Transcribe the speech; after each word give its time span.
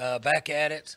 Uh, 0.00 0.18
back 0.18 0.48
at 0.48 0.72
it. 0.72 0.96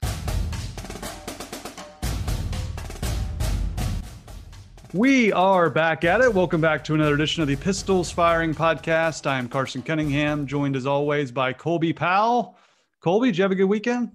We 4.93 5.33
are 5.33 5.69
back 5.69 6.05
at 6.05 6.21
it. 6.21 6.33
Welcome 6.33 6.61
back 6.61 6.85
to 6.85 6.93
another 6.93 7.13
edition 7.13 7.41
of 7.41 7.49
the 7.49 7.57
Pistols 7.57 8.09
Firing 8.09 8.55
Podcast. 8.55 9.27
I 9.27 9.39
am 9.39 9.49
Carson 9.49 9.81
Cunningham, 9.81 10.47
joined 10.47 10.77
as 10.77 10.85
always 10.85 11.33
by 11.33 11.51
Colby 11.51 11.91
Powell. 11.91 12.57
Colby, 13.01 13.27
did 13.27 13.39
you 13.39 13.41
have 13.41 13.51
a 13.51 13.55
good 13.55 13.65
weekend? 13.65 14.09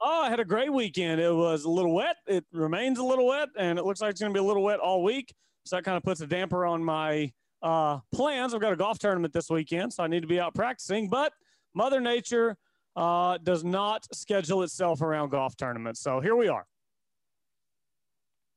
Oh, 0.00 0.22
I 0.22 0.30
had 0.30 0.38
a 0.38 0.44
great 0.44 0.72
weekend. 0.72 1.20
It 1.20 1.34
was 1.34 1.64
a 1.64 1.70
little 1.70 1.92
wet. 1.92 2.14
It 2.28 2.44
remains 2.52 3.00
a 3.00 3.04
little 3.04 3.26
wet, 3.26 3.48
and 3.58 3.76
it 3.76 3.84
looks 3.84 4.00
like 4.00 4.12
it's 4.12 4.20
going 4.20 4.32
to 4.32 4.38
be 4.38 4.44
a 4.44 4.46
little 4.46 4.62
wet 4.62 4.78
all 4.78 5.02
week. 5.02 5.34
So 5.64 5.74
that 5.74 5.84
kind 5.84 5.96
of 5.96 6.04
puts 6.04 6.20
a 6.20 6.28
damper 6.28 6.64
on 6.64 6.84
my 6.84 7.32
uh, 7.60 7.98
plans. 8.14 8.54
I've 8.54 8.60
got 8.60 8.72
a 8.72 8.76
golf 8.76 9.00
tournament 9.00 9.32
this 9.32 9.50
weekend, 9.50 9.92
so 9.92 10.04
I 10.04 10.06
need 10.06 10.20
to 10.20 10.28
be 10.28 10.38
out 10.38 10.54
practicing. 10.54 11.08
But 11.08 11.32
Mother 11.74 12.00
Nature 12.00 12.56
uh, 12.98 13.38
does 13.38 13.62
not 13.62 14.06
schedule 14.12 14.64
itself 14.64 15.00
around 15.02 15.30
golf 15.30 15.56
tournaments. 15.56 16.00
So 16.00 16.18
here 16.18 16.34
we 16.34 16.48
are. 16.48 16.66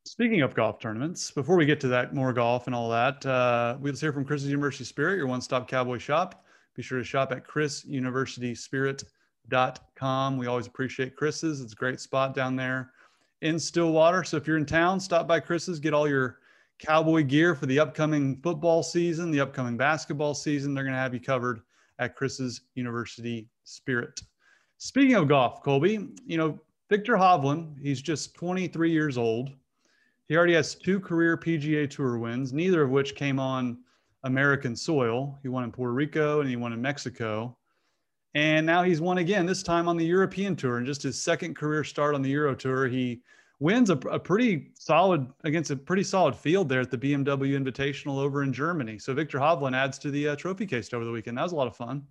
Speaking 0.05 0.41
of 0.41 0.55
golf 0.55 0.79
tournaments, 0.79 1.29
before 1.29 1.55
we 1.55 1.67
get 1.67 1.79
to 1.81 1.87
that 1.89 2.15
more 2.15 2.33
golf 2.33 2.65
and 2.65 2.75
all 2.75 2.89
that, 2.89 3.23
uh, 3.23 3.77
we'll 3.79 3.93
hear 3.93 4.11
from 4.11 4.25
Chris's 4.25 4.49
University 4.49 4.83
Spirit, 4.83 5.17
your 5.17 5.27
one-stop 5.27 5.67
cowboy 5.67 5.99
shop. 5.99 6.43
Be 6.75 6.81
sure 6.81 6.97
to 6.97 7.03
shop 7.03 7.31
at 7.31 7.47
chrisuniversityspirit.com. 7.47 10.37
We 10.37 10.47
always 10.47 10.65
appreciate 10.65 11.15
Chris's. 11.15 11.61
It's 11.61 11.73
a 11.73 11.75
great 11.75 11.99
spot 11.99 12.33
down 12.33 12.55
there 12.55 12.93
in 13.41 13.59
Stillwater. 13.59 14.23
So 14.23 14.37
if 14.37 14.47
you're 14.47 14.57
in 14.57 14.65
town, 14.65 14.99
stop 14.99 15.27
by 15.27 15.39
Chris's, 15.39 15.79
get 15.79 15.93
all 15.93 16.09
your 16.09 16.39
cowboy 16.79 17.23
gear 17.23 17.53
for 17.53 17.67
the 17.67 17.77
upcoming 17.77 18.41
football 18.41 18.81
season, 18.81 19.29
the 19.29 19.41
upcoming 19.41 19.77
basketball 19.77 20.33
season. 20.33 20.73
They're 20.73 20.83
going 20.83 20.95
to 20.95 20.99
have 20.99 21.13
you 21.13 21.19
covered 21.19 21.61
at 21.99 22.15
Chris's 22.15 22.61
University 22.73 23.47
Spirit. 23.65 24.19
Speaking 24.83 25.13
of 25.13 25.27
golf, 25.27 25.61
Colby, 25.61 26.07
you 26.25 26.37
know, 26.37 26.59
Viktor 26.89 27.13
Hovland, 27.13 27.79
he's 27.79 28.01
just 28.01 28.33
23 28.33 28.89
years 28.89 29.15
old. 29.15 29.51
He 30.27 30.35
already 30.35 30.55
has 30.55 30.73
two 30.73 30.99
career 30.99 31.37
PGA 31.37 31.87
Tour 31.87 32.17
wins, 32.17 32.51
neither 32.51 32.81
of 32.81 32.89
which 32.89 33.13
came 33.13 33.39
on 33.39 33.77
American 34.23 34.75
soil. 34.75 35.37
He 35.43 35.49
won 35.49 35.63
in 35.63 35.71
Puerto 35.71 35.93
Rico 35.93 36.41
and 36.41 36.49
he 36.49 36.55
won 36.55 36.73
in 36.73 36.81
Mexico. 36.81 37.55
And 38.33 38.65
now 38.65 38.81
he's 38.81 38.99
won 38.99 39.19
again, 39.19 39.45
this 39.45 39.61
time 39.61 39.87
on 39.87 39.97
the 39.97 40.05
European 40.05 40.55
Tour. 40.55 40.77
And 40.77 40.87
just 40.87 41.03
his 41.03 41.21
second 41.21 41.55
career 41.55 41.83
start 41.83 42.15
on 42.15 42.23
the 42.23 42.31
Euro 42.31 42.55
Tour, 42.55 42.87
he 42.87 43.21
wins 43.59 43.91
a, 43.91 43.97
a, 44.07 44.17
pretty 44.17 44.71
solid 44.73 45.27
against 45.43 45.69
a 45.69 45.75
pretty 45.75 46.03
solid 46.03 46.35
field 46.35 46.67
there 46.67 46.81
at 46.81 46.89
the 46.89 46.97
BMW 46.97 47.55
Invitational 47.55 48.17
over 48.17 48.41
in 48.41 48.51
Germany. 48.51 48.97
So 48.97 49.13
Viktor 49.13 49.37
Hovland 49.37 49.75
adds 49.75 49.99
to 49.99 50.09
the 50.09 50.29
uh, 50.29 50.35
trophy 50.35 50.65
case 50.65 50.91
over 50.91 51.05
the 51.05 51.11
weekend. 51.11 51.37
That 51.37 51.43
was 51.43 51.51
a 51.51 51.55
lot 51.55 51.67
of 51.67 51.75
fun. 51.75 52.01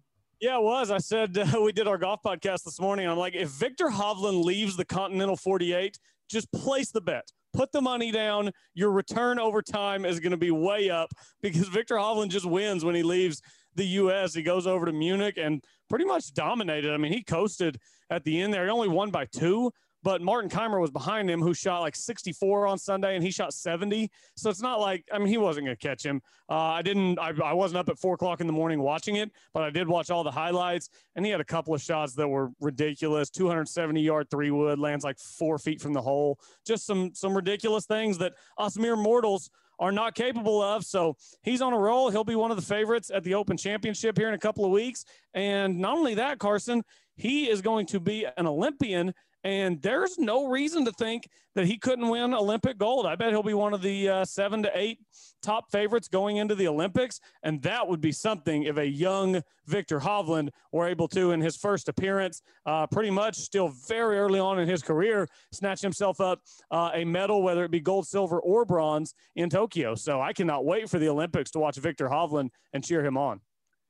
Yeah, 0.40 0.56
it 0.56 0.62
was. 0.62 0.90
I 0.90 0.98
said 0.98 1.36
uh, 1.36 1.60
we 1.62 1.72
did 1.72 1.86
our 1.86 1.98
golf 1.98 2.20
podcast 2.24 2.64
this 2.64 2.80
morning. 2.80 3.06
I'm 3.06 3.18
like, 3.18 3.34
if 3.34 3.50
Viktor 3.50 3.88
Hovland 3.88 4.42
leaves 4.42 4.74
the 4.76 4.86
Continental 4.86 5.36
48, 5.36 5.98
just 6.30 6.50
place 6.52 6.90
the 6.90 7.00
bet. 7.02 7.28
Put 7.52 7.72
the 7.72 7.82
money 7.82 8.10
down. 8.10 8.50
Your 8.74 8.90
return 8.90 9.38
over 9.38 9.60
time 9.60 10.06
is 10.06 10.18
going 10.18 10.30
to 10.30 10.38
be 10.38 10.50
way 10.50 10.88
up 10.88 11.12
because 11.42 11.68
Viktor 11.68 11.96
Hovland 11.96 12.30
just 12.30 12.46
wins 12.46 12.84
when 12.84 12.94
he 12.94 13.02
leaves 13.02 13.42
the 13.74 13.84
U.S. 13.84 14.32
He 14.32 14.42
goes 14.42 14.66
over 14.66 14.86
to 14.86 14.92
Munich 14.92 15.36
and 15.36 15.62
pretty 15.90 16.06
much 16.06 16.32
dominated. 16.32 16.92
I 16.92 16.96
mean, 16.96 17.12
he 17.12 17.22
coasted 17.22 17.78
at 18.08 18.24
the 18.24 18.40
end 18.40 18.54
there. 18.54 18.64
He 18.64 18.70
only 18.70 18.88
won 18.88 19.10
by 19.10 19.26
two, 19.26 19.70
but 20.02 20.22
Martin 20.22 20.48
Kaymer 20.48 20.80
was 20.80 20.90
behind 20.90 21.30
him, 21.30 21.40
who 21.40 21.52
shot 21.52 21.80
like 21.80 21.94
64 21.94 22.66
on 22.66 22.78
Sunday, 22.78 23.14
and 23.14 23.24
he 23.24 23.30
shot 23.30 23.52
70. 23.52 24.10
So 24.36 24.50
it's 24.50 24.62
not 24.62 24.80
like 24.80 25.04
I 25.12 25.18
mean 25.18 25.28
he 25.28 25.36
wasn't 25.36 25.66
going 25.66 25.76
to 25.76 25.86
catch 25.88 26.04
him. 26.04 26.20
Uh, 26.48 26.54
I 26.54 26.82
didn't. 26.82 27.18
I, 27.18 27.32
I 27.44 27.52
wasn't 27.52 27.78
up 27.78 27.88
at 27.88 27.98
four 27.98 28.14
o'clock 28.14 28.40
in 28.40 28.46
the 28.46 28.52
morning 28.52 28.80
watching 28.80 29.16
it, 29.16 29.30
but 29.52 29.62
I 29.62 29.70
did 29.70 29.88
watch 29.88 30.10
all 30.10 30.24
the 30.24 30.30
highlights, 30.30 30.88
and 31.16 31.24
he 31.24 31.30
had 31.30 31.40
a 31.40 31.44
couple 31.44 31.74
of 31.74 31.82
shots 31.82 32.14
that 32.14 32.28
were 32.28 32.50
ridiculous. 32.60 33.30
270 33.30 34.00
yard 34.00 34.28
three 34.30 34.50
wood 34.50 34.78
lands 34.78 35.04
like 35.04 35.18
four 35.18 35.58
feet 35.58 35.80
from 35.80 35.92
the 35.92 36.02
hole. 36.02 36.38
Just 36.66 36.86
some 36.86 37.12
some 37.14 37.34
ridiculous 37.34 37.86
things 37.86 38.18
that 38.18 38.32
us 38.58 38.78
mere 38.78 38.96
mortals 38.96 39.50
are 39.80 39.90
not 39.90 40.14
capable 40.14 40.62
of. 40.62 40.84
So 40.84 41.16
he's 41.42 41.62
on 41.62 41.72
a 41.72 41.78
roll. 41.78 42.10
He'll 42.10 42.22
be 42.22 42.36
one 42.36 42.50
of 42.50 42.58
the 42.58 42.62
favorites 42.62 43.10
at 43.12 43.24
the 43.24 43.34
Open 43.34 43.56
Championship 43.56 44.16
here 44.16 44.28
in 44.28 44.34
a 44.34 44.38
couple 44.38 44.64
of 44.64 44.70
weeks. 44.70 45.04
And 45.32 45.78
not 45.78 45.96
only 45.96 46.14
that, 46.16 46.38
Carson, 46.38 46.84
he 47.16 47.48
is 47.48 47.62
going 47.62 47.86
to 47.86 47.98
be 47.98 48.26
an 48.36 48.46
Olympian 48.46 49.14
and 49.44 49.80
there's 49.80 50.18
no 50.18 50.48
reason 50.48 50.84
to 50.84 50.92
think 50.92 51.28
that 51.54 51.66
he 51.66 51.78
couldn't 51.78 52.08
win 52.08 52.34
Olympic 52.34 52.78
gold. 52.78 53.06
I 53.06 53.16
bet 53.16 53.30
he'll 53.30 53.42
be 53.42 53.54
one 53.54 53.74
of 53.74 53.82
the 53.82 54.08
uh, 54.08 54.24
seven 54.24 54.62
to 54.62 54.70
eight 54.74 54.98
top 55.42 55.70
favorites 55.70 56.08
going 56.08 56.36
into 56.36 56.54
the 56.54 56.68
Olympics. 56.68 57.20
And 57.42 57.62
that 57.62 57.86
would 57.88 58.00
be 58.00 58.12
something 58.12 58.64
if 58.64 58.76
a 58.76 58.86
young 58.86 59.42
Viktor 59.66 60.00
Hovland 60.00 60.50
were 60.72 60.86
able 60.86 61.08
to, 61.08 61.32
in 61.32 61.40
his 61.40 61.56
first 61.56 61.88
appearance, 61.88 62.42
uh, 62.66 62.86
pretty 62.86 63.10
much 63.10 63.36
still 63.36 63.68
very 63.88 64.18
early 64.18 64.38
on 64.38 64.58
in 64.58 64.68
his 64.68 64.82
career, 64.82 65.26
snatch 65.52 65.80
himself 65.80 66.20
up 66.20 66.42
uh, 66.70 66.90
a 66.94 67.04
medal, 67.04 67.42
whether 67.42 67.64
it 67.64 67.70
be 67.70 67.80
gold, 67.80 68.06
silver, 68.06 68.40
or 68.40 68.64
bronze 68.64 69.14
in 69.36 69.48
Tokyo. 69.48 69.94
So 69.94 70.20
I 70.20 70.32
cannot 70.32 70.64
wait 70.64 70.90
for 70.90 70.98
the 70.98 71.08
Olympics 71.08 71.50
to 71.52 71.58
watch 71.58 71.76
Viktor 71.76 72.08
Hovland 72.08 72.50
and 72.72 72.84
cheer 72.84 73.04
him 73.04 73.16
on. 73.16 73.40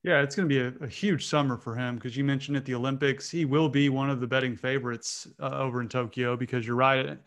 Yeah, 0.02 0.22
it's 0.22 0.34
going 0.34 0.48
to 0.48 0.54
be 0.54 0.60
a, 0.60 0.84
a, 0.84 0.88
huge 0.88 1.26
summer 1.26 1.58
for 1.58 1.74
him 1.74 1.96
because 1.96 2.16
you 2.16 2.24
mentioned 2.24 2.56
at 2.56 2.64
the 2.64 2.74
Olympics, 2.74 3.28
he 3.28 3.44
will 3.44 3.68
be 3.68 3.90
one 3.90 4.08
of 4.08 4.18
the 4.18 4.26
betting 4.26 4.56
favorites 4.56 5.28
uh, 5.40 5.50
over 5.50 5.82
in 5.82 5.88
Tokyo 5.88 6.36
because 6.36 6.66
you're 6.66 6.76
right. 6.76 7.18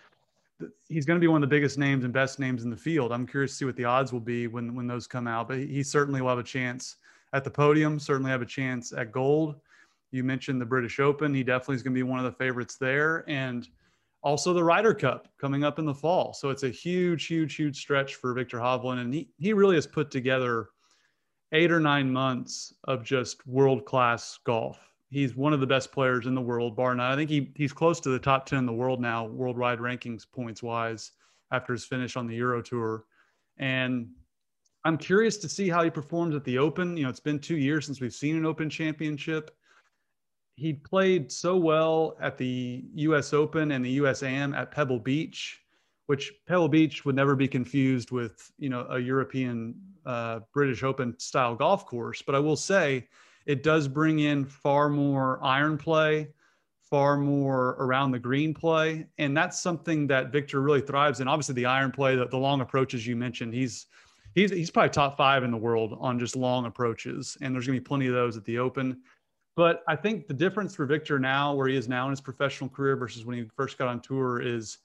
He's 0.89 1.05
going 1.05 1.19
to 1.19 1.23
be 1.23 1.27
one 1.27 1.43
of 1.43 1.49
the 1.49 1.55
biggest 1.55 1.77
names 1.77 2.03
and 2.03 2.11
best 2.11 2.39
names 2.39 2.63
in 2.63 2.71
the 2.71 2.77
field. 2.77 3.11
I'm 3.11 3.27
curious 3.27 3.51
to 3.51 3.57
see 3.57 3.65
what 3.65 3.75
the 3.75 3.85
odds 3.85 4.11
will 4.11 4.19
be 4.19 4.47
when, 4.47 4.73
when 4.73 4.87
those 4.87 5.05
come 5.05 5.27
out, 5.27 5.49
but 5.49 5.59
he 5.59 5.83
certainly 5.83 6.21
will 6.21 6.29
have 6.29 6.39
a 6.39 6.43
chance 6.43 6.95
at 7.33 7.43
the 7.43 7.49
podium, 7.49 7.99
certainly 7.99 8.31
have 8.31 8.41
a 8.41 8.45
chance 8.45 8.91
at 8.91 9.11
gold. 9.11 9.55
You 10.11 10.23
mentioned 10.23 10.59
the 10.59 10.65
British 10.65 10.99
Open. 10.99 11.33
He 11.33 11.43
definitely 11.43 11.75
is 11.75 11.83
going 11.83 11.93
to 11.93 11.99
be 11.99 12.03
one 12.03 12.19
of 12.19 12.25
the 12.25 12.31
favorites 12.31 12.77
there. 12.77 13.23
And 13.27 13.67
also 14.23 14.51
the 14.51 14.63
Ryder 14.63 14.93
Cup 14.95 15.27
coming 15.39 15.63
up 15.63 15.77
in 15.77 15.85
the 15.85 15.93
fall. 15.93 16.33
So 16.33 16.49
it's 16.49 16.63
a 16.63 16.69
huge, 16.69 17.27
huge, 17.27 17.55
huge 17.55 17.79
stretch 17.79 18.15
for 18.15 18.33
Viktor 18.33 18.57
Hovland. 18.57 19.01
And 19.01 19.13
he, 19.13 19.29
he 19.37 19.53
really 19.53 19.75
has 19.75 19.85
put 19.85 20.09
together– 20.09 20.69
eight 21.53 21.71
or 21.71 21.79
nine 21.79 22.11
months 22.11 22.73
of 22.85 23.03
just 23.03 23.45
world 23.47 23.85
class 23.85 24.39
golf. 24.43 24.79
He's 25.09 25.35
one 25.35 25.53
of 25.53 25.59
the 25.59 25.67
best 25.67 25.91
players 25.91 26.25
in 26.25 26.33
the 26.33 26.41
world, 26.41 26.75
bar 26.75 26.95
none. 26.95 27.11
I 27.11 27.15
think 27.15 27.29
he 27.29 27.51
he's 27.55 27.71
close 27.71 27.99
to 28.01 28.09
the 28.09 28.19
top 28.19 28.45
ten 28.45 28.59
in 28.59 28.65
the 28.65 28.73
world 28.73 28.99
now, 28.99 29.27
worldwide 29.27 29.79
rankings 29.79 30.25
points 30.29 30.63
wise, 30.63 31.11
after 31.51 31.71
his 31.71 31.85
finish 31.85 32.17
on 32.17 32.27
the 32.27 32.35
Euro 32.35 32.61
Tour. 32.61 33.05
And 33.57 34.09
I'm 34.83 34.97
curious 34.97 35.37
to 35.37 35.49
see 35.49 35.69
how 35.69 35.83
he 35.83 35.91
performs 35.91 36.35
at 36.35 36.43
the 36.43 36.57
Open. 36.57 36.97
You 36.97 37.03
know, 37.03 37.09
it's 37.09 37.19
been 37.19 37.39
two 37.39 37.57
years 37.57 37.85
since 37.85 38.01
we've 38.01 38.13
seen 38.13 38.35
an 38.35 38.45
Open 38.45 38.69
Championship. 38.69 39.55
He 40.55 40.73
played 40.73 41.31
so 41.31 41.55
well 41.57 42.17
at 42.19 42.37
the 42.37 42.83
U.S. 42.95 43.33
Open 43.33 43.71
and 43.71 43.85
the 43.85 43.99
USAM 43.99 44.55
at 44.55 44.71
Pebble 44.71 44.99
Beach 44.99 45.62
which 46.13 46.31
Pebble 46.45 46.69
Beach 46.69 47.05
would 47.05 47.15
never 47.15 47.35
be 47.35 47.47
confused 47.47 48.11
with, 48.11 48.51
you 48.59 48.69
know, 48.69 48.85
a 48.91 48.99
European 48.99 49.73
uh, 50.05 50.41
British 50.53 50.83
Open 50.83 51.19
style 51.19 51.55
golf 51.55 51.87
course. 51.87 52.21
But 52.21 52.35
I 52.35 52.39
will 52.39 52.55
say 52.55 53.07
it 53.47 53.63
does 53.63 53.87
bring 53.87 54.19
in 54.19 54.45
far 54.45 54.89
more 54.89 55.43
iron 55.43 55.75
play, 55.75 56.27
far 56.83 57.17
more 57.17 57.69
around 57.79 58.11
the 58.11 58.19
green 58.19 58.53
play. 58.53 59.07
And 59.17 59.35
that's 59.35 59.59
something 59.59 60.05
that 60.05 60.31
Viktor 60.31 60.61
really 60.61 60.81
thrives 60.81 61.19
in. 61.19 61.27
Obviously, 61.27 61.55
the 61.55 61.65
iron 61.65 61.89
play, 61.89 62.15
the, 62.15 62.27
the 62.27 62.37
long 62.37 62.61
approaches 62.61 63.07
you 63.07 63.15
mentioned, 63.15 63.51
he's 63.51 63.87
he's 64.35 64.51
he's 64.51 64.69
probably 64.69 64.91
top 64.91 65.17
five 65.17 65.43
in 65.43 65.49
the 65.49 65.57
world 65.57 65.97
on 65.99 66.19
just 66.19 66.35
long 66.35 66.67
approaches. 66.67 67.39
And 67.41 67.55
there's 67.55 67.65
gonna 67.65 67.79
be 67.79 67.83
plenty 67.83 68.05
of 68.05 68.13
those 68.13 68.37
at 68.37 68.45
the 68.45 68.59
open. 68.59 69.01
But 69.55 69.81
I 69.87 69.95
think 69.95 70.27
the 70.27 70.35
difference 70.35 70.75
for 70.75 70.85
Viktor 70.85 71.17
now, 71.17 71.55
where 71.55 71.67
he 71.67 71.75
is 71.75 71.89
now 71.89 72.05
in 72.05 72.11
his 72.11 72.21
professional 72.21 72.69
career 72.69 72.95
versus 72.95 73.25
when 73.25 73.35
he 73.35 73.45
first 73.55 73.79
got 73.79 73.87
on 73.87 73.99
tour, 73.99 74.39
is 74.39 74.77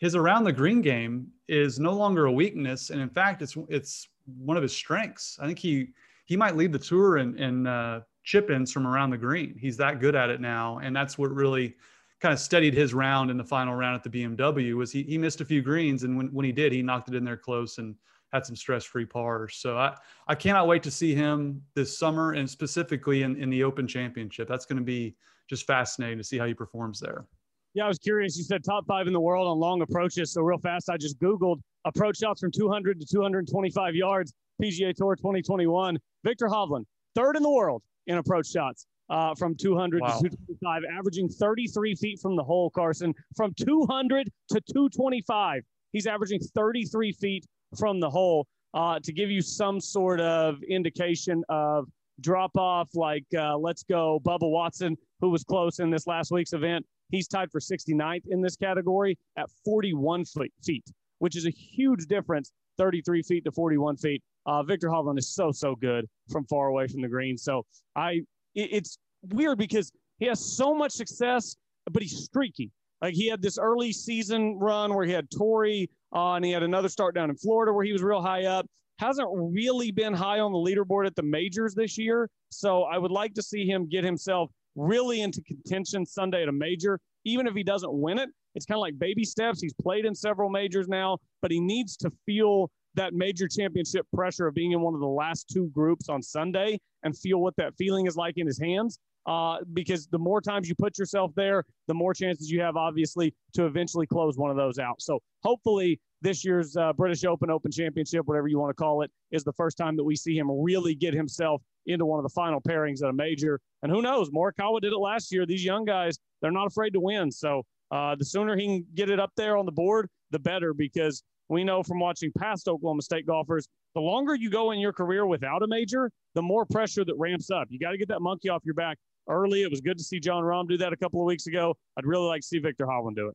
his 0.00 0.14
around 0.16 0.44
the 0.44 0.52
green 0.52 0.80
game 0.80 1.28
is 1.46 1.78
no 1.78 1.92
longer 1.92 2.24
a 2.24 2.32
weakness, 2.32 2.88
and 2.88 3.00
in 3.00 3.10
fact, 3.10 3.42
it's 3.42 3.56
it's 3.68 4.08
one 4.38 4.56
of 4.56 4.62
his 4.62 4.74
strengths. 4.74 5.38
I 5.40 5.46
think 5.46 5.58
he 5.58 5.88
he 6.24 6.36
might 6.36 6.56
lead 6.56 6.72
the 6.72 6.78
tour 6.78 7.18
in, 7.18 7.36
in 7.38 7.66
uh, 7.66 8.00
chip 8.24 8.50
ins 8.50 8.72
from 8.72 8.86
around 8.86 9.10
the 9.10 9.18
green. 9.18 9.56
He's 9.58 9.76
that 9.76 10.00
good 10.00 10.16
at 10.16 10.30
it 10.30 10.40
now, 10.40 10.78
and 10.78 10.96
that's 10.96 11.18
what 11.18 11.30
really 11.30 11.76
kind 12.18 12.32
of 12.32 12.40
steadied 12.40 12.72
his 12.72 12.94
round 12.94 13.30
in 13.30 13.36
the 13.36 13.44
final 13.44 13.74
round 13.74 13.94
at 13.94 14.02
the 14.02 14.24
BMW. 14.24 14.74
Was 14.74 14.90
he 14.90 15.02
he 15.02 15.18
missed 15.18 15.42
a 15.42 15.44
few 15.44 15.60
greens, 15.60 16.02
and 16.02 16.16
when 16.16 16.32
when 16.32 16.46
he 16.46 16.52
did, 16.52 16.72
he 16.72 16.82
knocked 16.82 17.10
it 17.10 17.14
in 17.14 17.24
there 17.24 17.36
close 17.36 17.76
and 17.76 17.94
had 18.32 18.46
some 18.46 18.56
stress 18.56 18.84
free 18.84 19.04
pars. 19.04 19.56
So 19.56 19.76
I 19.76 19.94
I 20.28 20.34
cannot 20.34 20.66
wait 20.66 20.82
to 20.84 20.90
see 20.90 21.14
him 21.14 21.60
this 21.74 21.98
summer, 21.98 22.32
and 22.32 22.48
specifically 22.48 23.22
in 23.22 23.36
in 23.36 23.50
the 23.50 23.64
Open 23.64 23.86
Championship. 23.86 24.48
That's 24.48 24.64
going 24.64 24.78
to 24.78 24.84
be 24.84 25.14
just 25.46 25.66
fascinating 25.66 26.16
to 26.16 26.24
see 26.24 26.38
how 26.38 26.46
he 26.46 26.54
performs 26.54 27.00
there. 27.00 27.26
Yeah, 27.74 27.84
I 27.84 27.88
was 27.88 27.98
curious. 27.98 28.36
You 28.36 28.42
said 28.42 28.64
top 28.64 28.84
five 28.86 29.06
in 29.06 29.12
the 29.12 29.20
world 29.20 29.46
on 29.46 29.58
long 29.58 29.80
approaches. 29.82 30.32
So 30.32 30.42
real 30.42 30.58
fast, 30.58 30.90
I 30.90 30.96
just 30.96 31.18
Googled 31.20 31.60
approach 31.84 32.18
shots 32.18 32.40
from 32.40 32.50
200 32.50 32.98
to 33.00 33.06
225 33.06 33.94
yards, 33.94 34.32
PGA 34.60 34.94
Tour 34.94 35.14
2021. 35.14 35.96
Viktor 36.24 36.48
Hovland, 36.48 36.84
third 37.14 37.36
in 37.36 37.42
the 37.42 37.50
world 37.50 37.82
in 38.08 38.18
approach 38.18 38.48
shots 38.48 38.86
uh, 39.08 39.34
from 39.36 39.54
200 39.54 40.00
wow. 40.00 40.08
to 40.08 40.14
225, 40.14 40.82
averaging 40.98 41.28
33 41.28 41.94
feet 41.94 42.18
from 42.20 42.34
the 42.34 42.42
hole, 42.42 42.70
Carson. 42.70 43.14
From 43.36 43.54
200 43.54 44.26
to 44.50 44.60
225, 44.72 45.62
he's 45.92 46.06
averaging 46.08 46.40
33 46.40 47.12
feet 47.12 47.46
from 47.78 48.00
the 48.00 48.10
hole. 48.10 48.46
Uh, 48.72 49.00
to 49.02 49.12
give 49.12 49.30
you 49.30 49.42
some 49.42 49.80
sort 49.80 50.20
of 50.20 50.56
indication 50.68 51.42
of 51.48 51.88
drop 52.20 52.56
off, 52.56 52.88
like 52.94 53.24
uh, 53.36 53.56
let's 53.56 53.82
go, 53.84 54.20
Bubba 54.24 54.48
Watson, 54.48 54.96
who 55.20 55.30
was 55.30 55.42
close 55.42 55.80
in 55.80 55.90
this 55.90 56.06
last 56.06 56.30
week's 56.30 56.52
event 56.52 56.84
He's 57.10 57.28
tied 57.28 57.50
for 57.50 57.60
69th 57.60 58.26
in 58.28 58.40
this 58.40 58.56
category 58.56 59.18
at 59.36 59.48
41 59.64 60.24
feet, 60.64 60.84
which 61.18 61.36
is 61.36 61.46
a 61.46 61.50
huge 61.50 62.06
difference 62.06 62.52
33 62.78 63.22
feet 63.22 63.44
to 63.44 63.52
41 63.52 63.96
feet. 63.96 64.22
Uh, 64.46 64.62
Viktor 64.62 64.88
Hovland 64.88 65.18
is 65.18 65.28
so, 65.28 65.52
so 65.52 65.74
good 65.74 66.06
from 66.30 66.46
far 66.46 66.68
away 66.68 66.86
from 66.86 67.02
the 67.02 67.08
green. 67.08 67.36
So 67.36 67.66
I, 67.94 68.22
it, 68.54 68.68
it's 68.72 68.98
weird 69.30 69.58
because 69.58 69.92
he 70.18 70.26
has 70.26 70.40
so 70.56 70.74
much 70.74 70.92
success, 70.92 71.56
but 71.90 72.02
he's 72.02 72.24
streaky. 72.24 72.70
Like 73.02 73.14
he 73.14 73.28
had 73.28 73.42
this 73.42 73.58
early 73.58 73.92
season 73.92 74.58
run 74.58 74.94
where 74.94 75.04
he 75.04 75.12
had 75.12 75.30
Torrey, 75.30 75.90
uh, 76.14 76.34
and 76.34 76.44
he 76.44 76.50
had 76.50 76.62
another 76.62 76.88
start 76.88 77.14
down 77.14 77.30
in 77.30 77.36
Florida 77.36 77.72
where 77.72 77.84
he 77.84 77.92
was 77.92 78.02
real 78.02 78.22
high 78.22 78.44
up. 78.44 78.66
Hasn't 78.98 79.28
really 79.30 79.90
been 79.90 80.12
high 80.12 80.40
on 80.40 80.52
the 80.52 80.58
leaderboard 80.58 81.06
at 81.06 81.16
the 81.16 81.22
majors 81.22 81.74
this 81.74 81.96
year. 81.96 82.28
So 82.50 82.82
I 82.82 82.98
would 82.98 83.10
like 83.10 83.32
to 83.34 83.42
see 83.42 83.66
him 83.66 83.88
get 83.88 84.04
himself 84.04 84.50
really 84.76 85.22
into 85.22 85.42
contention 85.42 86.06
Sunday 86.06 86.42
at 86.42 86.48
a 86.48 86.52
major. 86.52 87.00
Even 87.24 87.46
if 87.46 87.54
he 87.54 87.62
doesn't 87.62 87.92
win 87.92 88.18
it, 88.18 88.30
it's 88.54 88.66
kind 88.66 88.76
of 88.76 88.80
like 88.80 88.98
baby 88.98 89.24
steps. 89.24 89.60
He's 89.60 89.74
played 89.74 90.04
in 90.04 90.14
several 90.14 90.50
majors 90.50 90.88
now, 90.88 91.18
but 91.42 91.50
he 91.50 91.60
needs 91.60 91.96
to 91.98 92.10
feel 92.26 92.70
that 92.94 93.14
major 93.14 93.46
championship 93.46 94.06
pressure 94.14 94.46
of 94.46 94.54
being 94.54 94.72
in 94.72 94.80
one 94.80 94.94
of 94.94 95.00
the 95.00 95.06
last 95.06 95.48
two 95.48 95.68
groups 95.68 96.08
on 96.08 96.22
Sunday 96.22 96.78
and 97.02 97.16
feel 97.16 97.40
what 97.40 97.54
that 97.56 97.74
feeling 97.76 98.06
is 98.06 98.16
like 98.16 98.36
in 98.36 98.46
his 98.46 98.58
hands. 98.58 98.98
Uh, 99.26 99.58
because 99.74 100.06
the 100.08 100.18
more 100.18 100.40
times 100.40 100.68
you 100.68 100.74
put 100.74 100.98
yourself 100.98 101.30
there, 101.36 101.62
the 101.86 101.94
more 101.94 102.14
chances 102.14 102.50
you 102.50 102.60
have, 102.60 102.76
obviously, 102.76 103.34
to 103.52 103.66
eventually 103.66 104.06
close 104.06 104.38
one 104.38 104.50
of 104.50 104.56
those 104.56 104.78
out. 104.78 105.00
So 105.00 105.20
hopefully, 105.42 106.00
this 106.22 106.44
year's 106.44 106.74
uh, 106.76 106.92
British 106.94 107.24
Open, 107.24 107.50
Open 107.50 107.70
Championship, 107.70 108.26
whatever 108.26 108.48
you 108.48 108.58
want 108.58 108.70
to 108.70 108.74
call 108.74 109.02
it, 109.02 109.10
is 109.30 109.44
the 109.44 109.52
first 109.52 109.76
time 109.76 109.94
that 109.96 110.04
we 110.04 110.16
see 110.16 110.36
him 110.36 110.50
really 110.50 110.94
get 110.94 111.12
himself 111.12 111.62
into 111.86 112.06
one 112.06 112.18
of 112.18 112.22
the 112.24 112.30
final 112.30 112.60
pairings 112.60 113.02
at 113.02 113.08
a 113.08 113.12
major. 113.12 113.60
And 113.82 113.90
who 113.90 114.02
knows? 114.02 114.30
Morikawa 114.30 114.80
did 114.80 114.92
it 114.92 114.98
last 114.98 115.32
year. 115.32 115.46
These 115.46 115.64
young 115.64 115.84
guys, 115.84 116.18
they're 116.40 116.50
not 116.50 116.66
afraid 116.66 116.92
to 116.94 117.00
win. 117.00 117.30
So 117.30 117.62
uh, 117.90 118.14
the 118.16 118.24
sooner 118.24 118.56
he 118.56 118.66
can 118.66 118.86
get 118.94 119.10
it 119.10 119.18
up 119.18 119.32
there 119.36 119.56
on 119.56 119.66
the 119.66 119.72
board, 119.72 120.08
the 120.30 120.38
better, 120.38 120.74
because 120.74 121.22
we 121.48 121.64
know 121.64 121.82
from 121.82 121.98
watching 121.98 122.30
past 122.38 122.68
Oklahoma 122.68 123.02
State 123.02 123.26
golfers, 123.26 123.66
the 123.94 124.00
longer 124.00 124.36
you 124.36 124.50
go 124.50 124.70
in 124.70 124.78
your 124.78 124.92
career 124.92 125.26
without 125.26 125.62
a 125.62 125.66
major, 125.66 126.10
the 126.34 126.42
more 126.42 126.64
pressure 126.64 127.04
that 127.04 127.14
ramps 127.16 127.50
up. 127.50 127.66
You 127.70 127.78
got 127.78 127.90
to 127.90 127.98
get 127.98 128.08
that 128.08 128.20
monkey 128.20 128.48
off 128.48 128.62
your 128.64 128.74
back 128.74 128.98
early. 129.28 129.62
It 129.62 129.70
was 129.70 129.80
good 129.80 129.98
to 129.98 130.04
see 130.04 130.20
Jon 130.20 130.44
Rahm 130.44 130.68
do 130.68 130.76
that 130.78 130.92
a 130.92 130.96
couple 130.96 131.20
of 131.20 131.26
weeks 131.26 131.46
ago. 131.46 131.76
I'd 131.98 132.06
really 132.06 132.26
like 132.26 132.42
to 132.42 132.46
see 132.46 132.58
Viktor 132.58 132.86
Hovland 132.86 133.16
do 133.16 133.28
it. 133.28 133.34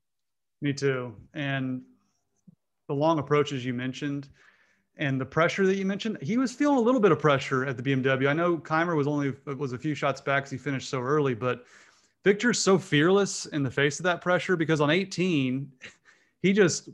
Me 0.61 0.71
too. 0.71 1.13
And 1.33 1.81
the 2.87 2.93
long 2.93 3.19
approaches 3.19 3.65
you 3.65 3.73
mentioned 3.73 4.29
and 4.97 5.19
the 5.19 5.25
pressure 5.25 5.65
that 5.65 5.75
you 5.75 5.85
mentioned, 5.85 6.17
he 6.21 6.37
was 6.37 6.53
feeling 6.53 6.77
a 6.77 6.81
little 6.81 7.01
bit 7.01 7.11
of 7.11 7.19
pressure 7.19 7.65
at 7.65 7.77
the 7.77 7.83
BMW. 7.83 8.29
I 8.29 8.33
know 8.33 8.57
Kaymer 8.57 8.95
was 8.95 9.07
only 9.07 9.33
was 9.57 9.73
a 9.73 9.77
few 9.77 9.93
shots 9.93 10.21
back 10.21 10.49
he 10.49 10.57
finished 10.57 10.89
so 10.89 11.01
early, 11.01 11.33
but 11.33 11.65
Viktor's 12.23 12.59
so 12.59 12.77
fearless 12.77 13.45
in 13.47 13.61
the 13.61 13.71
face 13.71 13.99
of 13.99 14.03
that 14.03 14.21
pressure 14.21 14.55
because 14.55 14.81
on 14.81 14.89
18, 14.89 15.69
he 16.41 16.53
just 16.53 16.89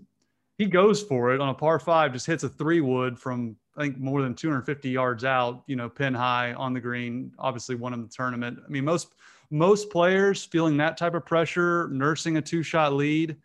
he 0.57 0.65
goes 0.65 1.01
for 1.01 1.33
it 1.33 1.41
on 1.41 1.49
a 1.49 1.53
par 1.53 1.79
five, 1.79 2.13
just 2.13 2.25
hits 2.25 2.43
a 2.43 2.49
three 2.49 2.81
wood 2.81 3.17
from 3.17 3.55
I 3.77 3.83
think 3.83 3.99
more 3.99 4.21
than 4.21 4.35
250 4.35 4.89
yards 4.89 5.23
out, 5.23 5.63
you 5.67 5.75
know, 5.75 5.87
pin 5.87 6.13
high 6.13 6.53
on 6.53 6.73
the 6.73 6.81
green. 6.81 7.31
Obviously, 7.39 7.75
won 7.75 7.93
in 7.93 8.01
the 8.01 8.09
tournament. 8.09 8.59
I 8.65 8.69
mean, 8.69 8.83
most 8.83 9.13
most 9.51 9.89
players 9.89 10.43
feeling 10.43 10.75
that 10.77 10.97
type 10.97 11.13
of 11.13 11.25
pressure, 11.25 11.87
nursing 11.89 12.37
a 12.37 12.41
two 12.41 12.63
shot 12.63 12.93
lead, 12.93 13.37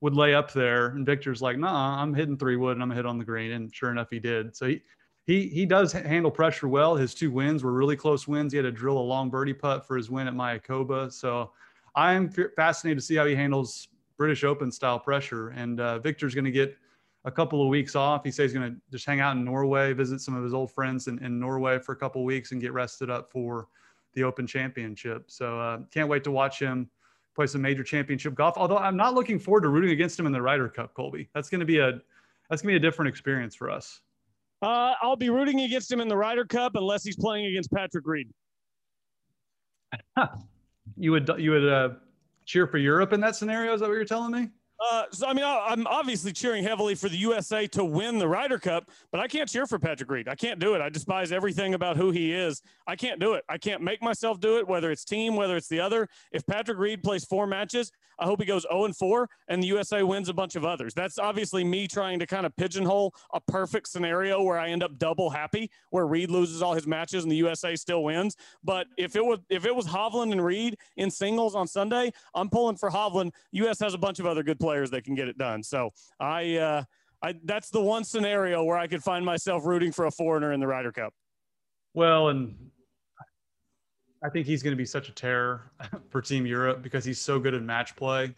would 0.00 0.14
lay 0.14 0.34
up 0.34 0.52
there. 0.52 0.88
And 0.88 1.04
Viktor's 1.04 1.42
like, 1.42 1.58
nah, 1.58 2.00
I'm 2.00 2.14
hitting 2.14 2.36
three 2.36 2.56
wood 2.56 2.72
and 2.72 2.82
I'm 2.82 2.88
gonna 2.88 2.96
hit 2.96 3.06
on 3.06 3.18
the 3.18 3.24
green. 3.24 3.52
And 3.52 3.74
sure 3.74 3.90
enough, 3.90 4.08
he 4.10 4.18
did. 4.18 4.56
So 4.56 4.66
he 4.66 4.82
he 5.26 5.48
he 5.48 5.66
does 5.66 5.92
handle 5.92 6.30
pressure 6.30 6.68
well. 6.68 6.96
His 6.96 7.14
two 7.14 7.30
wins 7.30 7.62
were 7.62 7.72
really 7.72 7.96
close 7.96 8.26
wins. 8.26 8.52
He 8.52 8.56
had 8.56 8.64
to 8.64 8.72
drill 8.72 8.98
a 8.98 9.00
long 9.00 9.30
birdie 9.30 9.54
putt 9.54 9.86
for 9.86 9.96
his 9.96 10.10
win 10.10 10.26
at 10.26 10.34
Mayakoba. 10.34 11.12
So 11.12 11.52
I 11.94 12.14
am 12.14 12.30
fascinated 12.56 12.98
to 12.98 13.04
see 13.04 13.16
how 13.16 13.26
he 13.26 13.34
handles 13.34 13.88
British 14.16 14.44
Open 14.44 14.70
style 14.70 14.98
pressure. 14.98 15.48
And 15.48 15.80
uh, 15.80 15.98
Viktor's 15.98 16.34
going 16.34 16.44
to 16.44 16.50
get 16.50 16.76
a 17.24 17.30
couple 17.30 17.62
of 17.62 17.68
weeks 17.68 17.94
off. 17.96 18.24
He 18.24 18.30
says 18.30 18.50
he's 18.50 18.58
going 18.58 18.74
to 18.74 18.80
just 18.90 19.06
hang 19.06 19.20
out 19.20 19.36
in 19.36 19.44
Norway, 19.44 19.92
visit 19.92 20.20
some 20.20 20.34
of 20.34 20.42
his 20.42 20.54
old 20.54 20.70
friends 20.70 21.06
in, 21.06 21.22
in 21.24 21.38
Norway 21.38 21.78
for 21.78 21.92
a 21.92 21.96
couple 21.96 22.24
weeks 22.24 22.52
and 22.52 22.60
get 22.60 22.72
rested 22.72 23.10
up 23.10 23.30
for 23.30 23.68
the 24.14 24.24
Open 24.24 24.46
Championship. 24.46 25.24
So 25.28 25.58
uh, 25.60 25.78
can't 25.90 26.08
wait 26.08 26.24
to 26.24 26.30
watch 26.30 26.58
him 26.58 26.88
play 27.40 27.46
some 27.46 27.62
major 27.62 27.82
championship 27.82 28.34
golf. 28.34 28.58
Although 28.58 28.76
I'm 28.76 28.98
not 28.98 29.14
looking 29.14 29.38
forward 29.38 29.62
to 29.62 29.70
rooting 29.70 29.92
against 29.92 30.20
him 30.20 30.26
in 30.26 30.32
the 30.32 30.42
Ryder 30.42 30.68
Cup, 30.68 30.92
Colby. 30.92 31.30
That's 31.34 31.48
going 31.48 31.60
to 31.60 31.66
be 31.66 31.78
a 31.78 31.92
that's 32.50 32.60
going 32.60 32.74
to 32.74 32.78
be 32.80 32.86
a 32.86 32.90
different 32.90 33.08
experience 33.08 33.54
for 33.54 33.70
us. 33.70 34.02
Uh, 34.60 34.92
I'll 35.00 35.16
be 35.16 35.30
rooting 35.30 35.60
against 35.60 35.90
him 35.90 36.00
in 36.00 36.08
the 36.08 36.16
Ryder 36.16 36.44
Cup 36.44 36.72
unless 36.74 37.02
he's 37.02 37.16
playing 37.16 37.46
against 37.46 37.72
Patrick 37.72 38.06
Reed. 38.06 38.28
you 40.98 41.12
would 41.12 41.30
you 41.38 41.52
would 41.52 41.66
uh, 41.66 41.88
cheer 42.44 42.66
for 42.66 42.76
Europe 42.76 43.14
in 43.14 43.20
that 43.20 43.36
scenario? 43.36 43.72
Is 43.72 43.80
that 43.80 43.88
what 43.88 43.94
you're 43.94 44.04
telling 44.04 44.32
me? 44.32 44.50
Uh, 44.80 45.04
so 45.10 45.26
I 45.26 45.34
mean, 45.34 45.44
I'm 45.44 45.86
obviously 45.86 46.32
cheering 46.32 46.64
heavily 46.64 46.94
for 46.94 47.08
the 47.08 47.16
USA 47.18 47.66
to 47.68 47.84
win 47.84 48.18
the 48.18 48.26
Ryder 48.26 48.58
Cup, 48.58 48.90
but 49.12 49.20
I 49.20 49.28
can't 49.28 49.48
cheer 49.48 49.66
for 49.66 49.78
Patrick 49.78 50.10
Reed. 50.10 50.26
I 50.26 50.34
can't 50.34 50.58
do 50.58 50.74
it. 50.74 50.80
I 50.80 50.88
despise 50.88 51.32
everything 51.32 51.74
about 51.74 51.98
who 51.98 52.10
he 52.10 52.32
is. 52.32 52.62
I 52.86 52.96
can't 52.96 53.20
do 53.20 53.34
it. 53.34 53.44
I 53.48 53.58
can't 53.58 53.82
make 53.82 54.02
myself 54.02 54.40
do 54.40 54.58
it, 54.58 54.66
whether 54.66 54.90
it's 54.90 55.04
team, 55.04 55.36
whether 55.36 55.56
it's 55.56 55.68
the 55.68 55.80
other. 55.80 56.08
If 56.32 56.46
Patrick 56.46 56.78
Reed 56.78 57.02
plays 57.02 57.24
four 57.26 57.46
matches, 57.46 57.92
I 58.18 58.24
hope 58.24 58.40
he 58.40 58.46
goes 58.46 58.66
0 58.70 58.84
and 58.84 58.96
4 58.96 59.28
and 59.48 59.62
the 59.62 59.66
USA 59.68 60.02
wins 60.02 60.28
a 60.28 60.34
bunch 60.34 60.54
of 60.54 60.64
others. 60.64 60.94
That's 60.94 61.18
obviously 61.18 61.64
me 61.64 61.88
trying 61.88 62.18
to 62.18 62.26
kind 62.26 62.44
of 62.46 62.54
pigeonhole 62.56 63.14
a 63.32 63.40
perfect 63.40 63.88
scenario 63.88 64.42
where 64.42 64.58
I 64.58 64.68
end 64.68 64.82
up 64.82 64.98
double 64.98 65.30
happy, 65.30 65.70
where 65.90 66.06
Reed 66.06 66.30
loses 66.30 66.62
all 66.62 66.74
his 66.74 66.86
matches 66.86 67.22
and 67.24 67.32
the 67.32 67.36
USA 67.36 67.76
still 67.76 68.04
wins. 68.04 68.36
But 68.62 68.86
if 68.98 69.16
it 69.16 69.24
was 69.24 69.40
if 69.48 69.64
it 69.64 69.74
was 69.74 69.86
Hovland 69.86 70.32
and 70.32 70.44
Reed 70.44 70.76
in 70.96 71.10
singles 71.10 71.54
on 71.54 71.66
Sunday, 71.66 72.12
I'm 72.34 72.50
pulling 72.50 72.76
for 72.76 72.90
Hovland. 72.90 73.32
US 73.52 73.80
has 73.80 73.94
a 73.94 73.98
bunch 73.98 74.20
of 74.20 74.26
other 74.26 74.42
good 74.42 74.60
players 74.60 74.69
that 74.90 75.04
can 75.04 75.14
get 75.14 75.28
it 75.28 75.36
done. 75.36 75.62
So 75.62 75.90
I 76.18 76.56
uh 76.56 76.84
I, 77.22 77.34
that's 77.44 77.70
the 77.70 77.80
one 77.80 78.04
scenario 78.04 78.64
where 78.64 78.78
I 78.78 78.86
could 78.86 79.02
find 79.02 79.24
myself 79.24 79.66
rooting 79.66 79.92
for 79.92 80.06
a 80.06 80.10
foreigner 80.10 80.52
in 80.52 80.60
the 80.60 80.66
Ryder 80.66 80.92
Cup. 80.92 81.12
Well, 81.92 82.28
and 82.28 82.56
I 84.24 84.28
think 84.30 84.46
he's 84.46 84.62
going 84.62 84.72
to 84.72 84.76
be 84.76 84.86
such 84.86 85.08
a 85.08 85.12
terror 85.12 85.70
for 86.10 86.22
Team 86.22 86.46
Europe 86.46 86.82
because 86.82 87.04
he's 87.04 87.20
so 87.20 87.38
good 87.38 87.54
at 87.54 87.62
match 87.62 87.96
play. 87.96 88.34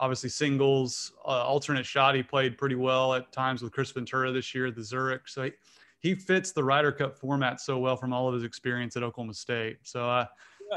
Obviously, 0.00 0.30
singles, 0.30 1.12
uh, 1.26 1.44
alternate 1.44 1.84
shot, 1.84 2.14
he 2.14 2.22
played 2.22 2.56
pretty 2.56 2.74
well 2.74 3.14
at 3.14 3.30
times 3.32 3.62
with 3.62 3.72
Kris 3.72 3.90
Ventura 3.90 4.32
this 4.32 4.54
year 4.54 4.66
at 4.66 4.74
the 4.74 4.82
Zurich. 4.82 5.28
So 5.28 5.44
he, 5.44 5.52
he 6.00 6.14
fits 6.14 6.52
the 6.52 6.64
Ryder 6.64 6.92
Cup 6.92 7.18
format 7.18 7.60
so 7.60 7.78
well 7.78 7.96
from 7.96 8.12
all 8.12 8.26
of 8.26 8.34
his 8.34 8.42
experience 8.42 8.96
at 8.96 9.02
Oklahoma 9.02 9.34
State. 9.34 9.78
So 9.82 10.08
uh, 10.08 10.26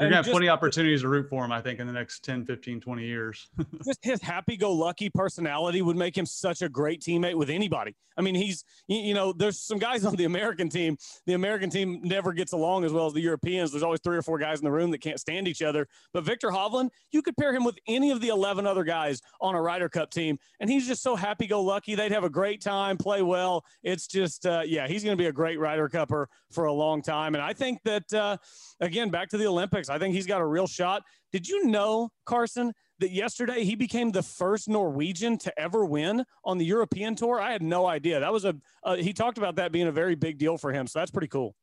you're 0.00 0.10
gonna 0.10 0.16
have 0.16 0.26
plenty 0.26 0.48
of 0.48 0.52
opportunities 0.52 1.02
to 1.02 1.08
root 1.08 1.28
for 1.28 1.44
him, 1.44 1.52
I 1.52 1.60
think, 1.60 1.80
in 1.80 1.86
the 1.86 1.92
next 1.92 2.24
10, 2.24 2.44
15, 2.44 2.80
20 2.80 3.04
years. 3.04 3.48
just 3.84 4.04
his 4.04 4.20
happy-go-lucky 4.20 5.10
personality 5.10 5.82
would 5.82 5.96
make 5.96 6.16
him 6.16 6.26
such 6.26 6.62
a 6.62 6.68
great 6.68 7.00
teammate 7.00 7.34
with 7.34 7.50
anybody. 7.50 7.94
I 8.16 8.22
mean, 8.22 8.34
he's 8.34 8.64
you 8.86 9.14
know, 9.14 9.32
there's 9.32 9.60
some 9.60 9.78
guys 9.78 10.04
on 10.04 10.14
the 10.16 10.24
American 10.24 10.68
team. 10.68 10.96
The 11.26 11.34
American 11.34 11.70
team 11.70 12.00
never 12.02 12.32
gets 12.32 12.52
along 12.52 12.84
as 12.84 12.92
well 12.92 13.06
as 13.06 13.12
the 13.12 13.20
Europeans. 13.20 13.70
There's 13.70 13.82
always 13.82 14.00
three 14.00 14.16
or 14.16 14.22
four 14.22 14.38
guys 14.38 14.58
in 14.58 14.64
the 14.64 14.70
room 14.70 14.90
that 14.92 14.98
can't 14.98 15.18
stand 15.18 15.48
each 15.48 15.62
other. 15.62 15.88
But 16.12 16.24
Viktor 16.24 16.48
Hovland, 16.48 16.90
you 17.12 17.22
could 17.22 17.36
pair 17.36 17.54
him 17.54 17.64
with 17.64 17.76
any 17.88 18.10
of 18.10 18.20
the 18.20 18.28
11 18.28 18.66
other 18.66 18.84
guys 18.84 19.20
on 19.40 19.54
a 19.54 19.60
Ryder 19.60 19.88
Cup 19.88 20.10
team, 20.10 20.38
and 20.60 20.70
he's 20.70 20.86
just 20.86 21.02
so 21.02 21.16
happy-go-lucky. 21.16 21.94
They'd 21.94 22.12
have 22.12 22.24
a 22.24 22.30
great 22.30 22.60
time, 22.60 22.96
play 22.96 23.22
well. 23.22 23.64
It's 23.82 24.06
just, 24.06 24.46
uh, 24.46 24.62
yeah, 24.64 24.86
he's 24.86 25.02
going 25.02 25.16
to 25.16 25.22
be 25.22 25.28
a 25.28 25.32
great 25.32 25.58
Ryder 25.58 25.88
Cupper 25.88 26.26
for 26.52 26.64
a 26.64 26.72
long 26.72 27.02
time. 27.02 27.34
And 27.34 27.42
I 27.42 27.52
think 27.52 27.80
that, 27.84 28.12
uh, 28.12 28.36
again, 28.80 29.10
back 29.10 29.28
to 29.30 29.36
the 29.36 29.46
Olympics. 29.46 29.83
I 29.88 29.98
think 29.98 30.14
he's 30.14 30.26
got 30.26 30.40
a 30.40 30.46
real 30.46 30.66
shot. 30.66 31.02
Did 31.32 31.48
you 31.48 31.64
know, 31.66 32.10
Carson, 32.24 32.72
that 33.00 33.10
yesterday 33.10 33.64
he 33.64 33.74
became 33.74 34.12
the 34.12 34.22
first 34.22 34.68
Norwegian 34.68 35.36
to 35.38 35.58
ever 35.58 35.84
win 35.84 36.24
on 36.44 36.58
the 36.58 36.64
European 36.64 37.14
tour? 37.14 37.40
I 37.40 37.52
had 37.52 37.62
no 37.62 37.86
idea. 37.86 38.20
That 38.20 38.32
was 38.32 38.44
a, 38.44 38.54
uh, 38.84 38.96
he 38.96 39.12
talked 39.12 39.38
about 39.38 39.56
that 39.56 39.72
being 39.72 39.88
a 39.88 39.92
very 39.92 40.14
big 40.14 40.38
deal 40.38 40.56
for 40.56 40.72
him. 40.72 40.86
So 40.86 41.00
that's 41.00 41.10
pretty 41.10 41.28
cool. 41.28 41.54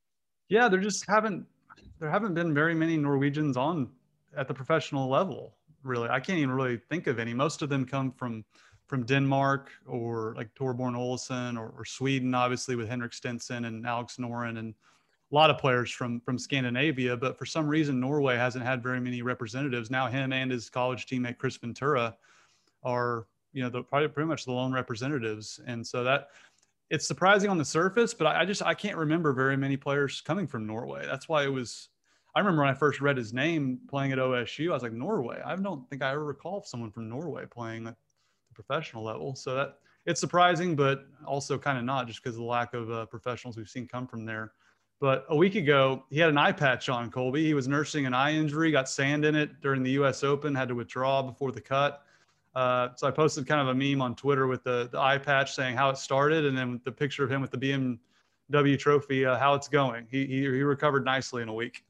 Yeah, 0.50 0.68
there 0.68 0.80
just 0.80 1.06
haven't, 1.08 1.46
there 2.00 2.10
haven't 2.10 2.34
been 2.34 2.54
very 2.54 2.76
many 2.76 2.98
Norwegians 2.98 3.56
on 3.56 3.90
at 4.36 4.48
the 4.48 4.54
professional 4.54 5.10
level, 5.10 5.56
really. 5.84 6.10
I 6.10 6.20
can't 6.20 6.40
even 6.40 6.52
really 6.52 6.78
think 6.90 7.08
of 7.08 7.20
any. 7.20 7.34
Most 7.34 7.62
of 7.62 7.70
them 7.70 7.86
come 7.86 8.12
from, 8.12 8.44
from 8.88 9.06
Denmark 9.06 9.72
or 9.86 10.34
like 10.36 10.54
Thorbjørn 10.56 10.96
Olesen 10.96 11.58
or, 11.58 11.74
or 11.78 11.86
Sweden, 11.86 12.36
obviously 12.36 12.76
with 12.76 12.90
Henrik 12.90 13.14
Stenson 13.14 13.66
and 13.66 13.86
Alex 13.86 14.18
Noren 14.18 14.60
and 14.60 14.74
a 15.32 15.36
lot 15.36 15.50
of 15.50 15.58
players 15.58 15.92
from 15.92 16.20
from 16.20 16.38
Scandinavia, 16.38 17.16
but 17.16 17.38
for 17.38 17.46
some 17.46 17.68
reason 17.68 18.00
Norway 18.00 18.36
hasn't 18.36 18.66
had 18.66 18.84
very 18.84 19.00
many 19.00 19.22
representatives. 19.22 19.90
Now 19.90 20.08
him 20.08 20.34
and 20.34 20.52
his 20.52 20.70
college 20.70 21.08
teammate 21.08 21.38
Kris 21.38 21.58
Ventura 21.58 22.16
are 22.84 23.28
you 23.54 23.64
know 23.64 23.70
the 23.70 23.84
probably 23.84 24.08
pretty 24.10 24.28
much 24.28 24.46
the 24.46 24.52
lone 24.52 24.74
representatives, 24.74 25.60
and 25.66 25.86
so 25.86 26.04
that 26.04 26.28
it's 26.90 27.08
surprising 27.08 27.50
on 27.50 27.58
the 27.58 27.66
surface, 27.66 28.14
but 28.14 28.28
I, 28.28 28.42
I 28.42 28.46
just 28.46 28.62
I 28.62 28.74
can't 28.74 28.98
remember 28.98 29.32
very 29.32 29.56
many 29.56 29.78
players 29.78 30.22
coming 30.22 30.48
from 30.48 30.68
Norway. 30.68 31.06
That's 31.06 31.30
why 31.30 31.44
it 31.44 31.52
was. 31.52 31.90
I 32.36 32.40
remember 32.40 32.62
when 32.62 32.72
I 32.72 32.74
first 32.74 33.02
read 33.02 33.18
his 33.18 33.34
name 33.34 33.80
playing 33.90 34.14
at 34.14 34.18
OSU, 34.18 34.70
I 34.70 34.74
was 34.74 34.84
like 34.84 34.94
Norway. 34.94 35.42
I 35.46 35.54
don't 35.56 35.90
think 35.90 36.02
I 36.02 36.12
ever 36.12 36.24
recall 36.24 36.64
someone 36.64 36.90
from 36.90 37.10
Norway 37.10 37.46
playing 37.46 37.88
at 37.88 37.96
the 38.48 38.54
professional 38.54 39.04
level. 39.04 39.36
So 39.36 39.54
that 39.56 39.80
it's 40.06 40.22
surprising, 40.22 40.76
but 40.76 41.06
also 41.28 41.58
kind 41.58 41.78
of 41.78 41.84
not, 41.84 42.08
just 42.08 42.24
because 42.24 42.36
of 42.36 42.42
the 42.42 42.48
lack 42.48 42.74
of 42.74 42.90
uh, 42.90 43.06
professionals 43.08 43.58
we've 43.58 43.68
seen 43.68 43.86
come 43.86 44.08
from 44.08 44.26
there 44.26 44.54
But 45.02 45.26
a 45.30 45.36
week 45.36 45.56
ago, 45.56 46.04
he 46.12 46.20
had 46.20 46.30
an 46.30 46.38
eye 46.38 46.52
patch 46.52 46.88
on 46.88 47.10
Colby. 47.10 47.44
He 47.44 47.56
was 47.56 47.68
nursing 47.68 48.06
an 48.06 48.14
eye 48.14 48.34
injury, 48.34 48.72
got 48.72 48.88
sand 48.88 49.26
in 49.26 49.36
it 49.36 49.60
during 49.60 49.82
the 49.82 49.90
U.S. 49.94 50.24
Open, 50.24 50.54
had 50.54 50.68
to 50.68 50.76
withdraw 50.76 51.24
before 51.24 51.52
the 51.52 51.60
cut. 51.60 52.04
Uh, 52.54 52.90
so 52.96 53.08
I 53.08 53.12
posted 53.12 53.48
kind 53.48 53.68
of 53.68 53.70
a 53.70 53.74
meme 53.74 54.00
on 54.00 54.16
Twitter 54.16 54.46
with 54.46 54.64
the, 54.64 54.90
the 54.92 55.00
eye 55.00 55.18
patch 55.18 55.56
saying 55.56 55.76
how 55.76 55.90
it 55.90 55.98
started, 55.98 56.46
and 56.46 56.56
then 56.56 56.80
the 56.86 56.92
picture 56.92 57.24
of 57.24 57.32
him 57.32 57.42
with 57.42 57.50
the 57.50 57.58
BMW 57.58 58.78
trophy, 58.78 59.26
uh, 59.26 59.40
how 59.40 59.56
it's 59.56 59.68
going. 59.68 60.06
He, 60.12 60.28
he 60.28 60.42
he 60.42 60.62
recovered 60.62 61.04
nicely 61.04 61.42
in 61.42 61.50
a 61.50 61.54
week. 61.54 61.84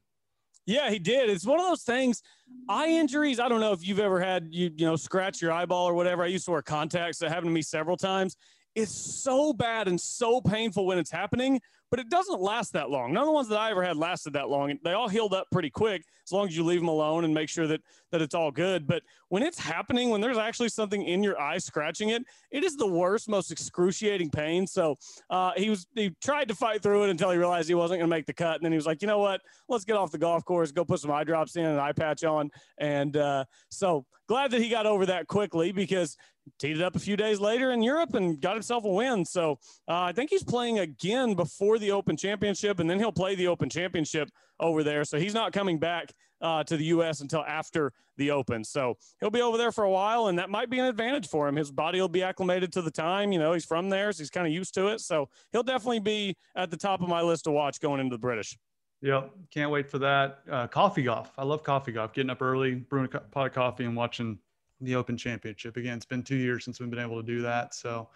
Yeah, 0.64 0.88
he 0.88 0.98
did. 0.98 1.28
It's 1.28 1.44
one 1.44 1.60
of 1.60 1.66
those 1.66 1.82
things. 1.82 2.22
Eye 2.66 2.88
injuries. 2.88 3.40
I 3.40 3.48
don't 3.48 3.60
know 3.60 3.72
if 3.72 3.86
you've 3.86 4.00
ever 4.00 4.20
had 4.20 4.48
you 4.50 4.70
you 4.74 4.86
know 4.86 4.96
scratch 4.96 5.42
your 5.42 5.52
eyeball 5.52 5.86
or 5.86 5.92
whatever. 5.92 6.22
I 6.22 6.28
used 6.28 6.46
to 6.46 6.52
wear 6.52 6.62
contacts. 6.62 7.18
That 7.18 7.28
happened 7.28 7.48
to 7.48 7.54
me 7.54 7.62
several 7.62 7.98
times. 7.98 8.38
It's 8.74 8.92
so 8.92 9.52
bad 9.52 9.88
and 9.88 10.00
so 10.00 10.40
painful 10.40 10.86
when 10.86 10.98
it's 10.98 11.10
happening 11.10 11.60
but 11.92 12.00
it 12.00 12.08
doesn't 12.08 12.40
last 12.40 12.72
that 12.72 12.88
long. 12.88 13.12
None 13.12 13.24
of 13.24 13.26
the 13.26 13.32
ones 13.32 13.48
that 13.48 13.58
I 13.58 13.70
ever 13.70 13.82
had 13.82 13.98
lasted 13.98 14.32
that 14.32 14.48
long. 14.48 14.78
They 14.82 14.94
all 14.94 15.10
healed 15.10 15.34
up 15.34 15.48
pretty 15.52 15.68
quick 15.68 16.02
as 16.26 16.32
long 16.32 16.48
as 16.48 16.56
you 16.56 16.64
leave 16.64 16.80
them 16.80 16.88
alone 16.88 17.26
and 17.26 17.34
make 17.34 17.50
sure 17.50 17.66
that 17.66 17.82
that 18.12 18.22
it's 18.22 18.34
all 18.34 18.50
good. 18.50 18.86
But 18.86 19.02
when 19.28 19.42
it's 19.42 19.58
happening, 19.58 20.08
when 20.08 20.22
there's 20.22 20.38
actually 20.38 20.70
something 20.70 21.02
in 21.02 21.22
your 21.22 21.38
eye 21.38 21.58
scratching 21.58 22.08
it, 22.08 22.22
it 22.50 22.64
is 22.64 22.78
the 22.78 22.86
worst, 22.86 23.28
most 23.28 23.52
excruciating 23.52 24.30
pain. 24.30 24.66
So 24.66 24.96
uh, 25.28 25.52
he 25.54 25.68
was 25.68 25.86
he 25.94 26.16
tried 26.22 26.48
to 26.48 26.54
fight 26.54 26.82
through 26.82 27.04
it 27.04 27.10
until 27.10 27.30
he 27.30 27.36
realized 27.36 27.68
he 27.68 27.74
wasn't 27.74 28.00
going 28.00 28.08
to 28.08 28.16
make 28.16 28.24
the 28.24 28.32
cut, 28.32 28.54
and 28.54 28.64
then 28.64 28.72
he 28.72 28.76
was 28.76 28.86
like, 28.86 29.02
you 29.02 29.06
know 29.06 29.18
what? 29.18 29.42
Let's 29.68 29.84
get 29.84 29.98
off 29.98 30.10
the 30.10 30.16
golf 30.16 30.46
course, 30.46 30.72
go 30.72 30.86
put 30.86 31.00
some 31.00 31.10
eye 31.10 31.24
drops 31.24 31.56
in, 31.56 31.66
an 31.66 31.78
eye 31.78 31.92
patch 31.92 32.24
on, 32.24 32.50
and 32.78 33.18
uh, 33.18 33.44
so 33.68 34.06
glad 34.28 34.50
that 34.52 34.62
he 34.62 34.70
got 34.70 34.86
over 34.86 35.04
that 35.04 35.26
quickly 35.26 35.72
because 35.72 36.16
teed 36.58 36.76
it 36.76 36.82
up 36.82 36.96
a 36.96 36.98
few 36.98 37.16
days 37.16 37.40
later 37.40 37.72
in 37.72 37.82
Europe 37.82 38.14
and 38.14 38.40
got 38.40 38.54
himself 38.54 38.84
a 38.84 38.88
win. 38.88 39.24
So 39.24 39.58
uh, 39.88 40.02
I 40.02 40.12
think 40.12 40.30
he's 40.30 40.44
playing 40.44 40.78
again 40.78 41.34
before 41.34 41.78
the 41.78 41.92
Open 41.92 42.16
Championship, 42.16 42.80
and 42.80 42.88
then 42.88 42.98
he'll 42.98 43.12
play 43.12 43.34
the 43.34 43.48
Open 43.48 43.68
Championship 43.68 44.30
over 44.60 44.82
there. 44.82 45.04
So 45.04 45.18
he's 45.18 45.34
not 45.34 45.52
coming 45.52 45.78
back 45.78 46.12
uh, 46.40 46.64
to 46.64 46.76
the 46.76 46.84
U.S. 46.86 47.20
until 47.20 47.44
after 47.44 47.92
the 48.16 48.30
Open. 48.30 48.64
So 48.64 48.96
he'll 49.20 49.30
be 49.30 49.42
over 49.42 49.56
there 49.56 49.72
for 49.72 49.84
a 49.84 49.90
while, 49.90 50.28
and 50.28 50.38
that 50.38 50.50
might 50.50 50.70
be 50.70 50.78
an 50.78 50.86
advantage 50.86 51.28
for 51.28 51.48
him. 51.48 51.56
His 51.56 51.70
body 51.70 52.00
will 52.00 52.08
be 52.08 52.22
acclimated 52.22 52.72
to 52.72 52.82
the 52.82 52.90
time. 52.90 53.32
You 53.32 53.38
know, 53.38 53.52
he's 53.52 53.64
from 53.64 53.88
there, 53.88 54.12
so 54.12 54.22
he's 54.22 54.30
kind 54.30 54.46
of 54.46 54.52
used 54.52 54.74
to 54.74 54.88
it. 54.88 55.00
So 55.00 55.28
he'll 55.52 55.62
definitely 55.62 56.00
be 56.00 56.36
at 56.56 56.70
the 56.70 56.76
top 56.76 57.00
of 57.02 57.08
my 57.08 57.22
list 57.22 57.44
to 57.44 57.50
watch 57.50 57.80
going 57.80 58.00
into 58.00 58.14
the 58.14 58.20
British. 58.20 58.56
Yep, 59.00 59.32
can't 59.50 59.70
wait 59.70 59.90
for 59.90 59.98
that. 59.98 60.38
Uh, 60.48 60.68
coffee 60.68 61.02
golf. 61.02 61.32
I 61.36 61.44
love 61.44 61.64
coffee 61.64 61.90
golf. 61.90 62.12
Getting 62.12 62.30
up 62.30 62.40
early, 62.40 62.74
brewing 62.76 63.08
a 63.12 63.18
pot 63.18 63.46
of 63.46 63.52
coffee, 63.52 63.84
and 63.84 63.96
watching 63.96 64.38
the 64.82 64.94
Open 64.94 65.16
Championship. 65.16 65.76
Again, 65.76 65.96
it's 65.96 66.06
been 66.06 66.22
two 66.22 66.36
years 66.36 66.64
since 66.64 66.80
we've 66.80 66.90
been 66.90 66.98
able 66.98 67.20
to 67.20 67.26
do 67.26 67.40
that. 67.42 67.74
So 67.74 68.08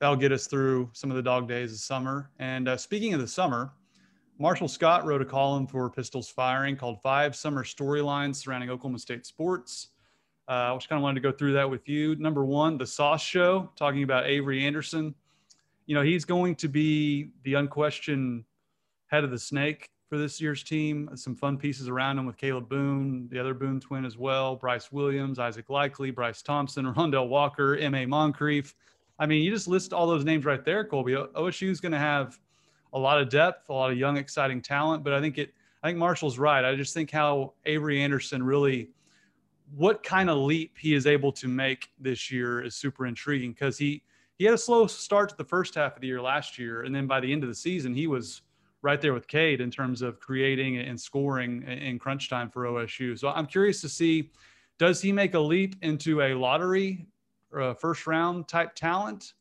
that'll 0.00 0.16
get 0.16 0.32
us 0.32 0.46
through 0.46 0.90
some 0.92 1.10
of 1.10 1.16
the 1.16 1.22
dog 1.22 1.48
days 1.48 1.72
of 1.72 1.78
summer. 1.78 2.30
And 2.38 2.68
uh, 2.68 2.76
speaking 2.76 3.14
of 3.14 3.20
the 3.20 3.28
summer, 3.28 3.72
Marshall 4.38 4.68
Scott 4.68 5.04
wrote 5.04 5.22
a 5.22 5.24
column 5.24 5.66
for 5.66 5.88
Pistols 5.90 6.28
Firing 6.28 6.76
called 6.76 7.00
Five 7.02 7.36
Summer 7.36 7.64
Storylines 7.64 8.36
Surrounding 8.36 8.70
Oklahoma 8.70 8.98
State 8.98 9.26
Sports. 9.26 9.88
Uh, 10.48 10.72
I 10.72 10.74
just 10.74 10.88
kind 10.88 10.98
of 10.98 11.02
wanted 11.02 11.20
to 11.22 11.30
go 11.30 11.36
through 11.36 11.52
that 11.52 11.70
with 11.70 11.88
you. 11.88 12.16
Number 12.16 12.44
one, 12.44 12.76
the 12.76 12.86
Sauce 12.86 13.22
Show, 13.22 13.70
talking 13.76 14.02
about 14.02 14.26
Avery 14.26 14.64
Anderson. 14.64 15.14
You 15.86 15.94
know, 15.94 16.02
he's 16.02 16.24
going 16.24 16.56
to 16.56 16.68
be 16.68 17.30
the 17.44 17.54
unquestioned 17.54 18.44
head 19.06 19.24
of 19.24 19.30
the 19.30 19.38
snake 19.38 19.88
for 20.12 20.18
this 20.18 20.42
year's 20.42 20.62
team. 20.62 21.08
Some 21.14 21.34
fun 21.34 21.56
pieces 21.56 21.88
around 21.88 22.18
him 22.18 22.26
with 22.26 22.36
Kalib 22.36 22.68
Boone, 22.68 23.28
the 23.30 23.38
other 23.38 23.54
Boone 23.54 23.80
twin 23.80 24.04
as 24.04 24.18
well, 24.18 24.56
Bryce 24.56 24.92
Williams, 24.92 25.38
Isaac 25.38 25.70
Likely, 25.70 26.10
Bryce 26.10 26.42
Thompson, 26.42 26.84
Rondell 26.92 27.28
Walker, 27.28 27.78
M.A. 27.78 28.04
Moncrief. 28.04 28.74
I 29.18 29.24
mean, 29.24 29.42
you 29.42 29.50
just 29.50 29.68
list 29.68 29.94
all 29.94 30.06
those 30.06 30.22
names 30.22 30.44
right 30.44 30.62
there, 30.66 30.84
Colby. 30.84 31.12
OSU 31.14 31.70
is 31.70 31.80
going 31.80 31.92
to 31.92 31.98
have 31.98 32.38
a 32.92 32.98
lot 32.98 33.22
of 33.22 33.30
depth, 33.30 33.70
a 33.70 33.72
lot 33.72 33.90
of 33.90 33.96
young, 33.96 34.18
exciting 34.18 34.60
talent, 34.60 35.02
but 35.02 35.14
I 35.14 35.20
think 35.22 35.38
it, 35.38 35.54
I 35.82 35.88
think 35.88 35.98
Marshall's 35.98 36.38
right. 36.38 36.62
I 36.62 36.74
just 36.74 36.92
think 36.92 37.10
how 37.10 37.54
Avery 37.64 38.02
Anderson 38.02 38.42
really, 38.42 38.90
what 39.74 40.02
kind 40.02 40.28
of 40.28 40.36
leap 40.36 40.76
he 40.76 40.92
is 40.92 41.06
able 41.06 41.32
to 41.32 41.48
make 41.48 41.88
this 41.98 42.30
year 42.30 42.62
is 42.62 42.74
super 42.74 43.06
intriguing 43.06 43.52
because 43.52 43.78
he, 43.78 44.02
he 44.36 44.44
had 44.44 44.52
a 44.52 44.58
slow 44.58 44.86
start 44.86 45.30
to 45.30 45.36
the 45.38 45.44
first 45.44 45.74
half 45.74 45.94
of 45.94 46.02
the 46.02 46.06
year 46.06 46.20
last 46.20 46.58
year. 46.58 46.82
And 46.82 46.94
then 46.94 47.06
by 47.06 47.18
the 47.18 47.32
end 47.32 47.44
of 47.44 47.48
the 47.48 47.54
season, 47.54 47.94
he 47.94 48.06
was 48.06 48.42
right 48.82 49.00
there 49.00 49.14
with 49.14 49.28
Cade 49.28 49.60
in 49.60 49.70
terms 49.70 50.02
of 50.02 50.18
creating 50.20 50.76
and 50.78 51.00
scoring 51.00 51.62
in 51.62 51.98
crunch 51.98 52.28
time 52.28 52.50
for 52.50 52.64
OSU. 52.64 53.18
So 53.18 53.28
I'm 53.28 53.46
curious 53.46 53.80
to 53.82 53.88
see 53.88 54.30
does 54.78 55.00
he 55.00 55.12
make 55.12 55.34
a 55.34 55.38
leap 55.38 55.76
into 55.82 56.22
a 56.22 56.34
lottery 56.34 57.06
or 57.52 57.60
a 57.70 57.74
first 57.74 58.06
round 58.06 58.48
type 58.48 58.74
talent? 58.74 59.34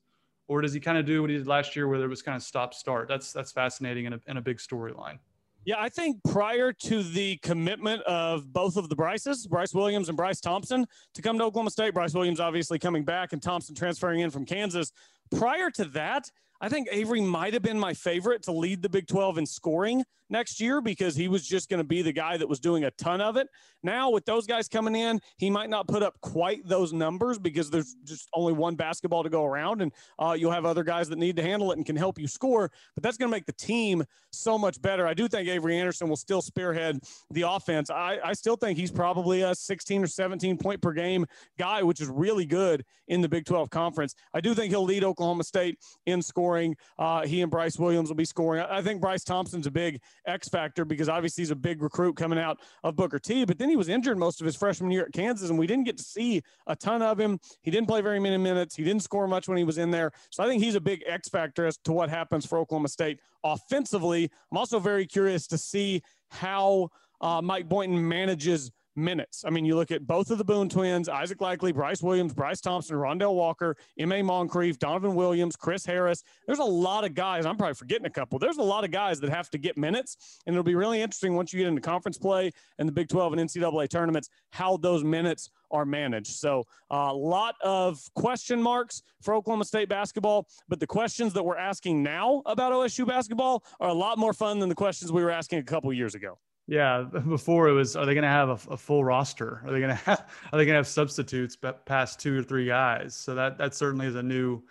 Or 0.47 0.61
does 0.61 0.73
he 0.73 0.79
kind 0.79 0.97
of 0.97 1.05
do 1.05 1.21
what 1.21 1.29
he 1.29 1.37
did 1.37 1.47
last 1.47 1.75
year, 1.75 1.87
where 1.87 2.03
it 2.03 2.07
was 2.07 2.21
kind 2.21 2.35
of 2.35 2.43
stop 2.43 2.73
start? 2.73 3.07
That's 3.07 3.31
that's 3.31 3.51
fascinating 3.51 4.05
and 4.05 4.15
a, 4.15 4.19
and 4.27 4.37
a 4.37 4.41
big 4.41 4.57
storyline. 4.57 5.17
Yeah, 5.63 5.75
I 5.79 5.89
think 5.89 6.17
prior 6.29 6.73
to 6.73 7.03
the 7.03 7.37
commitment 7.37 8.01
of 8.03 8.51
both 8.51 8.77
of 8.77 8.89
the 8.89 8.95
Bryces, 8.95 9.45
Bryce 9.45 9.73
Williams 9.73 10.09
and 10.09 10.17
Bryce 10.17 10.41
Thompson, 10.41 10.87
to 11.13 11.21
come 11.21 11.37
to 11.37 11.43
Oklahoma 11.43 11.69
State, 11.69 11.93
Bryce 11.93 12.13
Williams 12.13 12.39
obviously 12.39 12.79
coming 12.79 13.05
back 13.05 13.31
and 13.31 13.41
Thompson 13.41 13.75
transferring 13.75 14.21
in 14.21 14.31
from 14.31 14.43
Kansas. 14.43 14.91
Prior 15.35 15.69
to 15.71 15.85
that, 15.85 16.29
I 16.63 16.69
think 16.69 16.87
Avery 16.91 17.21
might 17.21 17.53
have 17.53 17.63
been 17.63 17.79
my 17.79 17.95
favorite 17.95 18.43
to 18.43 18.51
lead 18.51 18.83
the 18.83 18.89
Big 18.89 19.07
12 19.07 19.39
in 19.39 19.45
scoring 19.47 20.03
next 20.29 20.61
year 20.61 20.79
because 20.79 21.15
he 21.15 21.27
was 21.27 21.45
just 21.45 21.69
going 21.69 21.79
to 21.79 21.83
be 21.83 22.03
the 22.03 22.13
guy 22.13 22.37
that 22.37 22.47
was 22.47 22.59
doing 22.59 22.83
a 22.85 22.91
ton 22.91 23.19
of 23.19 23.35
it. 23.35 23.47
Now, 23.83 24.11
with 24.11 24.25
those 24.25 24.45
guys 24.45 24.67
coming 24.67 24.95
in, 24.95 25.19
he 25.37 25.49
might 25.49 25.71
not 25.71 25.87
put 25.87 26.03
up 26.03 26.21
quite 26.21 26.65
those 26.67 26.93
numbers 26.93 27.39
because 27.39 27.71
there's 27.71 27.95
just 28.03 28.29
only 28.33 28.53
one 28.53 28.75
basketball 28.75 29.23
to 29.23 29.29
go 29.29 29.43
around, 29.43 29.81
and 29.81 29.91
uh, 30.19 30.35
you'll 30.37 30.51
have 30.51 30.65
other 30.65 30.83
guys 30.83 31.09
that 31.09 31.17
need 31.17 31.35
to 31.35 31.41
handle 31.41 31.71
it 31.71 31.77
and 31.77 31.85
can 31.85 31.95
help 31.95 32.19
you 32.19 32.27
score. 32.27 32.71
But 32.95 33.03
that's 33.03 33.17
going 33.17 33.29
to 33.29 33.35
make 33.35 33.47
the 33.47 33.53
team 33.53 34.03
so 34.31 34.57
much 34.57 34.79
better. 34.81 35.07
I 35.07 35.15
do 35.15 35.27
think 35.27 35.49
Avery 35.49 35.77
Anderson 35.77 36.07
will 36.07 36.15
still 36.15 36.43
spearhead 36.43 36.99
the 37.31 37.41
offense. 37.41 37.89
I, 37.89 38.19
I 38.23 38.33
still 38.33 38.55
think 38.55 38.77
he's 38.77 38.91
probably 38.91 39.41
a 39.41 39.55
16 39.55 40.03
or 40.03 40.07
17 40.07 40.57
point 40.57 40.81
per 40.81 40.93
game 40.93 41.25
guy, 41.57 41.81
which 41.81 41.99
is 41.99 42.07
really 42.07 42.45
good 42.45 42.85
in 43.07 43.21
the 43.21 43.27
Big 43.27 43.45
12 43.45 43.69
conference. 43.71 44.15
I 44.33 44.41
do 44.41 44.53
think 44.53 44.69
he'll 44.69 44.85
lead 44.85 45.03
Oklahoma 45.03 45.43
State 45.43 45.79
in 46.05 46.21
scoring 46.21 46.50
scoring. 46.51 46.75
Uh, 46.99 47.25
he 47.25 47.41
and 47.41 47.51
Bryce 47.51 47.77
Williams 47.77 48.09
will 48.09 48.15
be 48.15 48.25
scoring. 48.25 48.63
I 48.69 48.81
think 48.81 49.01
Bryce 49.01 49.23
Thompson's 49.23 49.67
a 49.67 49.71
big 49.71 50.01
X 50.25 50.49
factor 50.49 50.85
because 50.85 51.09
obviously 51.09 51.43
he's 51.43 51.51
a 51.51 51.55
big 51.55 51.81
recruit 51.81 52.15
coming 52.15 52.39
out 52.39 52.59
of 52.83 52.95
Booker 52.95 53.19
T. 53.19 53.45
But 53.45 53.57
then 53.57 53.69
he 53.69 53.75
was 53.75 53.89
injured 53.89 54.17
most 54.17 54.41
of 54.41 54.45
his 54.45 54.55
freshman 54.55 54.91
year 54.91 55.05
at 55.05 55.13
Kansas, 55.13 55.49
and 55.49 55.57
we 55.57 55.67
didn't 55.67 55.85
get 55.85 55.97
to 55.97 56.03
see 56.03 56.41
a 56.67 56.75
ton 56.75 57.01
of 57.01 57.19
him. 57.19 57.39
He 57.61 57.71
didn't 57.71 57.87
play 57.87 58.01
very 58.01 58.19
many 58.19 58.37
minutes. 58.37 58.75
He 58.75 58.83
didn't 58.83 59.03
score 59.03 59.27
much 59.27 59.47
when 59.47 59.57
he 59.57 59.63
was 59.63 59.77
in 59.77 59.91
there. 59.91 60.11
So 60.29 60.43
I 60.43 60.47
think 60.47 60.61
he's 60.61 60.75
a 60.75 60.81
big 60.81 61.03
X 61.07 61.29
factor 61.29 61.65
as 61.65 61.77
to 61.85 61.93
what 61.93 62.09
happens 62.09 62.45
for 62.45 62.57
Oklahoma 62.57 62.89
State 62.89 63.19
offensively. 63.43 64.29
I'm 64.51 64.57
also 64.57 64.79
very 64.79 65.05
curious 65.05 65.47
to 65.47 65.57
see 65.57 66.01
how 66.29 66.89
uh, 67.21 67.41
Mike 67.41 67.69
Boynton 67.69 68.07
manages 68.07 68.71
minutes. 68.95 69.43
I 69.45 69.49
mean, 69.49 69.65
you 69.65 69.75
look 69.75 69.91
at 69.91 70.05
both 70.05 70.31
of 70.31 70.37
the 70.37 70.43
Boone 70.43 70.69
twins, 70.69 71.07
Isaac 71.09 71.41
Likely, 71.41 71.71
Bryce 71.71 72.01
Williams, 72.01 72.33
Bryce 72.33 72.61
Thompson, 72.61 72.95
Rondell 72.95 73.33
Walker, 73.33 73.75
M.A. 73.97 74.21
Moncrief, 74.21 74.79
Donovan 74.79 75.15
Williams, 75.15 75.55
Chris 75.55 75.85
Harris. 75.85 76.23
There's 76.45 76.59
a 76.59 76.63
lot 76.63 77.03
of 77.03 77.13
guys. 77.13 77.45
I'm 77.45 77.57
probably 77.57 77.75
forgetting 77.75 78.05
a 78.05 78.11
couple. 78.11 78.39
There's 78.39 78.57
a 78.57 78.63
lot 78.63 78.83
of 78.83 78.91
guys 78.91 79.19
that 79.21 79.29
have 79.29 79.49
to 79.51 79.57
get 79.57 79.77
minutes. 79.77 80.41
And 80.45 80.53
it'll 80.53 80.63
be 80.63 80.75
really 80.75 81.01
interesting 81.01 81.35
once 81.35 81.53
you 81.53 81.59
get 81.59 81.67
into 81.67 81.81
conference 81.81 82.17
play 82.17 82.51
and 82.79 82.87
the 82.87 82.93
Big 82.93 83.07
12 83.07 83.33
and 83.33 83.49
NCAA 83.49 83.89
tournaments, 83.89 84.29
how 84.51 84.77
those 84.77 85.03
minutes 85.03 85.49
are 85.71 85.85
managed. 85.85 86.35
So 86.35 86.65
a 86.89 86.95
uh, 86.95 87.13
lot 87.13 87.55
of 87.61 88.01
question 88.15 88.61
marks 88.61 89.03
for 89.21 89.33
Oklahoma 89.33 89.65
State 89.65 89.89
basketball, 89.89 90.47
but 90.67 90.79
the 90.79 90.87
questions 90.87 91.33
that 91.33 91.43
we're 91.43 91.57
asking 91.57 92.03
now 92.03 92.41
about 92.45 92.73
OSU 92.73 93.07
basketball 93.07 93.63
are 93.79 93.89
a 93.89 93.93
lot 93.93 94.17
more 94.17 94.33
fun 94.33 94.59
than 94.59 94.69
the 94.69 94.75
questions 94.75 95.11
we 95.11 95.23
were 95.23 95.31
asking 95.31 95.59
a 95.59 95.63
couple 95.63 95.91
years 95.93 96.15
ago. 96.15 96.37
Yeah, 96.71 97.03
before 97.27 97.67
it 97.67 97.73
was, 97.73 97.97
are 97.97 98.05
they 98.05 98.13
going 98.13 98.23
to 98.23 98.29
have 98.29 98.47
a, 98.47 98.73
a, 98.73 98.77
full 98.77 99.03
roster? 99.03 99.61
Are 99.65 99.73
they 99.73 99.79
going 99.79 99.89
to 99.95 99.95
have, 99.95 100.29
are 100.53 100.57
they 100.57 100.63
going 100.65 100.69
to 100.69 100.75
have 100.75 100.87
substitutes 100.87 101.57
past 101.85 102.21
two 102.21 102.39
or 102.39 102.43
three 102.43 102.65
guys? 102.65 103.13
So 103.13 103.35
that 103.35 103.57
that 103.57 103.75
certainly 103.75 104.07
is 104.07 104.15
a 104.15 104.23
new, 104.23 104.63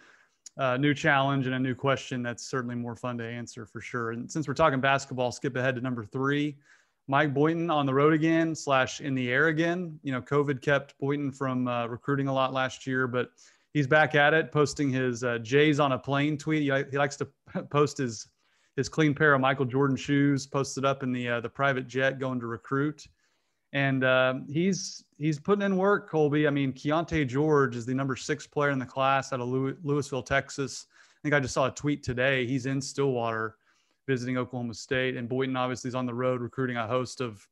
uh, 0.56 0.78
new 0.78 0.94
challenge 0.94 1.44
and 1.44 1.54
a 1.54 1.58
new 1.58 1.74
question. 1.74 2.22
That's 2.22 2.42
certainly 2.42 2.74
more 2.74 2.96
fun 2.96 3.18
to 3.18 3.24
answer 3.24 3.66
for 3.66 3.82
sure. 3.82 4.12
And 4.12 4.32
since 4.32 4.48
we're 4.48 4.54
talking 4.54 4.80
basketball, 4.80 5.30
skip 5.30 5.54
ahead 5.56 5.74
to 5.74 5.82
number 5.82 6.02
three. 6.02 6.56
Mike 7.06 7.34
Boynton 7.34 7.70
on 7.70 7.84
the 7.84 7.92
road 7.92 8.14
again 8.14 8.54
slash 8.54 9.02
in 9.02 9.14
the 9.14 9.30
air 9.30 9.48
again. 9.48 9.98
You 10.02 10.12
know, 10.12 10.22
COVID 10.22 10.62
kept 10.62 10.98
Boynton 11.00 11.30
from 11.30 11.68
uh, 11.68 11.86
recruiting 11.86 12.28
a 12.28 12.32
lot 12.32 12.54
last 12.54 12.86
year, 12.86 13.08
but 13.08 13.30
he's 13.74 13.86
back 13.86 14.14
at 14.14 14.32
it, 14.32 14.52
posting 14.52 14.88
his 14.88 15.22
uh, 15.22 15.36
Jays 15.38 15.78
on 15.78 15.92
a 15.92 15.98
plane 15.98 16.38
tweet. 16.38 16.62
He, 16.62 16.90
he 16.90 16.96
likes 16.96 17.16
to 17.16 17.28
post 17.70 17.98
his 17.98 18.26
his 18.76 18.88
clean 18.88 19.14
pair 19.14 19.34
of 19.34 19.40
Michael 19.40 19.64
Jordan 19.64 19.96
shoes 19.96 20.46
posted 20.46 20.84
up 20.84 21.02
in 21.02 21.12
the 21.12 21.28
uh, 21.28 21.40
the 21.40 21.48
private 21.48 21.86
jet 21.86 22.18
going 22.18 22.40
to 22.40 22.46
recruit. 22.46 23.06
And 23.72 24.02
uh, 24.02 24.34
he's 24.48 25.04
he's 25.18 25.38
putting 25.38 25.62
in 25.62 25.76
work, 25.76 26.10
Colby. 26.10 26.46
I 26.46 26.50
mean, 26.50 26.72
Keyonte 26.72 27.26
George 27.26 27.76
is 27.76 27.86
the 27.86 27.94
number 27.94 28.16
six 28.16 28.46
player 28.46 28.70
in 28.70 28.78
the 28.78 28.86
class 28.86 29.32
out 29.32 29.40
of 29.40 29.48
Lewisville, 29.48 30.26
Texas. 30.26 30.86
I 30.90 31.18
think 31.22 31.34
I 31.34 31.40
just 31.40 31.54
saw 31.54 31.66
a 31.66 31.70
tweet 31.70 32.02
today. 32.02 32.46
He's 32.46 32.66
in 32.66 32.80
Stillwater 32.80 33.56
visiting 34.08 34.38
Oklahoma 34.38 34.74
State, 34.74 35.16
and 35.16 35.28
Boynton 35.28 35.56
obviously 35.56 35.88
is 35.88 35.94
on 35.94 36.06
the 36.06 36.14
road 36.14 36.40
recruiting 36.40 36.78
a 36.78 36.86
host 36.86 37.20
of 37.20 37.46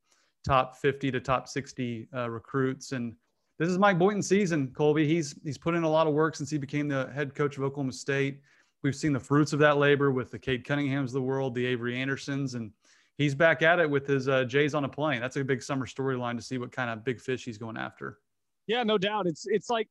top 0.45 0.77
50 0.77 1.11
to 1.13 1.21
top 1.21 1.47
60 1.47 2.09
uh, 2.15 2.31
recruits. 2.31 2.93
And 2.93 3.15
this 3.59 3.69
is 3.69 3.79
Mike 3.79 3.99
Boynton's 3.99 4.29
season, 4.29 4.73
Colby. 4.75 5.07
He's 5.07 5.39
he's 5.45 5.59
put 5.59 5.75
in 5.75 5.85
a 5.85 5.89
lot 5.89 6.07
of 6.07 6.15
work 6.15 6.35
since 6.35 6.51
he 6.51 6.59
became 6.59 6.89
the 6.89 7.11
head 7.15 7.35
coach 7.35 7.57
of 7.57 7.63
Oklahoma 7.63 7.93
State 7.93 8.41
we've 8.83 8.97
seen 8.97 9.13
the 9.13 9.21
fruits 9.21 9.53
of 9.53 9.59
that 9.61 9.79
labor 9.79 10.11
with 10.11 10.31
the 10.31 10.39
Cade 10.39 10.65
Cunninghams 10.65 11.07
of 11.07 11.13
the 11.13 11.23
world, 11.23 11.55
the 11.55 11.67
Avery 11.67 12.01
Andersons, 12.01 12.55
and 12.55 12.71
he's 13.17 13.35
back 13.35 13.63
at 13.63 13.79
it 13.79 13.89
with 13.89 14.07
his 14.07 14.29
uh, 14.29 14.45
Jays 14.45 14.75
on 14.75 14.85
a 14.85 14.89
plane. 14.89 15.21
That's 15.21 15.37
a 15.37 15.45
big 15.45 15.63
summer 15.63 15.87
storyline 15.87 16.37
to 16.37 16.43
see 16.43 16.59
what 16.59 16.73
kind 16.73 16.91
of 16.91 17.05
big 17.05 17.21
fish 17.21 17.45
he's 17.45 17.59
going 17.59 17.77
after. 17.77 18.19
Yeah, 18.67 18.83
no 18.83 18.99
doubt. 18.99 19.27
It's 19.27 19.47
it's 19.47 19.71
like 19.71 19.89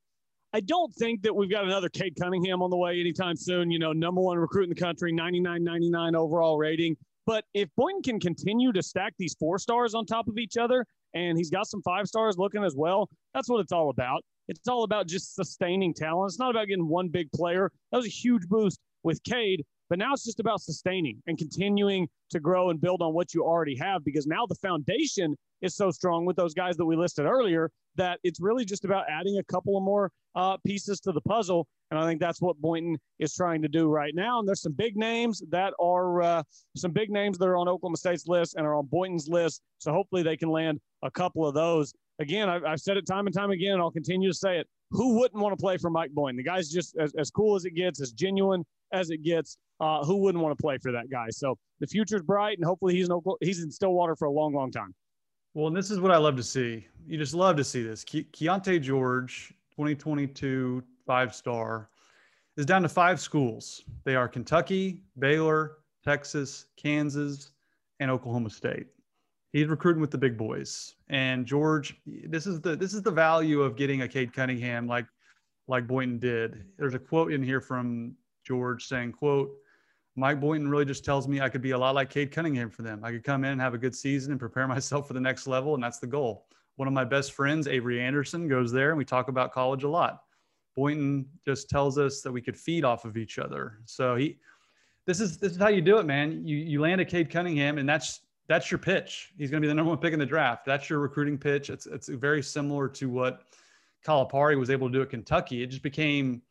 I 0.53 0.61
don't 0.61 0.93
think 0.95 1.23
that 1.23 1.35
we've 1.35 1.51
got 1.51 1.65
another 1.65 1.89
Cade 1.89 2.15
Cunningham 2.19 2.61
on 2.61 2.69
the 2.69 2.77
way 2.77 2.99
anytime 2.99 3.35
soon. 3.35 3.69
You 3.69 3.79
know, 3.79 3.91
number 3.91 4.21
one 4.21 4.37
recruit 4.37 4.63
in 4.63 4.69
the 4.69 4.75
country, 4.75 5.11
99 5.11 5.63
99 5.63 6.15
overall 6.15 6.57
rating. 6.57 6.95
But 7.25 7.43
if 7.53 7.67
Boynton 7.75 8.03
can 8.03 8.19
continue 8.21 8.71
to 8.71 8.81
stack 8.81 9.13
these 9.19 9.35
four 9.37 9.59
stars 9.59 9.93
on 9.93 10.05
top 10.05 10.29
of 10.29 10.37
each 10.37 10.55
other, 10.55 10.85
and 11.13 11.37
he's 11.37 11.49
got 11.49 11.67
some 11.67 11.81
five 11.81 12.07
stars 12.07 12.37
looking 12.37 12.63
as 12.63 12.75
well, 12.75 13.09
that's 13.33 13.49
what 13.49 13.59
it's 13.59 13.73
all 13.73 13.89
about. 13.89 14.23
It's 14.47 14.67
all 14.67 14.83
about 14.83 15.07
just 15.07 15.35
sustaining 15.35 15.93
talent. 15.93 16.29
It's 16.29 16.39
not 16.39 16.51
about 16.51 16.67
getting 16.67 16.87
one 16.87 17.09
big 17.09 17.31
player. 17.31 17.71
That 17.91 17.97
was 17.97 18.07
a 18.07 18.09
huge 18.09 18.47
boost 18.47 18.79
with 19.03 19.21
Cade, 19.23 19.65
but 19.89 19.99
now 19.99 20.13
it's 20.13 20.25
just 20.25 20.39
about 20.39 20.61
sustaining 20.61 21.21
and 21.27 21.37
continuing 21.37 22.07
to 22.31 22.39
grow 22.39 22.69
and 22.69 22.79
build 22.79 23.01
on 23.01 23.13
what 23.13 23.33
you 23.33 23.43
already 23.43 23.75
have 23.77 24.03
because 24.03 24.27
now 24.27 24.45
the 24.45 24.55
foundation 24.55 25.35
is 25.61 25.75
so 25.75 25.91
strong 25.91 26.25
with 26.25 26.35
those 26.35 26.53
guys 26.53 26.77
that 26.77 26.85
we 26.85 26.95
listed 26.95 27.25
earlier 27.25 27.71
that 27.95 28.19
it's 28.23 28.39
really 28.39 28.63
just 28.63 28.85
about 28.85 29.05
adding 29.09 29.37
a 29.39 29.43
couple 29.43 29.75
of 29.75 29.83
more 29.83 30.11
uh, 30.35 30.57
pieces 30.65 30.99
to 30.99 31.11
the 31.11 31.21
puzzle. 31.21 31.67
And 31.89 31.99
I 31.99 32.05
think 32.05 32.19
that's 32.19 32.41
what 32.41 32.57
Boynton 32.57 32.97
is 33.17 33.33
trying 33.33 33.61
to 33.63 33.67
do 33.67 33.89
right 33.89 34.13
now. 34.13 34.39
And 34.39 34.47
there's 34.47 34.61
some 34.61 34.73
big 34.73 34.95
names 34.95 35.41
that 35.49 35.73
are 35.79 36.21
uh, 36.21 36.43
some 36.75 36.91
big 36.91 37.09
names 37.09 37.37
that 37.39 37.47
are 37.47 37.57
on 37.57 37.67
Oklahoma 37.67 37.97
State's 37.97 38.27
list 38.27 38.55
and 38.55 38.67
are 38.67 38.75
on 38.75 38.85
Boynton's 38.85 39.27
list. 39.27 39.61
So 39.79 39.91
hopefully 39.91 40.21
they 40.21 40.37
can 40.37 40.49
land 40.49 40.79
a 41.01 41.09
couple 41.09 41.45
of 41.47 41.55
those. 41.55 41.93
Again, 42.19 42.49
I've, 42.49 42.63
I've 42.63 42.79
said 42.79 42.97
it 42.97 43.05
time 43.05 43.27
and 43.27 43.35
time 43.35 43.51
again, 43.51 43.73
and 43.73 43.81
I'll 43.81 43.91
continue 43.91 44.29
to 44.29 44.37
say 44.37 44.57
it. 44.57 44.67
Who 44.91 45.19
wouldn't 45.19 45.41
want 45.41 45.57
to 45.57 45.61
play 45.61 45.77
for 45.77 45.89
Mike 45.89 46.11
Boyne? 46.11 46.35
The 46.35 46.43
guy's 46.43 46.69
just 46.69 46.97
as, 46.97 47.13
as 47.15 47.29
cool 47.29 47.55
as 47.55 47.65
it 47.65 47.71
gets, 47.71 48.01
as 48.01 48.11
genuine 48.11 48.65
as 48.91 49.09
it 49.09 49.23
gets. 49.23 49.57
Uh, 49.79 50.03
who 50.03 50.15
wouldn't 50.17 50.43
want 50.43 50.57
to 50.57 50.61
play 50.61 50.77
for 50.79 50.91
that 50.91 51.09
guy? 51.11 51.27
So 51.29 51.57
the 51.79 51.87
future's 51.87 52.23
bright, 52.23 52.57
and 52.57 52.65
hopefully 52.65 52.95
he's 52.95 53.07
in 53.07 53.11
Oklahoma, 53.11 53.37
he's 53.41 53.61
in 53.61 53.69
Stillwater 53.69 54.15
for 54.15 54.25
a 54.25 54.31
long, 54.31 54.53
long 54.53 54.71
time. 54.71 54.95
Well, 55.53 55.67
and 55.67 55.75
this 55.75 55.91
is 55.91 55.99
what 55.99 56.11
I 56.11 56.17
love 56.17 56.35
to 56.37 56.43
see. 56.43 56.87
You 57.05 57.17
just 57.17 57.33
love 57.33 57.55
to 57.57 57.63
see 57.63 57.83
this. 57.83 58.03
Ke- 58.03 58.29
Keyonte 58.31 58.81
George, 58.81 59.53
2022 59.71 60.83
five 61.05 61.33
star, 61.33 61.89
is 62.57 62.65
down 62.65 62.81
to 62.81 62.89
five 62.89 63.19
schools. 63.19 63.83
They 64.03 64.15
are 64.15 64.27
Kentucky, 64.27 65.03
Baylor, 65.19 65.77
Texas, 66.03 66.65
Kansas, 66.75 67.51
and 67.99 68.11
Oklahoma 68.11 68.49
State. 68.49 68.87
He's 69.53 69.67
recruiting 69.67 70.01
with 70.01 70.11
the 70.11 70.17
big 70.17 70.37
boys. 70.37 70.95
And 71.09 71.45
George, 71.45 71.99
this 72.05 72.45
is 72.45 72.61
the 72.61 72.75
this 72.75 72.93
is 72.93 73.01
the 73.01 73.11
value 73.11 73.61
of 73.61 73.75
getting 73.75 74.01
a 74.01 74.07
Cade 74.07 74.33
Cunningham 74.33 74.87
like 74.87 75.05
like 75.67 75.87
Boynton 75.87 76.19
did. 76.19 76.65
There's 76.77 76.93
a 76.93 76.99
quote 76.99 77.31
in 77.31 77.43
here 77.43 77.61
from 77.61 78.15
George 78.45 78.85
saying, 78.85 79.13
quote, 79.13 79.51
Mike 80.15 80.39
Boynton 80.39 80.69
really 80.69 80.85
just 80.85 81.05
tells 81.05 81.27
me 81.27 81.41
I 81.41 81.49
could 81.49 81.61
be 81.61 81.71
a 81.71 81.77
lot 81.77 81.93
like 81.95 82.09
Cade 82.09 82.31
Cunningham 82.31 82.69
for 82.69 82.81
them. 82.81 83.01
I 83.03 83.11
could 83.11 83.23
come 83.23 83.43
in 83.43 83.51
and 83.51 83.61
have 83.61 83.73
a 83.73 83.77
good 83.77 83.95
season 83.95 84.31
and 84.31 84.39
prepare 84.39 84.67
myself 84.75 85.07
for 85.07 85.13
the 85.13 85.21
next 85.21 85.47
level, 85.47 85.75
and 85.75 85.83
that's 85.83 85.99
the 85.99 86.07
goal. 86.07 86.47
One 86.75 86.87
of 86.87 86.93
my 86.93 87.03
best 87.03 87.33
friends, 87.33 87.67
Avery 87.67 88.01
Anderson, 88.01 88.47
goes 88.47 88.71
there, 88.71 88.89
and 88.89 88.97
we 88.97 89.05
talk 89.05 89.29
about 89.29 89.51
college 89.51 89.83
a 89.83 89.89
lot. 89.89 90.23
Boynton 90.75 91.25
just 91.43 91.69
tells 91.69 91.97
us 91.97 92.21
that 92.21 92.31
we 92.31 92.41
could 92.41 92.57
feed 92.57 92.85
off 92.85 93.03
of 93.03 93.17
each 93.17 93.39
other. 93.39 93.79
So 93.85 94.15
he, 94.15 94.37
this 95.05 95.19
is 95.19 95.37
this 95.37 95.53
is 95.53 95.57
how 95.57 95.69
you 95.69 95.81
do 95.81 95.97
it, 95.97 96.05
man. 96.05 96.45
You 96.45 96.57
you 96.57 96.81
land 96.81 97.01
a 97.01 97.05
Cade 97.05 97.29
Cunningham, 97.31 97.77
and 97.77 97.89
that's 97.89 98.21
that's 98.47 98.71
your 98.71 98.77
pitch. 98.77 99.33
He's 99.37 99.51
going 99.51 99.61
to 99.61 99.65
be 99.65 99.69
the 99.69 99.75
number 99.75 99.89
one 99.89 99.97
pick 99.97 100.13
in 100.13 100.19
the 100.19 100.25
draft. 100.25 100.65
That's 100.65 100.89
your 100.89 100.99
recruiting 100.99 101.37
pitch. 101.37 101.69
It's 101.69 101.85
it's 101.85 102.07
very 102.07 102.41
similar 102.41 102.87
to 102.89 103.09
what 103.09 103.43
Calipari 104.05 104.57
was 104.57 104.69
able 104.69 104.87
to 104.87 104.93
do 104.93 105.01
at 105.01 105.09
Kentucky. 105.09 105.63
It 105.63 105.67
just 105.67 105.83
became 105.83 106.41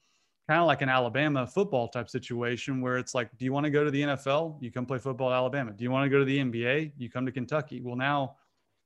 kind 0.49 0.61
of 0.61 0.67
like 0.67 0.83
an 0.83 0.89
Alabama 0.89 1.47
football 1.47 1.89
type 1.89 2.09
situation 2.09 2.81
where 2.81 2.99
it's 2.99 3.15
like, 3.15 3.37
do 3.39 3.45
you 3.45 3.53
want 3.53 3.65
to 3.65 3.71
go 3.71 3.83
to 3.83 3.91
the 3.91 4.03
NFL? 4.03 4.59
You 4.61 4.71
come 4.71 4.87
play 4.87 4.99
football 4.99 5.33
at 5.33 5.37
Alabama. 5.37 5.73
Do 5.73 5.83
you 5.83 5.91
want 5.91 6.05
to 6.05 6.11
go 6.11 6.19
to 6.19 6.25
the 6.25 6.39
NBA? 6.39 6.93
You 6.99 7.11
come 7.11 7.27
to 7.27 7.33
Kentucky. 7.33 7.81
Well, 7.81 7.97
now 7.97 8.37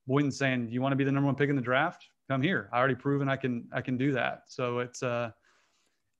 Boynton's 0.06 0.38
saying, 0.38 0.68
do 0.68 0.72
you 0.72 0.80
want 0.80 0.92
to 0.92 0.96
be 0.96 1.04
the 1.04 1.12
number 1.12 1.26
one 1.26 1.34
pick 1.34 1.50
in 1.50 1.56
the 1.56 1.62
draft? 1.62 2.06
Come 2.28 2.42
here. 2.42 2.70
I 2.72 2.78
already 2.78 2.94
proven 2.94 3.28
I 3.28 3.36
can 3.36 3.68
I 3.72 3.80
can 3.80 3.96
do 3.96 4.12
that. 4.12 4.44
So 4.46 4.78
it's 4.78 5.02
uh 5.02 5.32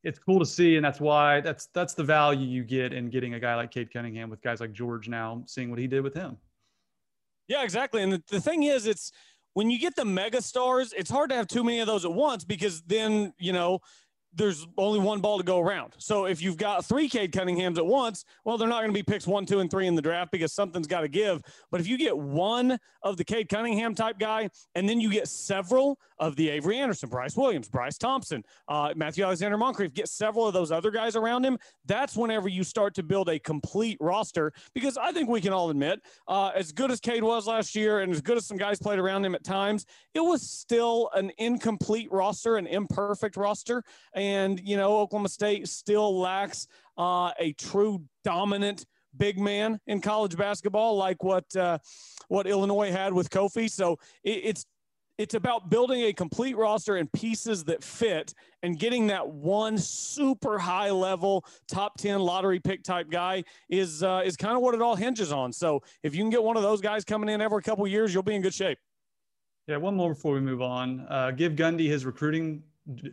it's 0.02 0.18
cool 0.18 0.38
to 0.38 0.47
see, 0.47 0.76
and 0.76 0.85
that's 0.85 0.99
why 0.99 1.40
that's 1.40 1.67
that's 1.67 1.95
the 1.95 2.02
value 2.02 2.47
you 2.47 2.65
get 2.65 2.93
in 2.93 3.10
getting 3.10 3.34
a 3.34 3.41
guy 3.41 3.54
like 3.54 3.71
Cade 3.71 3.93
Cunningham 3.93 4.28
with 4.28 4.43
guys 4.43 4.60
like 4.60 4.73
George 4.73 5.08
now, 5.08 5.43
seeing 5.47 5.71
what 5.71 5.78
he 5.78 5.86
did 5.86 6.02
with 6.02 6.15
him. 6.15 6.36
Yeah, 7.50 7.65
exactly. 7.65 8.00
And 8.04 8.13
the, 8.13 8.23
the 8.28 8.41
thing 8.41 8.63
is, 8.63 8.86
it's 8.86 9.10
when 9.54 9.71
you 9.71 9.78
get 9.80 9.97
the 9.97 10.04
mega 10.04 10.41
stars, 10.41 10.95
it's 10.97 11.10
hard 11.10 11.30
to 11.30 11.36
have 11.36 11.49
too 11.49 11.65
many 11.65 11.80
of 11.80 11.89
those 11.89 12.04
at 12.04 12.13
once 12.13 12.45
because 12.45 12.80
then, 12.82 13.32
you 13.41 13.52
know, 13.52 13.80
there's 14.32 14.66
only 14.76 15.00
one 15.00 15.21
ball 15.21 15.38
to 15.38 15.45
go 15.45 15.58
around. 15.58 15.95
So 15.99 16.26
if 16.26 16.40
you've 16.40 16.56
got 16.56 16.84
three 16.84 17.08
Cade 17.08 17.32
Cunninghams 17.32 17.78
at 17.78 17.86
once, 17.86 18.25
well, 18.45 18.56
they're 18.56 18.69
not 18.69 18.80
going 18.80 18.93
to 18.93 18.99
be 18.99 19.02
picks 19.02 19.26
one, 19.26 19.45
two, 19.45 19.60
and 19.60 19.71
three 19.71 19.86
in 19.86 19.95
the 19.95 20.02
draft 20.02 20.30
because 20.30 20.52
something's 20.52 20.86
got 20.86 21.00
to 21.00 21.08
give. 21.08 21.43
But 21.71 21.80
if 21.80 21.88
you 21.88 21.99
get 21.99 22.16
one 22.16 22.78
of 23.02 23.16
the 23.16 23.25
Cade 23.25 23.49
Cunningham 23.49 23.95
type 23.95 24.19
guy, 24.19 24.50
and 24.75 24.88
then 24.88 25.00
you 25.00 25.10
get 25.10 25.28
several 25.28 25.99
of 26.19 26.36
the 26.36 26.49
Avery 26.50 26.78
Anderson, 26.78 27.08
Bryce 27.08 27.36
Williams, 27.36 27.69
Bryce 27.69 27.99
Thompson, 27.99 28.45
uh, 28.69 28.93
Matthew 28.95 29.25
Alexander 29.25 29.56
Moncrief, 29.56 29.93
get 29.95 30.08
several 30.08 30.47
of 30.47 30.54
those 30.54 30.71
other 30.71 30.90
guys 30.90 31.16
around 31.16 31.45
him, 31.45 31.58
that's 31.86 32.16
whenever 32.16 32.49
you 32.49 32.62
start 32.62 32.95
to 32.95 33.02
build 33.02 33.28
a 33.28 33.38
complete 33.38 33.97
roster. 34.00 34.52
Because 34.75 34.97
I 34.97 35.12
think 35.12 35.28
we 35.28 35.40
can 35.40 35.52
all 35.52 35.71
admit, 35.71 36.00
uh, 36.28 36.50
as 36.54 36.73
good 36.73 36.90
as 36.90 37.00
Cade 37.00 37.25
was 37.25 37.47
last 37.47 37.75
year 37.75 38.00
and 38.00 38.12
as 38.12 38.21
good 38.21 38.36
as 38.36 38.47
some 38.47 38.58
guys 38.58 38.78
played 38.78 38.99
around 38.99 39.25
him 39.25 39.34
at 39.34 39.43
times, 39.43 39.86
it 40.14 40.21
was 40.21 40.49
still 40.49 41.10
an 41.14 41.32
incomplete 41.38 42.12
roster, 42.12 42.56
an 42.56 42.66
imperfect 42.66 43.36
roster. 43.36 43.82
And, 44.21 44.61
you 44.63 44.76
know, 44.76 44.99
Oklahoma 44.99 45.30
State 45.30 45.67
still 45.67 46.19
lacks 46.19 46.69
uh, 46.99 47.30
a 47.39 47.54
true 47.54 48.04
dominant 48.23 48.85
big 49.17 49.39
man 49.39 49.80
in 49.87 50.02
college 50.02 50.37
basketball, 50.37 50.95
like 50.99 51.25
what 51.25 51.56
uh, 51.56 51.78
what 52.28 52.47
Illinois 52.47 52.93
had 52.93 53.15
with 53.15 53.30
Kofi. 53.30 53.71
So 53.71 53.99
it, 54.23 54.43
it's 54.45 54.67
it's 55.17 55.33
about 55.33 55.71
building 55.71 56.02
a 56.02 56.13
complete 56.13 56.54
roster 56.54 56.97
and 56.97 57.11
pieces 57.13 57.65
that 57.65 57.83
fit 57.83 58.35
and 58.63 58.78
getting 58.78 59.06
that 59.06 59.26
one 59.26 59.78
super 59.78 60.59
high 60.59 60.91
level 60.91 61.47
top 61.67 61.97
10 61.97 62.21
lottery 62.21 62.61
pick 62.61 62.83
type 62.83 63.09
guy 63.11 63.43
is 63.71 64.02
uh, 64.02 64.21
is 64.23 64.37
kind 64.37 64.54
of 64.54 64.61
what 64.61 64.75
it 64.75 64.83
all 64.83 64.97
hinges 64.97 65.33
on. 65.33 65.50
So 65.50 65.80
if 66.02 66.15
you 66.15 66.21
can 66.23 66.30
get 66.30 66.43
one 66.43 66.59
of 66.59 66.63
those 66.63 66.83
guys 66.83 67.06
coming 67.06 67.30
in 67.30 67.41
every 67.41 67.63
couple 67.63 67.87
years 67.87 68.13
you'll 68.13 68.23
be 68.23 68.35
in 68.35 68.43
good 68.43 68.52
shape. 68.52 68.76
Yeah 69.67 69.78
one 69.78 69.97
more 69.97 70.13
before 70.13 70.35
we 70.35 70.41
move 70.41 70.61
on. 70.61 71.06
Uh, 71.09 71.30
give 71.30 71.54
Gundy 71.54 71.87
his 71.87 72.04
recruiting 72.04 72.63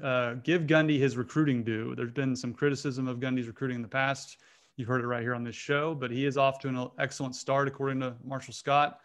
uh, 0.04 0.36
give 0.36 0.63
Gundy 0.63 1.00
his 1.00 1.18
recruiting 1.18 1.63
due. 1.63 1.96
There's 1.96 2.12
been 2.12 2.36
some 2.36 2.54
criticism 2.54 3.08
of 3.08 3.20
Gundy's 3.20 3.48
recruiting 3.48 3.76
in 3.76 3.82
the 3.82 3.88
past. 3.88 4.38
You've 4.76 4.88
heard 4.88 5.02
it 5.02 5.08
right 5.08 5.22
here 5.22 5.34
on 5.34 5.44
this 5.44 5.56
show, 5.56 5.96
but 5.96 6.12
he 6.12 6.26
is 6.26 6.38
off 6.38 6.60
to 6.60 6.68
an 6.68 6.88
excellent 7.00 7.36
start, 7.36 7.68
according 7.68 8.00
to 8.02 8.16
Marshall 8.24 8.54
Scott. 8.54 9.00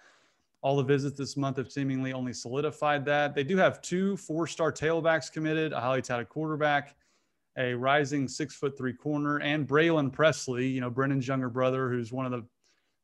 All 0.61 0.77
the 0.77 0.83
visits 0.83 1.19
this 1.19 1.37
month 1.37 1.57
have 1.57 1.73
seemingly 1.73 2.13
only 2.13 2.33
solidified 2.33 3.05
that. 3.07 3.35
They 3.35 3.43
do 3.43 3.57
have 3.57 3.81
two 3.83 4.17
four 4.17 4.47
star 4.47 4.71
tailbacks 4.71 5.33
committed, 5.33 5.73
a 5.73 5.81
highly 5.81 6.03
touted 6.03 6.29
quarterback, 6.29 6.95
a 7.59 7.75
rising 7.75 8.29
six 8.29 8.55
foot 8.55 8.77
three 8.77 8.93
corner, 8.93 9.39
and 9.39 9.67
Braylin 9.67 10.13
Presley, 10.13 10.67
you 10.67 10.81
know, 10.81 10.91
Brennan's 10.91 11.27
younger 11.27 11.49
brother, 11.49 11.91
who's 11.91 12.13
one 12.13 12.27
of 12.27 12.33
the 12.33 12.45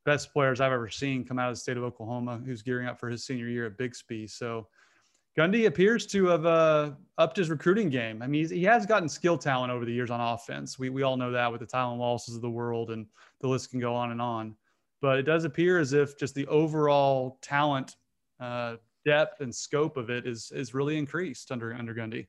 best 0.05 0.31
players 0.31 0.61
I've 0.61 0.71
ever 0.71 0.89
seen 0.89 1.25
come 1.25 1.37
out 1.37 1.49
of 1.49 1.55
the 1.55 1.59
state 1.59 1.77
of 1.77 1.83
Oklahoma, 1.83 2.41
who's 2.45 2.61
gearing 2.61 2.87
up 2.87 2.99
for 2.99 3.09
his 3.09 3.25
senior 3.25 3.47
year 3.47 3.65
at 3.65 3.77
Bixby. 3.77 4.27
So 4.27 4.67
Gundy 5.37 5.67
appears 5.67 6.05
to 6.07 6.25
have 6.25 6.45
uh, 6.45 6.91
upped 7.17 7.37
his 7.37 7.49
recruiting 7.49 7.89
game. 7.89 8.21
I 8.21 8.27
mean, 8.27 8.49
he 8.49 8.63
has 8.63 8.85
gotten 8.85 9.07
skill 9.07 9.37
talent 9.37 9.71
over 9.71 9.85
the 9.85 9.93
years 9.93 10.09
on 10.09 10.19
offense. 10.19 10.77
We, 10.79 10.89
we 10.89 11.03
all 11.03 11.17
know 11.17 11.31
that 11.31 11.51
with 11.51 11.61
the 11.61 11.67
Tylan 11.67 11.97
Wallaces 11.97 12.35
of 12.35 12.41
the 12.41 12.49
world, 12.49 12.89
and 12.89 13.05
the 13.41 13.47
list 13.47 13.69
can 13.69 13.79
go 13.79 13.95
on 13.95 14.11
and 14.11 14.21
on. 14.21 14.55
But 15.01 15.17
it 15.19 15.23
does 15.23 15.45
appear 15.45 15.79
as 15.79 15.93
if 15.93 16.17
just 16.17 16.35
the 16.35 16.47
overall 16.47 17.37
talent, 17.41 17.95
uh, 18.39 18.77
depth, 19.05 19.41
and 19.41 19.53
scope 19.53 19.95
of 19.97 20.09
it 20.09 20.27
is 20.27 20.51
is 20.53 20.73
really 20.73 20.97
increased 20.97 21.51
under 21.51 21.73
under 21.73 21.93
Gundy. 21.93 22.27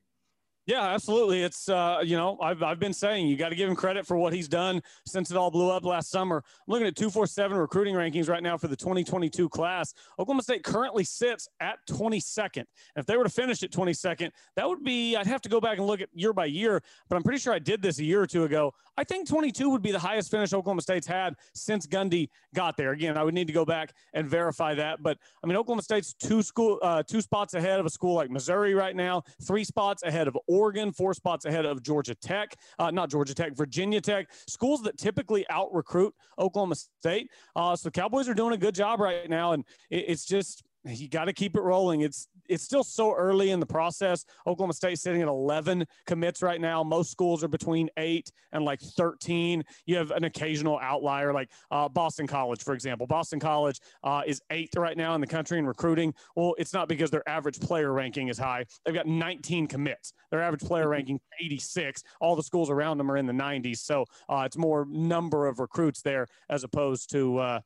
Yeah, 0.66 0.82
absolutely. 0.82 1.42
It's 1.42 1.68
uh, 1.68 2.00
you 2.04 2.16
know, 2.16 2.38
I've 2.40 2.62
I've 2.62 2.78
been 2.78 2.92
saying 2.92 3.26
you 3.26 3.36
got 3.36 3.48
to 3.48 3.54
give 3.56 3.68
him 3.68 3.74
credit 3.74 4.06
for 4.06 4.16
what 4.16 4.32
he's 4.32 4.46
done 4.46 4.82
since 5.06 5.30
it 5.30 5.36
all 5.36 5.50
blew 5.50 5.70
up 5.70 5.84
last 5.84 6.10
summer. 6.10 6.36
I'm 6.46 6.72
looking 6.72 6.86
at 6.86 6.96
247 6.96 7.56
recruiting 7.56 7.94
rankings 7.94 8.28
right 8.28 8.42
now 8.42 8.56
for 8.56 8.68
the 8.68 8.76
2022 8.76 9.48
class. 9.48 9.94
Oklahoma 10.18 10.42
State 10.42 10.62
currently 10.62 11.02
sits 11.02 11.48
at 11.60 11.78
22nd. 11.88 12.58
And 12.58 12.66
if 12.96 13.06
they 13.06 13.16
were 13.16 13.24
to 13.24 13.30
finish 13.30 13.62
at 13.62 13.70
22nd, 13.70 14.30
that 14.56 14.68
would 14.68 14.84
be 14.84 15.16
I'd 15.16 15.26
have 15.26 15.40
to 15.42 15.48
go 15.48 15.60
back 15.60 15.78
and 15.78 15.86
look 15.86 16.02
at 16.02 16.08
year 16.12 16.32
by 16.32 16.44
year, 16.44 16.82
but 17.08 17.16
I'm 17.16 17.22
pretty 17.22 17.38
sure 17.40 17.54
I 17.54 17.58
did 17.58 17.80
this 17.80 17.98
a 17.98 18.04
year 18.04 18.20
or 18.20 18.26
two 18.26 18.44
ago. 18.44 18.72
I 18.98 19.04
think 19.04 19.28
22 19.28 19.70
would 19.70 19.82
be 19.82 19.92
the 19.92 19.98
highest 19.98 20.30
finish 20.30 20.52
Oklahoma 20.52 20.82
State's 20.82 21.06
had 21.06 21.34
since 21.54 21.86
Gundy 21.86 22.28
got 22.54 22.76
there. 22.76 22.92
Again, 22.92 23.16
I 23.16 23.24
would 23.24 23.34
need 23.34 23.46
to 23.46 23.52
go 23.52 23.64
back 23.64 23.94
and 24.12 24.28
verify 24.28 24.74
that, 24.74 25.02
but 25.02 25.16
I 25.42 25.46
mean 25.46 25.56
Oklahoma 25.56 25.82
State's 25.82 26.12
two 26.12 26.42
school 26.42 26.78
uh, 26.82 27.02
two 27.02 27.22
spots 27.22 27.54
ahead 27.54 27.80
of 27.80 27.86
a 27.86 27.90
school 27.90 28.14
like 28.14 28.30
Missouri 28.30 28.74
right 28.74 28.94
now, 28.94 29.22
three 29.42 29.64
spots 29.64 30.02
ahead 30.02 30.28
of 30.28 30.36
Oregon, 30.50 30.90
four 30.92 31.14
spots 31.14 31.44
ahead 31.44 31.64
of 31.64 31.80
Georgia 31.82 32.14
Tech, 32.14 32.56
uh, 32.80 32.90
not 32.90 33.08
Georgia 33.08 33.34
Tech, 33.34 33.56
Virginia 33.56 34.00
Tech, 34.00 34.32
schools 34.48 34.82
that 34.82 34.98
typically 34.98 35.46
out 35.48 35.72
recruit 35.72 36.12
Oklahoma 36.38 36.74
State. 36.74 37.30
Uh, 37.54 37.76
so 37.76 37.88
Cowboys 37.88 38.28
are 38.28 38.34
doing 38.34 38.52
a 38.52 38.56
good 38.56 38.74
job 38.74 38.98
right 38.98 39.30
now, 39.30 39.52
and 39.52 39.64
it, 39.90 40.06
it's 40.08 40.24
just 40.24 40.64
you 40.84 41.08
got 41.08 41.26
to 41.26 41.32
keep 41.32 41.56
it 41.56 41.60
rolling. 41.60 42.00
It's 42.00 42.26
it's 42.50 42.64
still 42.64 42.84
so 42.84 43.14
early 43.14 43.50
in 43.50 43.60
the 43.60 43.66
process. 43.66 44.24
Oklahoma 44.46 44.74
State 44.74 44.98
sitting 44.98 45.22
at 45.22 45.28
11 45.28 45.86
commits 46.06 46.42
right 46.42 46.60
now. 46.60 46.82
Most 46.82 47.10
schools 47.10 47.44
are 47.44 47.48
between 47.48 47.88
eight 47.96 48.30
and 48.52 48.64
like 48.64 48.80
13. 48.80 49.62
You 49.86 49.96
have 49.96 50.10
an 50.10 50.24
occasional 50.24 50.78
outlier 50.82 51.32
like 51.32 51.50
uh, 51.70 51.88
Boston 51.88 52.26
College, 52.26 52.62
for 52.62 52.74
example. 52.74 53.06
Boston 53.06 53.38
College 53.38 53.80
uh, 54.02 54.22
is 54.26 54.42
eighth 54.50 54.76
right 54.76 54.96
now 54.96 55.14
in 55.14 55.20
the 55.20 55.26
country 55.26 55.58
in 55.58 55.66
recruiting. 55.66 56.12
Well, 56.34 56.54
it's 56.58 56.74
not 56.74 56.88
because 56.88 57.10
their 57.10 57.26
average 57.28 57.60
player 57.60 57.92
ranking 57.92 58.28
is 58.28 58.38
high. 58.38 58.66
They've 58.84 58.94
got 58.94 59.06
19 59.06 59.68
commits. 59.68 60.12
Their 60.30 60.42
average 60.42 60.62
player 60.62 60.84
mm-hmm. 60.84 60.90
ranking 60.90 61.20
86. 61.40 62.02
All 62.20 62.34
the 62.34 62.42
schools 62.42 62.68
around 62.68 62.98
them 62.98 63.10
are 63.10 63.16
in 63.16 63.26
the 63.26 63.32
90s. 63.32 63.78
So 63.78 64.04
uh, 64.28 64.42
it's 64.44 64.56
more 64.56 64.86
number 64.90 65.46
of 65.46 65.60
recruits 65.60 66.02
there 66.02 66.26
as 66.48 66.64
opposed 66.64 67.10
to 67.12 67.38
uh, 67.38 67.60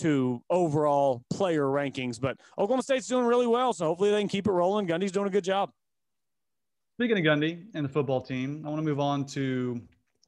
to 0.00 0.42
overall 0.50 1.24
player 1.30 1.64
rankings. 1.64 2.20
But 2.20 2.38
Oklahoma 2.58 2.82
State's 2.82 3.06
doing 3.06 3.24
really 3.24 3.46
well, 3.46 3.72
so 3.72 3.86
hopefully 3.86 4.10
they 4.10 4.20
can 4.20 4.28
keep 4.28 4.46
it 4.46 4.52
rolling. 4.52 4.86
Gundy's 4.86 5.12
doing 5.12 5.26
a 5.26 5.30
good 5.30 5.44
job. 5.44 5.70
Speaking 6.98 7.18
of 7.18 7.24
Gundy 7.24 7.64
and 7.74 7.84
the 7.84 7.88
football 7.88 8.20
team, 8.20 8.62
I 8.64 8.68
want 8.68 8.80
to 8.80 8.84
move 8.84 9.00
on 9.00 9.24
to 9.26 9.80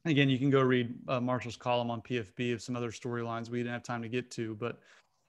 again. 0.05 0.29
You 0.29 0.39
can 0.39 0.49
go 0.49 0.61
read 0.61 0.93
uh, 1.07 1.19
Marshall's 1.19 1.55
column 1.55 1.91
on 1.91 2.01
PFB 2.01 2.53
of 2.53 2.61
some 2.61 2.75
other 2.75 2.89
storylines 2.89 3.49
we 3.49 3.59
didn't 3.59 3.73
have 3.73 3.83
time 3.83 4.01
to 4.01 4.09
get 4.09 4.31
to. 4.31 4.55
But 4.55 4.79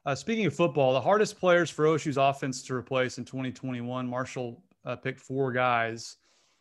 uh, 0.07 0.14
speaking 0.14 0.46
of 0.46 0.54
football, 0.54 0.92
the 0.92 1.00
hardest 1.00 1.38
players 1.38 1.70
for 1.70 1.85
OSU's 1.85 2.16
offense 2.16 2.62
to 2.62 2.74
replace 2.74 3.18
in 3.18 3.24
2021, 3.24 4.07
Marshall 4.07 4.62
uh, 4.85 4.96
picked 4.96 5.20
four 5.20 5.52
guys. 5.52 6.16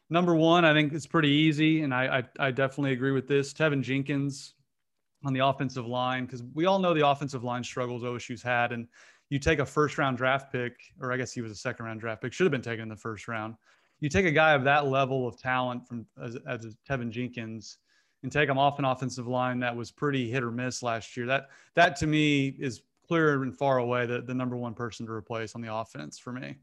Number 0.09 0.35
one, 0.35 0.65
I 0.65 0.73
think 0.73 0.93
it's 0.93 1.07
pretty 1.07 1.29
easy, 1.29 1.81
and 1.81 1.93
I, 1.93 2.23
I, 2.39 2.47
I 2.47 2.51
definitely 2.51 2.91
agree 2.91 3.11
with 3.11 3.27
this. 3.27 3.53
Teven 3.53 3.81
Jenkins, 3.81 4.53
on 5.23 5.33
the 5.33 5.45
offensive 5.45 5.85
line 5.85 6.25
because 6.25 6.43
we 6.53 6.65
all 6.65 6.79
know 6.79 6.93
the 6.93 7.07
offensive 7.07 7.43
line 7.43 7.63
struggles 7.63 8.03
OSU's 8.03 8.41
had. 8.41 8.71
And 8.71 8.87
you 9.29 9.39
take 9.39 9.59
a 9.59 9.65
first 9.65 9.97
round 9.97 10.17
draft 10.17 10.51
pick, 10.51 10.75
or 11.01 11.11
I 11.11 11.17
guess 11.17 11.31
he 11.31 11.41
was 11.41 11.51
a 11.51 11.55
second 11.55 11.85
round 11.85 11.99
draft 11.99 12.21
pick, 12.21 12.33
should 12.33 12.45
have 12.45 12.51
been 12.51 12.61
taken 12.61 12.83
in 12.83 12.89
the 12.89 12.95
first 12.95 13.27
round. 13.27 13.55
You 13.99 14.09
take 14.09 14.25
a 14.25 14.31
guy 14.31 14.53
of 14.53 14.63
that 14.65 14.87
level 14.87 15.27
of 15.27 15.39
talent 15.39 15.87
from 15.87 16.05
as, 16.21 16.37
as 16.47 16.75
Teven 16.89 17.09
Jenkins 17.09 17.77
and 18.21 18.31
take 18.31 18.49
him 18.49 18.57
off 18.57 18.79
an 18.79 18.85
offensive 18.85 19.27
line 19.27 19.59
that 19.59 19.75
was 19.75 19.91
pretty 19.91 20.29
hit 20.29 20.43
or 20.43 20.51
miss 20.51 20.83
last 20.83 21.15
year. 21.15 21.25
That 21.25 21.49
that 21.75 21.95
to 21.97 22.07
me 22.07 22.47
is 22.59 22.81
clear 23.07 23.43
and 23.43 23.57
far 23.57 23.77
away 23.77 24.05
the, 24.05 24.21
the 24.21 24.33
number 24.33 24.55
one 24.57 24.73
person 24.73 25.05
to 25.05 25.11
replace 25.11 25.55
on 25.55 25.61
the 25.61 25.73
offense 25.73 26.17
for 26.19 26.31
me. 26.31 26.55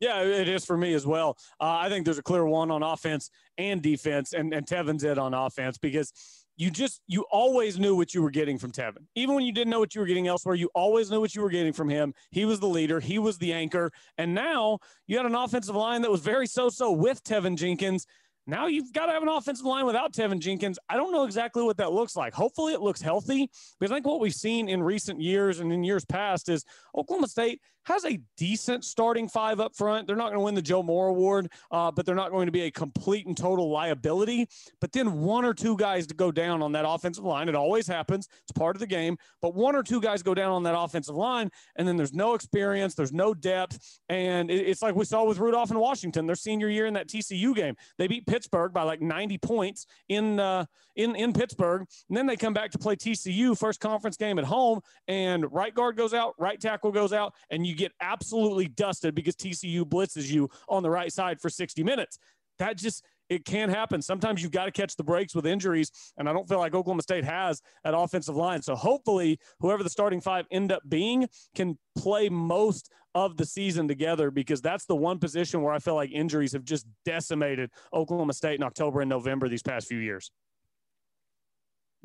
Yeah, 0.00 0.20
it 0.22 0.48
is 0.48 0.64
for 0.64 0.76
me 0.76 0.92
as 0.92 1.06
well. 1.06 1.38
Uh, 1.58 1.78
I 1.80 1.88
think 1.88 2.04
there's 2.04 2.18
a 2.18 2.22
clear 2.22 2.44
one 2.44 2.70
on 2.70 2.82
offense 2.82 3.30
and 3.56 3.80
defense, 3.80 4.34
and, 4.34 4.52
and 4.52 4.66
Teven's 4.66 5.04
it 5.04 5.16
on 5.16 5.32
offense 5.32 5.78
because 5.78 6.12
you 6.56 6.70
just 6.70 7.02
you 7.06 7.24
always 7.30 7.78
knew 7.78 7.94
what 7.94 8.14
you 8.14 8.22
were 8.22 8.30
getting 8.30 8.58
from 8.58 8.72
Teven. 8.72 9.06
Even 9.14 9.34
when 9.34 9.44
you 9.44 9.52
didn't 9.52 9.70
know 9.70 9.80
what 9.80 9.94
you 9.94 10.00
were 10.00 10.06
getting 10.06 10.26
elsewhere, 10.26 10.54
you 10.54 10.70
always 10.74 11.10
knew 11.10 11.20
what 11.20 11.34
you 11.34 11.42
were 11.42 11.50
getting 11.50 11.72
from 11.72 11.88
him. 11.88 12.14
He 12.30 12.44
was 12.44 12.60
the 12.60 12.68
leader, 12.68 13.00
he 13.00 13.18
was 13.18 13.38
the 13.38 13.52
anchor, 13.52 13.92
and 14.18 14.34
now 14.34 14.78
you 15.06 15.16
had 15.16 15.26
an 15.26 15.34
offensive 15.34 15.76
line 15.76 16.02
that 16.02 16.10
was 16.10 16.20
very 16.20 16.46
so-so 16.46 16.92
with 16.92 17.22
Teven 17.22 17.56
Jenkins. 17.56 18.06
Now 18.46 18.68
you've 18.68 18.92
got 18.92 19.06
to 19.06 19.12
have 19.12 19.22
an 19.22 19.28
offensive 19.28 19.66
line 19.66 19.86
without 19.86 20.12
Teven 20.12 20.38
Jenkins. 20.38 20.78
I 20.88 20.96
don't 20.96 21.10
know 21.10 21.24
exactly 21.24 21.64
what 21.64 21.76
that 21.78 21.92
looks 21.92 22.14
like. 22.14 22.32
Hopefully 22.32 22.74
it 22.74 22.80
looks 22.80 23.00
healthy 23.00 23.50
because 23.80 23.90
I 23.90 23.96
think 23.96 24.06
what 24.06 24.20
we've 24.20 24.32
seen 24.32 24.68
in 24.68 24.82
recent 24.82 25.20
years 25.20 25.58
and 25.58 25.72
in 25.72 25.82
years 25.82 26.04
past 26.04 26.48
is 26.48 26.64
Oklahoma 26.96 27.26
State 27.26 27.60
has 27.86 28.04
a 28.04 28.18
decent 28.36 28.84
starting 28.84 29.28
five 29.28 29.60
up 29.60 29.74
front. 29.74 30.06
They're 30.06 30.16
not 30.16 30.26
going 30.26 30.38
to 30.38 30.44
win 30.44 30.54
the 30.54 30.62
Joe 30.62 30.82
Moore 30.82 31.08
Award, 31.08 31.50
uh, 31.70 31.90
but 31.90 32.04
they're 32.04 32.14
not 32.14 32.30
going 32.30 32.46
to 32.46 32.52
be 32.52 32.62
a 32.62 32.70
complete 32.70 33.26
and 33.26 33.36
total 33.36 33.70
liability. 33.70 34.48
But 34.80 34.92
then 34.92 35.20
one 35.20 35.44
or 35.44 35.54
two 35.54 35.76
guys 35.76 36.06
to 36.08 36.14
go 36.14 36.32
down 36.32 36.62
on 36.62 36.72
that 36.72 36.84
offensive 36.86 37.24
line. 37.24 37.48
It 37.48 37.54
always 37.54 37.86
happens. 37.86 38.28
It's 38.42 38.52
part 38.52 38.76
of 38.76 38.80
the 38.80 38.86
game. 38.86 39.16
But 39.40 39.54
one 39.54 39.76
or 39.76 39.82
two 39.82 40.00
guys 40.00 40.22
go 40.22 40.34
down 40.34 40.50
on 40.50 40.62
that 40.64 40.76
offensive 40.76 41.14
line, 41.14 41.50
and 41.76 41.86
then 41.86 41.96
there's 41.96 42.12
no 42.12 42.34
experience, 42.34 42.94
there's 42.94 43.12
no 43.12 43.34
depth, 43.34 44.00
and 44.08 44.50
it's 44.50 44.82
like 44.82 44.94
we 44.94 45.04
saw 45.04 45.24
with 45.24 45.38
Rudolph 45.38 45.70
and 45.70 45.80
Washington 45.80 46.26
their 46.26 46.36
senior 46.36 46.68
year 46.68 46.86
in 46.86 46.94
that 46.94 47.08
TCU 47.08 47.54
game. 47.54 47.76
They 47.98 48.06
beat 48.06 48.26
Pittsburgh 48.26 48.72
by 48.72 48.82
like 48.82 49.00
90 49.00 49.38
points 49.38 49.86
in 50.08 50.40
uh, 50.40 50.66
in 50.96 51.14
in 51.14 51.32
Pittsburgh, 51.32 51.86
and 52.08 52.16
then 52.16 52.26
they 52.26 52.36
come 52.36 52.54
back 52.54 52.70
to 52.72 52.78
play 52.78 52.96
TCU 52.96 53.56
first 53.56 53.80
conference 53.80 54.16
game 54.16 54.38
at 54.38 54.44
home, 54.44 54.80
and 55.06 55.50
right 55.52 55.74
guard 55.74 55.96
goes 55.96 56.14
out, 56.14 56.34
right 56.38 56.60
tackle 56.60 56.90
goes 56.90 57.12
out, 57.12 57.34
and 57.50 57.66
you 57.66 57.75
get 57.76 57.92
absolutely 58.00 58.68
dusted 58.68 59.14
because 59.14 59.36
TCU 59.36 59.82
blitzes 59.82 60.30
you 60.30 60.48
on 60.68 60.82
the 60.82 60.90
right 60.90 61.12
side 61.12 61.40
for 61.40 61.48
60 61.48 61.82
minutes. 61.82 62.18
That 62.58 62.76
just 62.76 63.04
it 63.28 63.44
can't 63.44 63.72
happen. 63.72 64.00
Sometimes 64.00 64.42
you've 64.42 64.52
got 64.52 64.66
to 64.66 64.70
catch 64.70 64.96
the 64.96 65.02
breaks 65.02 65.34
with 65.34 65.46
injuries, 65.46 65.90
and 66.16 66.28
I 66.28 66.32
don't 66.32 66.48
feel 66.48 66.58
like 66.58 66.74
Oklahoma 66.74 67.02
State 67.02 67.24
has 67.24 67.60
at 67.84 67.94
offensive 67.94 68.36
line. 68.36 68.62
So 68.62 68.74
hopefully, 68.74 69.38
whoever 69.60 69.82
the 69.82 69.90
starting 69.90 70.20
five 70.20 70.46
end 70.50 70.72
up 70.72 70.82
being 70.88 71.28
can 71.54 71.76
play 71.98 72.28
most 72.28 72.90
of 73.14 73.36
the 73.36 73.46
season 73.46 73.88
together 73.88 74.30
because 74.30 74.60
that's 74.60 74.84
the 74.84 74.94
one 74.94 75.18
position 75.18 75.62
where 75.62 75.72
I 75.72 75.78
feel 75.78 75.94
like 75.94 76.10
injuries 76.12 76.52
have 76.52 76.64
just 76.64 76.86
decimated 77.04 77.70
Oklahoma 77.92 78.34
State 78.34 78.56
in 78.56 78.62
October 78.62 79.00
and 79.00 79.08
November 79.08 79.48
these 79.48 79.62
past 79.62 79.88
few 79.88 79.98
years. 79.98 80.30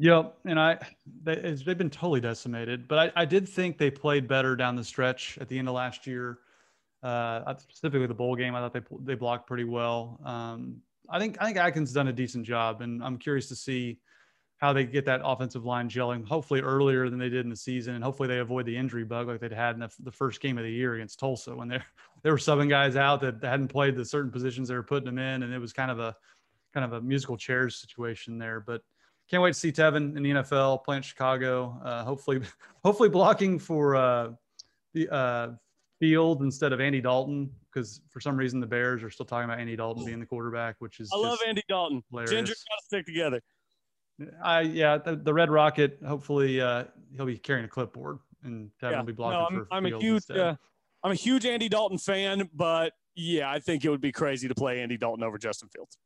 Yep, 0.01 0.35
and 0.45 0.59
I 0.59 0.79
they, 1.21 1.35
have 1.35 1.77
been 1.77 1.91
totally 1.91 2.21
decimated, 2.21 2.87
but 2.87 3.13
I, 3.15 3.21
I 3.21 3.25
did 3.25 3.47
think 3.47 3.77
they 3.77 3.91
played 3.91 4.27
better 4.27 4.55
down 4.55 4.75
the 4.75 4.83
stretch 4.83 5.37
at 5.39 5.47
the 5.47 5.59
end 5.59 5.67
of 5.67 5.75
last 5.75 6.07
year. 6.07 6.39
Uh, 7.03 7.53
specifically 7.59 8.07
the 8.07 8.13
bowl 8.15 8.35
game, 8.35 8.55
I 8.55 8.61
thought 8.61 8.73
they 8.73 8.81
they 9.01 9.13
blocked 9.13 9.45
pretty 9.45 9.63
well. 9.63 10.19
Um, 10.25 10.81
I 11.07 11.19
think 11.19 11.37
I 11.39 11.45
think 11.45 11.57
Atkins 11.57 11.93
done 11.93 12.07
a 12.07 12.13
decent 12.13 12.47
job, 12.47 12.81
and 12.81 13.03
I'm 13.03 13.19
curious 13.19 13.47
to 13.49 13.55
see 13.55 13.99
how 14.57 14.73
they 14.73 14.85
get 14.85 15.05
that 15.05 15.21
offensive 15.23 15.65
line 15.65 15.87
gelling. 15.87 16.27
Hopefully 16.27 16.61
earlier 16.61 17.07
than 17.07 17.19
they 17.19 17.29
did 17.29 17.45
in 17.45 17.51
the 17.51 17.55
season, 17.55 17.93
and 17.93 18.03
hopefully 18.03 18.27
they 18.27 18.39
avoid 18.39 18.65
the 18.65 18.75
injury 18.75 19.03
bug 19.03 19.27
like 19.27 19.39
they'd 19.39 19.51
had 19.51 19.75
in 19.75 19.81
the, 19.81 19.91
the 19.99 20.11
first 20.11 20.41
game 20.41 20.57
of 20.57 20.63
the 20.63 20.71
year 20.71 20.95
against 20.95 21.19
Tulsa 21.19 21.55
when 21.55 21.67
they 21.67 21.77
they 22.23 22.31
were 22.31 22.37
subbing 22.37 22.69
guys 22.69 22.95
out 22.95 23.21
that 23.21 23.43
hadn't 23.43 23.67
played 23.67 23.95
the 23.95 24.05
certain 24.05 24.31
positions 24.31 24.67
they 24.67 24.73
were 24.73 24.81
putting 24.81 25.05
them 25.05 25.19
in, 25.19 25.43
and 25.43 25.53
it 25.53 25.59
was 25.59 25.73
kind 25.73 25.91
of 25.91 25.99
a 25.99 26.15
kind 26.73 26.85
of 26.85 26.93
a 26.93 27.01
musical 27.01 27.37
chairs 27.37 27.75
situation 27.75 28.39
there, 28.39 28.59
but 28.59 28.81
can't 29.31 29.41
wait 29.41 29.53
to 29.53 29.59
see 29.59 29.71
Teven 29.71 30.17
in 30.17 30.23
the 30.23 30.31
NFL 30.31 30.83
playing 30.83 31.03
Chicago. 31.03 31.79
Uh, 31.83 32.03
hopefully, 32.03 32.41
hopefully 32.83 33.09
blocking 33.09 33.57
for 33.57 33.95
uh, 33.95 34.31
the 34.93 35.09
uh, 35.09 35.51
Field 35.99 36.41
instead 36.41 36.73
of 36.73 36.81
Andy 36.81 36.99
Dalton 36.99 37.49
because 37.71 38.01
for 38.09 38.19
some 38.19 38.35
reason 38.35 38.59
the 38.59 38.67
Bears 38.67 39.01
are 39.01 39.09
still 39.09 39.25
talking 39.25 39.45
about 39.45 39.59
Andy 39.59 39.77
Dalton 39.77 40.03
being 40.03 40.19
the 40.19 40.25
quarterback, 40.25 40.75
which 40.79 40.99
is 40.99 41.09
I 41.13 41.17
love 41.17 41.39
Andy 41.47 41.63
Dalton. 41.69 42.03
Hilarious. 42.09 42.31
Ginger 42.31 42.53
got 42.53 42.77
to 42.79 42.85
stick 42.85 43.05
together. 43.05 43.41
I 44.43 44.61
yeah, 44.61 44.97
the, 44.97 45.15
the 45.15 45.33
Red 45.33 45.49
Rocket. 45.49 45.99
Hopefully, 46.05 46.59
uh, 46.59 46.83
he'll 47.15 47.25
be 47.25 47.37
carrying 47.37 47.65
a 47.65 47.69
clipboard 47.69 48.19
and 48.43 48.69
Teven 48.81 48.91
yeah. 48.91 48.97
will 48.97 49.05
be 49.05 49.13
blocking 49.13 49.55
no, 49.55 49.61
I'm, 49.61 49.65
for. 49.65 49.73
I'm 49.73 49.85
a 49.85 49.99
huge. 49.99 50.29
Uh, 50.29 50.55
I'm 51.03 51.11
a 51.11 51.15
huge 51.15 51.45
Andy 51.45 51.69
Dalton 51.69 51.97
fan, 51.97 52.49
but 52.53 52.93
yeah, 53.15 53.49
I 53.49 53.59
think 53.59 53.85
it 53.85 53.89
would 53.89 54.01
be 54.01 54.11
crazy 54.11 54.47
to 54.47 54.55
play 54.55 54.81
Andy 54.81 54.97
Dalton 54.97 55.23
over 55.23 55.37
Justin 55.37 55.69
Fields. 55.69 55.97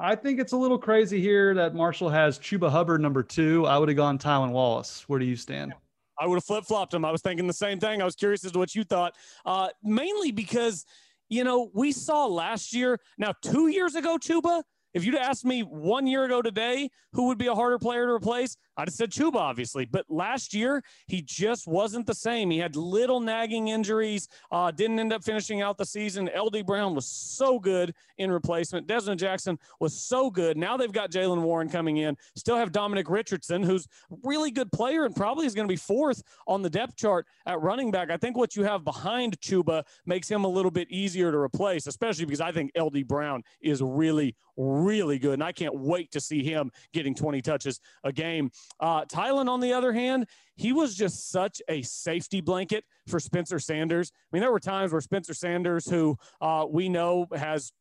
I 0.00 0.14
think 0.14 0.38
it's 0.38 0.52
a 0.52 0.56
little 0.56 0.78
crazy 0.78 1.20
here 1.20 1.54
that 1.54 1.74
Marshall 1.74 2.08
has 2.08 2.38
Chuba 2.38 2.70
Hubbard 2.70 3.00
number 3.00 3.24
two. 3.24 3.66
I 3.66 3.78
would 3.78 3.88
have 3.88 3.96
gone 3.96 4.16
Tylan 4.16 4.52
Wallace. 4.52 5.04
Where 5.08 5.18
do 5.18 5.24
you 5.24 5.34
stand? 5.34 5.74
I 6.20 6.26
would 6.26 6.36
have 6.36 6.44
flip 6.44 6.64
flopped 6.64 6.94
him. 6.94 7.04
I 7.04 7.10
was 7.10 7.20
thinking 7.20 7.48
the 7.48 7.52
same 7.52 7.80
thing. 7.80 8.00
I 8.00 8.04
was 8.04 8.14
curious 8.14 8.44
as 8.44 8.52
to 8.52 8.58
what 8.58 8.76
you 8.76 8.84
thought, 8.84 9.14
uh, 9.44 9.68
mainly 9.82 10.30
because, 10.30 10.84
you 11.28 11.42
know, 11.42 11.70
we 11.74 11.90
saw 11.90 12.26
last 12.26 12.72
year, 12.72 13.00
now 13.18 13.32
two 13.42 13.68
years 13.68 13.96
ago, 13.96 14.18
Chuba, 14.18 14.62
if 14.94 15.04
you'd 15.04 15.16
asked 15.16 15.44
me 15.44 15.62
one 15.62 16.06
year 16.06 16.24
ago 16.24 16.42
today 16.42 16.90
who 17.12 17.26
would 17.26 17.38
be 17.38 17.48
a 17.48 17.54
harder 17.54 17.78
player 17.78 18.06
to 18.06 18.12
replace, 18.12 18.56
I'd 18.78 18.86
have 18.86 18.94
said 18.94 19.10
Chuba, 19.10 19.34
obviously. 19.34 19.84
But 19.84 20.06
last 20.08 20.54
year, 20.54 20.84
he 21.08 21.20
just 21.20 21.66
wasn't 21.66 22.06
the 22.06 22.14
same. 22.14 22.48
He 22.48 22.58
had 22.58 22.76
little 22.76 23.18
nagging 23.18 23.68
injuries, 23.68 24.28
uh, 24.52 24.70
didn't 24.70 25.00
end 25.00 25.12
up 25.12 25.24
finishing 25.24 25.62
out 25.62 25.76
the 25.76 25.84
season. 25.84 26.30
LD 26.34 26.64
Brown 26.64 26.94
was 26.94 27.06
so 27.06 27.58
good 27.58 27.92
in 28.18 28.30
replacement. 28.30 28.86
Dezmon 28.86 29.16
Jackson 29.16 29.58
was 29.80 30.00
so 30.00 30.30
good. 30.30 30.56
Now 30.56 30.76
they've 30.76 30.92
got 30.92 31.10
Jaylen 31.10 31.42
Warren 31.42 31.68
coming 31.68 31.96
in. 31.96 32.16
Still 32.36 32.56
have 32.56 32.70
Dominic 32.70 33.10
Richardson, 33.10 33.64
who's 33.64 33.88
really 34.22 34.52
good 34.52 34.70
player 34.70 35.04
and 35.04 35.14
probably 35.14 35.46
is 35.46 35.56
going 35.56 35.66
to 35.66 35.72
be 35.72 35.76
fourth 35.76 36.22
on 36.46 36.62
the 36.62 36.70
depth 36.70 36.94
chart 36.94 37.26
at 37.46 37.60
running 37.60 37.90
back. 37.90 38.10
I 38.10 38.16
think 38.16 38.36
what 38.36 38.54
you 38.54 38.62
have 38.62 38.84
behind 38.84 39.40
Chuba 39.40 39.82
makes 40.06 40.30
him 40.30 40.44
a 40.44 40.48
little 40.48 40.70
bit 40.70 40.88
easier 40.88 41.32
to 41.32 41.38
replace, 41.38 41.88
especially 41.88 42.26
because 42.26 42.40
I 42.40 42.52
think 42.52 42.70
LD 42.78 43.08
Brown 43.08 43.42
is 43.60 43.82
really, 43.82 44.36
really 44.56 45.18
good. 45.18 45.34
And 45.34 45.42
I 45.42 45.50
can't 45.50 45.74
wait 45.74 46.12
to 46.12 46.20
see 46.20 46.44
him 46.44 46.70
getting 46.92 47.14
20 47.14 47.42
touches 47.42 47.80
a 48.04 48.12
game. 48.12 48.50
Uh, 48.80 49.04
Tylan, 49.06 49.48
on 49.48 49.60
the 49.60 49.72
other 49.72 49.92
hand, 49.92 50.26
he 50.56 50.72
was 50.72 50.94
just 50.94 51.30
such 51.30 51.60
a 51.68 51.82
safety 51.82 52.40
blanket 52.40 52.84
for 53.06 53.18
Spencer 53.18 53.58
Sanders. 53.58 54.12
I 54.14 54.36
mean, 54.36 54.40
there 54.40 54.52
were 54.52 54.60
times 54.60 54.92
where 54.92 55.00
Spencer 55.00 55.34
Sanders, 55.34 55.88
who 55.88 56.16
uh, 56.40 56.66
we 56.68 56.88
know 56.88 57.26
has 57.34 57.72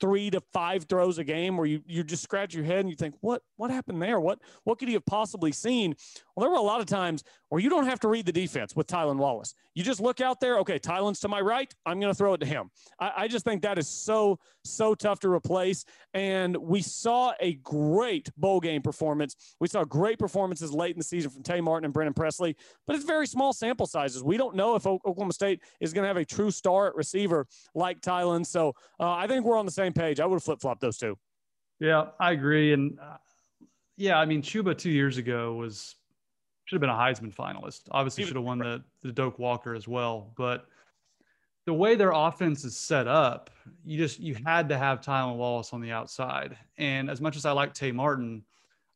three 0.00 0.30
to 0.30 0.40
five 0.52 0.84
throws 0.84 1.18
a 1.18 1.24
game 1.24 1.56
where 1.56 1.66
you 1.66 1.82
you 1.86 2.04
just 2.04 2.22
scratch 2.22 2.54
your 2.54 2.64
head 2.64 2.80
and 2.80 2.90
you 2.90 2.96
think 2.96 3.14
what 3.20 3.42
what 3.56 3.70
happened 3.70 4.00
there 4.02 4.20
what 4.20 4.38
what 4.64 4.78
could 4.78 4.88
he 4.88 4.94
have 4.94 5.06
possibly 5.06 5.52
seen 5.52 5.94
Well, 6.36 6.44
there 6.44 6.50
were 6.50 6.58
a 6.58 6.62
lot 6.62 6.80
of 6.80 6.86
times 6.86 7.24
where 7.48 7.62
you 7.62 7.70
don't 7.70 7.86
have 7.86 7.98
to 8.00 8.08
read 8.08 8.26
the 8.26 8.32
defense 8.32 8.76
with 8.76 8.86
Tylan 8.86 9.16
Wallace. 9.16 9.54
You 9.74 9.82
just 9.82 10.00
look 10.00 10.20
out 10.20 10.38
there, 10.38 10.58
okay, 10.58 10.78
Tylan's 10.78 11.18
to 11.20 11.28
my 11.28 11.40
right. 11.40 11.72
I'm 11.86 11.98
going 11.98 12.12
to 12.12 12.16
throw 12.16 12.34
it 12.34 12.38
to 12.38 12.46
him. 12.46 12.70
I, 13.00 13.12
I, 13.16 13.28
just 13.28 13.44
think 13.44 13.62
that 13.62 13.78
is 13.78 13.88
so, 13.88 14.38
so 14.62 14.94
tough 14.94 15.18
to 15.20 15.30
replace. 15.30 15.86
And 16.12 16.54
we 16.58 16.82
saw 16.82 17.32
a 17.40 17.54
great 17.54 18.28
bowl 18.36 18.60
game 18.60 18.82
performance. 18.82 19.54
We 19.60 19.68
saw 19.68 19.84
great 19.84 20.18
performances 20.18 20.72
late 20.72 20.92
in 20.92 20.98
the 20.98 21.04
season 21.04 21.30
from 21.30 21.42
Tay 21.42 21.62
Martin 21.62 21.86
and 21.86 21.94
Brennan 21.94 22.12
Presley, 22.12 22.54
but 22.86 22.96
it's 22.96 23.04
very 23.06 23.26
small 23.26 23.54
sample 23.54 23.86
sizes. 23.86 24.22
We 24.22 24.36
don't 24.36 24.56
know 24.56 24.74
if 24.74 24.86
Oklahoma 24.86 25.32
State 25.32 25.62
is 25.80 25.94
going 25.94 26.02
to 26.02 26.08
have 26.08 26.18
a 26.18 26.24
true 26.24 26.50
star 26.50 26.88
at 26.88 26.96
receiver 26.96 27.46
like 27.74 28.02
Tylen. 28.02 28.44
So 28.44 28.74
uh, 29.00 29.12
I 29.12 29.26
think 29.26 29.46
we're 29.46 29.58
on 29.58 29.66
the 29.66 29.72
same 29.72 29.94
page. 29.94 30.20
I 30.20 30.26
would 30.26 30.36
have 30.36 30.44
flip 30.44 30.60
flopped 30.60 30.82
those 30.82 30.98
two. 30.98 31.16
Yeah, 31.80 32.08
I 32.20 32.32
agree. 32.32 32.74
And 32.74 32.98
uh, 33.00 33.16
yeah, 33.96 34.18
I 34.18 34.26
mean, 34.26 34.42
Chuba 34.42 34.76
two 34.76 34.90
years 34.90 35.16
ago 35.16 35.54
was 35.54 35.94
should 36.66 36.76
have 36.76 36.80
been 36.80 36.90
a 36.90 36.92
Heisman 36.92 37.34
finalist. 37.34 37.82
Obviously, 37.92 38.24
should 38.24 38.36
have 38.36 38.44
won 38.44 38.58
the 38.58 38.82
the 39.02 39.12
Doak 39.12 39.38
Walker 39.38 39.74
as 39.74 39.88
well. 39.88 40.32
But 40.36 40.66
the 41.64 41.72
way 41.72 41.94
their 41.94 42.12
offense 42.12 42.64
is 42.64 42.76
set 42.76 43.08
up, 43.08 43.50
you 43.84 43.96
just 43.96 44.20
you 44.20 44.36
had 44.44 44.68
to 44.68 44.76
have 44.76 45.00
Tylan 45.00 45.36
Wallace 45.36 45.72
on 45.72 45.80
the 45.80 45.92
outside. 45.92 46.56
And 46.76 47.08
as 47.08 47.20
much 47.20 47.36
as 47.36 47.44
I 47.44 47.52
like 47.52 47.72
Tay 47.72 47.92
Martin, 47.92 48.44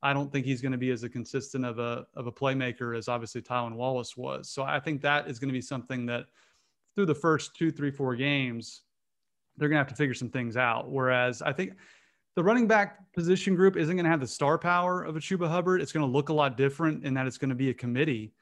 I 0.03 0.13
don't 0.13 0.33
think 0.33 0.47
he's 0.47 0.61
going 0.61 0.73
to 0.73 0.79
be 0.79 0.91
as 0.91 1.05
a 1.05 1.09
consistent 1.09 1.65
of 1.65 1.79
a 1.79 2.07
of 2.15 2.27
a 2.27 2.33
playmaker 2.33 2.97
as 2.97 3.09
obviously 3.09 3.41
Tylan 3.41 3.75
Wallace 3.75 4.17
was. 4.17 4.49
So 4.51 4.65
I 4.65 4.81
think 4.81 5.01
that 5.03 5.29
is 5.29 5.39
going 5.39 5.49
to 5.49 5.55
be 5.55 5.61
something 5.63 6.07
that 6.07 6.27
through 6.97 7.07
the 7.07 7.15
first 7.15 7.55
two, 7.55 7.71
three, 7.71 7.93
four 7.93 8.17
games, 8.17 8.83
they're 9.57 9.69
going 9.69 9.77
to 9.77 9.81
have 9.81 9.89
to 9.89 9.97
figure 9.97 10.15
some 10.15 10.29
things 10.31 10.57
out. 10.57 10.91
Whereas 10.91 11.41
I 11.41 11.53
think 11.53 11.75
the 12.37 12.43
running 12.43 12.67
back 12.67 13.13
position 13.13 13.55
group 13.55 13.77
isn't 13.77 13.95
going 13.95 14.05
to 14.05 14.11
have 14.11 14.21
the 14.21 14.27
star 14.27 14.59
power 14.59 15.03
of 15.03 15.17
a 15.17 15.21
Chuba 15.21 15.49
Hubbard. 15.49 15.81
It's 15.81 15.93
going 15.93 16.07
to 16.07 16.11
look 16.11 16.29
a 16.29 16.33
lot 16.33 16.57
different 16.57 17.05
in 17.05 17.15
that 17.15 17.27
it's 17.27 17.39
going 17.39 17.49
to 17.49 17.55
be 17.55 17.71
a 17.71 17.75
committee. 17.75 18.33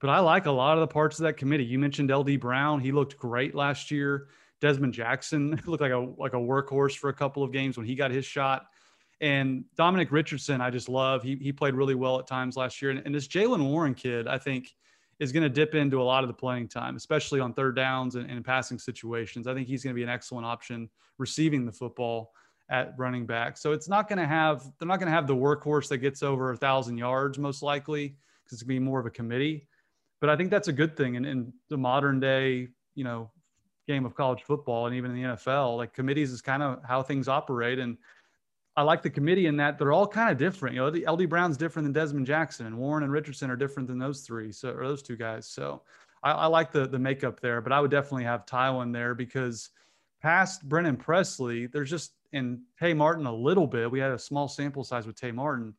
But 0.00 0.10
I 0.10 0.20
like 0.20 0.46
a 0.46 0.50
lot 0.50 0.74
of 0.74 0.80
the 0.80 0.92
parts 0.92 1.18
of 1.18 1.24
that 1.24 1.36
committee. 1.36 1.64
You 1.64 1.78
mentioned 1.78 2.10
LD 2.10 2.38
Brown; 2.40 2.80
he 2.80 2.92
looked 2.92 3.16
great 3.16 3.54
last 3.54 3.90
year. 3.90 4.28
Dezmon 4.60 4.92
Jackson 4.92 5.60
looked 5.66 5.80
like 5.80 5.92
a 5.92 5.98
like 6.18 6.34
a 6.34 6.36
workhorse 6.36 6.96
for 6.96 7.10
a 7.10 7.14
couple 7.14 7.42
of 7.42 7.52
games 7.52 7.76
when 7.76 7.86
he 7.86 7.94
got 7.94 8.10
his 8.10 8.24
shot. 8.24 8.66
And 9.20 9.64
Dominic 9.76 10.12
Richardson, 10.12 10.60
I 10.60 10.70
just 10.70 10.88
love. 10.88 11.22
He 11.22 11.36
he 11.36 11.52
played 11.52 11.74
really 11.74 11.96
well 11.96 12.18
at 12.18 12.26
times 12.26 12.56
last 12.56 12.80
year. 12.80 12.92
And, 12.92 13.02
and 13.04 13.14
this 13.14 13.26
Jaylen 13.26 13.68
Warren 13.68 13.94
kid, 13.94 14.28
I 14.28 14.38
think, 14.38 14.72
is 15.18 15.32
going 15.32 15.42
to 15.42 15.48
dip 15.48 15.74
into 15.74 16.00
a 16.00 16.04
lot 16.04 16.22
of 16.22 16.28
the 16.28 16.34
playing 16.34 16.68
time, 16.68 16.94
especially 16.94 17.40
on 17.40 17.52
third 17.52 17.74
downs 17.74 18.14
and, 18.14 18.30
and 18.30 18.44
passing 18.44 18.78
situations. 18.78 19.48
I 19.48 19.54
think 19.54 19.66
he's 19.66 19.82
going 19.82 19.94
to 19.94 19.98
be 19.98 20.04
an 20.04 20.08
excellent 20.08 20.46
option 20.46 20.88
receiving 21.18 21.66
the 21.66 21.72
football 21.72 22.32
at 22.70 22.94
running 22.98 23.26
back. 23.26 23.56
So 23.56 23.72
it's 23.72 23.88
not 23.88 24.08
going 24.08 24.18
to 24.18 24.26
have 24.26 24.62
they're 24.78 24.88
not 24.88 24.98
going 24.98 25.08
to 25.08 25.14
have 25.14 25.26
the 25.26 25.36
workhorse 25.36 25.88
that 25.88 25.98
gets 25.98 26.22
over 26.22 26.52
a 26.52 26.56
thousand 26.56 26.98
yards 26.98 27.38
most 27.38 27.62
likely 27.62 28.16
because 28.44 28.58
it's 28.58 28.62
going 28.62 28.76
to 28.76 28.80
be 28.80 28.84
more 28.84 29.00
of 29.00 29.06
a 29.06 29.10
committee. 29.10 29.66
But 30.20 30.30
I 30.30 30.36
think 30.36 30.50
that's 30.50 30.68
a 30.68 30.72
good 30.72 30.96
thing 30.96 31.14
in, 31.14 31.24
in 31.24 31.52
the 31.68 31.78
modern 31.78 32.20
day, 32.20 32.68
you 32.94 33.04
know, 33.04 33.30
game 33.86 34.04
of 34.04 34.14
college 34.14 34.42
football 34.42 34.86
and 34.86 34.94
even 34.96 35.12
in 35.12 35.16
the 35.16 35.28
NFL. 35.36 35.76
Like 35.76 35.94
committees 35.94 36.30
is 36.30 36.42
kind 36.42 36.62
of 36.62 36.80
how 36.86 37.02
things 37.02 37.28
operate, 37.28 37.78
and 37.78 37.96
I 38.76 38.82
like 38.82 39.02
the 39.02 39.10
committee 39.10 39.46
in 39.46 39.56
that 39.56 39.78
they're 39.78 39.92
all 39.92 40.06
kind 40.06 40.30
of 40.30 40.38
different. 40.38 40.74
You 40.74 40.82
know, 40.82 40.90
the 40.90 41.06
LD 41.10 41.28
Brown's 41.28 41.56
different 41.56 41.92
than 41.92 42.06
Dezmon 42.06 42.24
Jackson, 42.24 42.66
and 42.66 42.76
Warren 42.76 43.02
and 43.02 43.12
Richardson 43.12 43.50
are 43.50 43.56
different 43.56 43.88
than 43.88 43.98
those 43.98 44.20
three, 44.20 44.52
so 44.52 44.70
or 44.70 44.86
those 44.86 45.02
two 45.02 45.16
guys. 45.16 45.48
So 45.48 45.82
I, 46.22 46.32
I 46.32 46.46
like 46.46 46.70
the 46.72 46.86
the 46.86 46.98
makeup 46.98 47.40
there, 47.40 47.60
but 47.60 47.72
I 47.72 47.80
would 47.80 47.90
definitely 47.90 48.24
have 48.24 48.44
Tylan 48.44 48.92
there 48.92 49.14
because 49.14 49.70
past 50.20 50.68
Brennan 50.68 50.96
Presley, 50.96 51.66
there's 51.66 51.90
just 51.90 52.12
and 52.32 52.60
Tay 52.78 52.94
Martin 52.94 53.26
a 53.26 53.34
little 53.34 53.66
bit. 53.66 53.90
We 53.90 54.00
had 54.00 54.10
a 54.10 54.18
small 54.18 54.48
sample 54.48 54.84
size 54.84 55.06
with 55.06 55.16
Tay 55.16 55.32
Martin. 55.32 55.74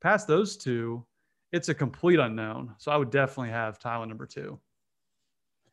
Past 0.00 0.28
those 0.28 0.56
two, 0.56 1.04
it's 1.52 1.68
a 1.68 1.74
complete 1.74 2.18
unknown. 2.18 2.74
So 2.78 2.92
I 2.92 2.96
would 2.96 3.10
definitely 3.10 3.50
have 3.50 3.78
Tylan 3.78 4.08
number 4.08 4.26
two. 4.26 4.60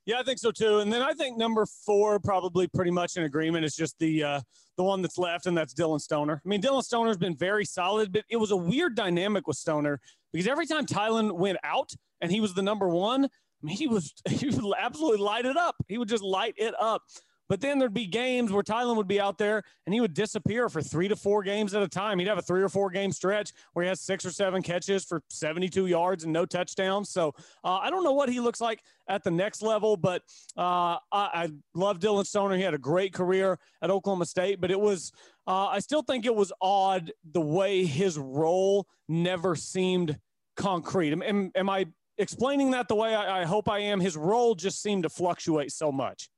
Yeah, 0.05 0.19
I 0.19 0.23
think 0.23 0.38
so 0.38 0.51
too. 0.51 0.79
And 0.79 0.93
then 0.93 1.01
I 1.01 1.13
think 1.13 1.35
number 1.38 1.65
four, 1.65 2.19
probably 2.19 2.67
pretty 2.67 2.91
much 2.91 3.17
in 3.17 3.23
agreement, 3.23 3.65
is 3.65 3.75
just 3.75 3.97
the 3.97 4.23
uh, 4.23 4.41
the 4.77 4.83
one 4.83 5.01
that's 5.01 5.17
left, 5.17 5.47
and 5.47 5.57
that's 5.57 5.73
Dillon 5.73 5.99
Stoner. 5.99 6.41
I 6.45 6.47
mean, 6.47 6.61
Dillon 6.61 6.83
Stoner's 6.83 7.17
been 7.17 7.35
very 7.35 7.65
solid, 7.65 8.11
but 8.11 8.23
it 8.29 8.38
was 8.38 8.51
a 8.51 8.55
weird 8.55 8.95
dynamic 8.95 9.47
with 9.47 9.57
Stoner 9.57 9.99
because 10.31 10.47
every 10.47 10.67
time 10.67 10.85
Tylan 10.85 11.31
went 11.31 11.57
out 11.63 11.91
and 12.21 12.31
he 12.31 12.39
was 12.39 12.53
the 12.53 12.61
number 12.61 12.88
one, 12.88 13.25
I 13.25 13.29
mean, 13.63 13.77
he 13.77 13.88
was 13.88 14.13
he 14.29 14.47
would 14.47 14.75
absolutely 14.79 15.19
light 15.19 15.45
it 15.45 15.57
up. 15.57 15.75
He 15.88 15.97
would 15.97 16.09
just 16.09 16.23
light 16.23 16.53
it 16.57 16.75
up. 16.79 17.01
But 17.47 17.62
then 17.62 17.77
there'd 17.77 17.93
be 17.93 18.08
games 18.08 18.51
where 18.51 18.63
Tylan 18.63 18.95
would 18.95 19.08
be 19.08 19.19
out 19.19 19.38
there 19.38 19.63
and 19.86 19.93
he 19.93 20.01
would 20.01 20.13
disappear 20.13 20.69
for 20.69 20.81
three 20.81 21.08
to 21.08 21.15
four 21.15 21.43
games 21.43 21.73
at 21.73 21.84
a 21.84 21.88
time. 21.88 22.19
He'd 22.19 22.27
have 22.27 22.38
a 22.38 22.41
three 22.41 22.62
or 22.62 22.69
four 22.69 22.89
game 22.89 23.12
stretch 23.12 23.51
where 23.73 23.84
he 23.84 23.89
has 23.89 24.01
six 24.01 24.25
or 24.25 24.31
seven 24.31 24.62
catches 24.62 25.05
for 25.05 25.21
72 25.29 25.86
yards 25.86 26.23
and 26.23 26.34
no 26.34 26.45
touchdowns. 26.45 27.10
So 27.10 27.34
uh, 27.63 27.77
I 27.77 27.89
don't 27.89 28.03
know 28.03 28.13
what 28.13 28.29
he 28.29 28.39
looks 28.39 28.62
like 28.62 28.81
at 29.08 29.23
the 29.23 29.31
next 29.31 29.62
level, 29.62 29.95
but 29.97 30.23
uh, 30.58 30.97
I, 30.97 30.99
I, 31.12 31.49
love 31.75 31.99
Dillon 31.99 32.25
Stoner. 32.25 32.55
He 32.55 32.63
had 32.63 32.73
a 32.73 32.79
great 32.79 33.13
career 33.13 33.60
at 33.81 33.91
Oklahoma 33.91 34.25
State, 34.25 34.60
but 34.60 34.71
it 34.71 34.79
was, 34.79 35.12
uh, 35.45 35.67
I 35.67 35.79
still 35.79 36.01
think 36.01 36.25
it 36.25 36.34
was 36.34 36.51
odd 36.62 37.12
the 37.31 37.41
way 37.41 37.86
his 37.86 38.17
role 38.17 38.88
never 39.08 39.55
seemed 39.55 40.17
concrete. 40.55 41.12
Am, 41.12 41.21
am, 41.21 41.51
am 41.53 41.69
I 41.69 41.86
explaining 42.17 42.71
that 42.71 42.88
the 42.88 42.95
way 42.95 43.13
I, 43.13 43.41
I 43.41 43.45
hope 43.45 43.69
I 43.69 43.79
am? 43.79 43.99
His 43.99 44.17
role 44.17 44.55
just 44.55 44.81
seemed 44.81 45.03
to 45.03 45.10
fluctuate 45.10 45.71
so 45.71 45.91
much. 45.91 46.29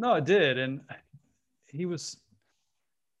No, 0.00 0.14
it 0.14 0.24
did, 0.24 0.56
and 0.56 0.80
he 1.66 1.84
was, 1.84 2.16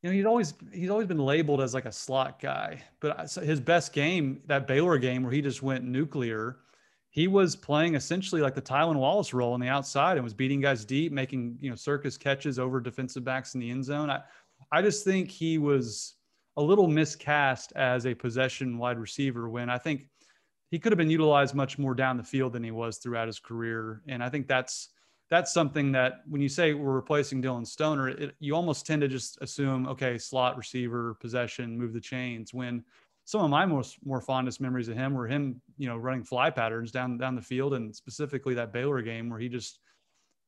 you 0.02 0.08
know, 0.08 0.16
he's 0.16 0.24
always 0.24 0.54
he's 0.72 0.88
always 0.88 1.06
been 1.06 1.18
labeled 1.18 1.60
as 1.60 1.74
like 1.74 1.84
a 1.84 1.92
slot 1.92 2.40
guy. 2.40 2.82
But 3.00 3.30
his 3.32 3.60
best 3.60 3.92
game, 3.92 4.40
that 4.46 4.66
Baylor 4.66 4.96
game 4.96 5.22
where 5.22 5.30
he 5.30 5.42
just 5.42 5.62
went 5.62 5.84
nuclear, 5.84 6.56
he 7.10 7.28
was 7.28 7.54
playing 7.54 7.96
essentially 7.96 8.40
like 8.40 8.54
the 8.54 8.62
Tylan 8.62 8.96
Wallace 8.96 9.34
role 9.34 9.52
on 9.52 9.60
the 9.60 9.68
outside 9.68 10.16
and 10.16 10.24
was 10.24 10.32
beating 10.32 10.62
guys 10.62 10.86
deep, 10.86 11.12
making 11.12 11.58
you 11.60 11.68
know 11.68 11.76
circus 11.76 12.16
catches 12.16 12.58
over 12.58 12.80
defensive 12.80 13.24
backs 13.24 13.52
in 13.52 13.60
the 13.60 13.70
end 13.70 13.84
zone. 13.84 14.08
I, 14.08 14.22
I 14.72 14.80
just 14.80 15.04
think 15.04 15.30
he 15.30 15.58
was 15.58 16.14
a 16.56 16.62
little 16.62 16.88
miscast 16.88 17.74
as 17.76 18.06
a 18.06 18.14
possession 18.14 18.78
wide 18.78 18.98
receiver 18.98 19.50
when 19.50 19.68
I 19.68 19.76
think 19.76 20.06
he 20.70 20.78
could 20.78 20.92
have 20.92 20.98
been 20.98 21.10
utilized 21.10 21.54
much 21.54 21.78
more 21.78 21.94
down 21.94 22.16
the 22.16 22.24
field 22.24 22.54
than 22.54 22.64
he 22.64 22.70
was 22.70 22.96
throughout 22.96 23.26
his 23.26 23.38
career. 23.38 24.00
And 24.08 24.24
I 24.24 24.30
think 24.30 24.48
that's 24.48 24.88
that's 25.30 25.52
something 25.52 25.92
that 25.92 26.22
when 26.28 26.40
you 26.40 26.48
say 26.48 26.74
we're 26.74 26.92
replacing 26.92 27.40
Dillon 27.40 27.64
Stoner, 27.64 28.08
it, 28.08 28.34
you 28.40 28.54
almost 28.54 28.84
tend 28.84 29.00
to 29.02 29.08
just 29.08 29.38
assume, 29.40 29.86
okay, 29.86 30.18
slot 30.18 30.56
receiver, 30.56 31.14
possession, 31.20 31.78
move 31.78 31.92
the 31.92 32.00
chains. 32.00 32.52
When 32.52 32.84
some 33.24 33.42
of 33.42 33.48
my 33.48 33.64
most 33.64 33.98
more 34.04 34.20
fondest 34.20 34.60
memories 34.60 34.88
of 34.88 34.96
him 34.96 35.14
were 35.14 35.28
him, 35.28 35.62
you 35.78 35.88
know, 35.88 35.96
running 35.96 36.24
fly 36.24 36.50
patterns 36.50 36.90
down 36.90 37.16
down 37.16 37.36
the 37.36 37.42
field, 37.42 37.74
and 37.74 37.94
specifically 37.94 38.54
that 38.54 38.72
Baylor 38.72 39.00
game 39.02 39.30
where 39.30 39.38
he 39.38 39.48
just 39.48 39.78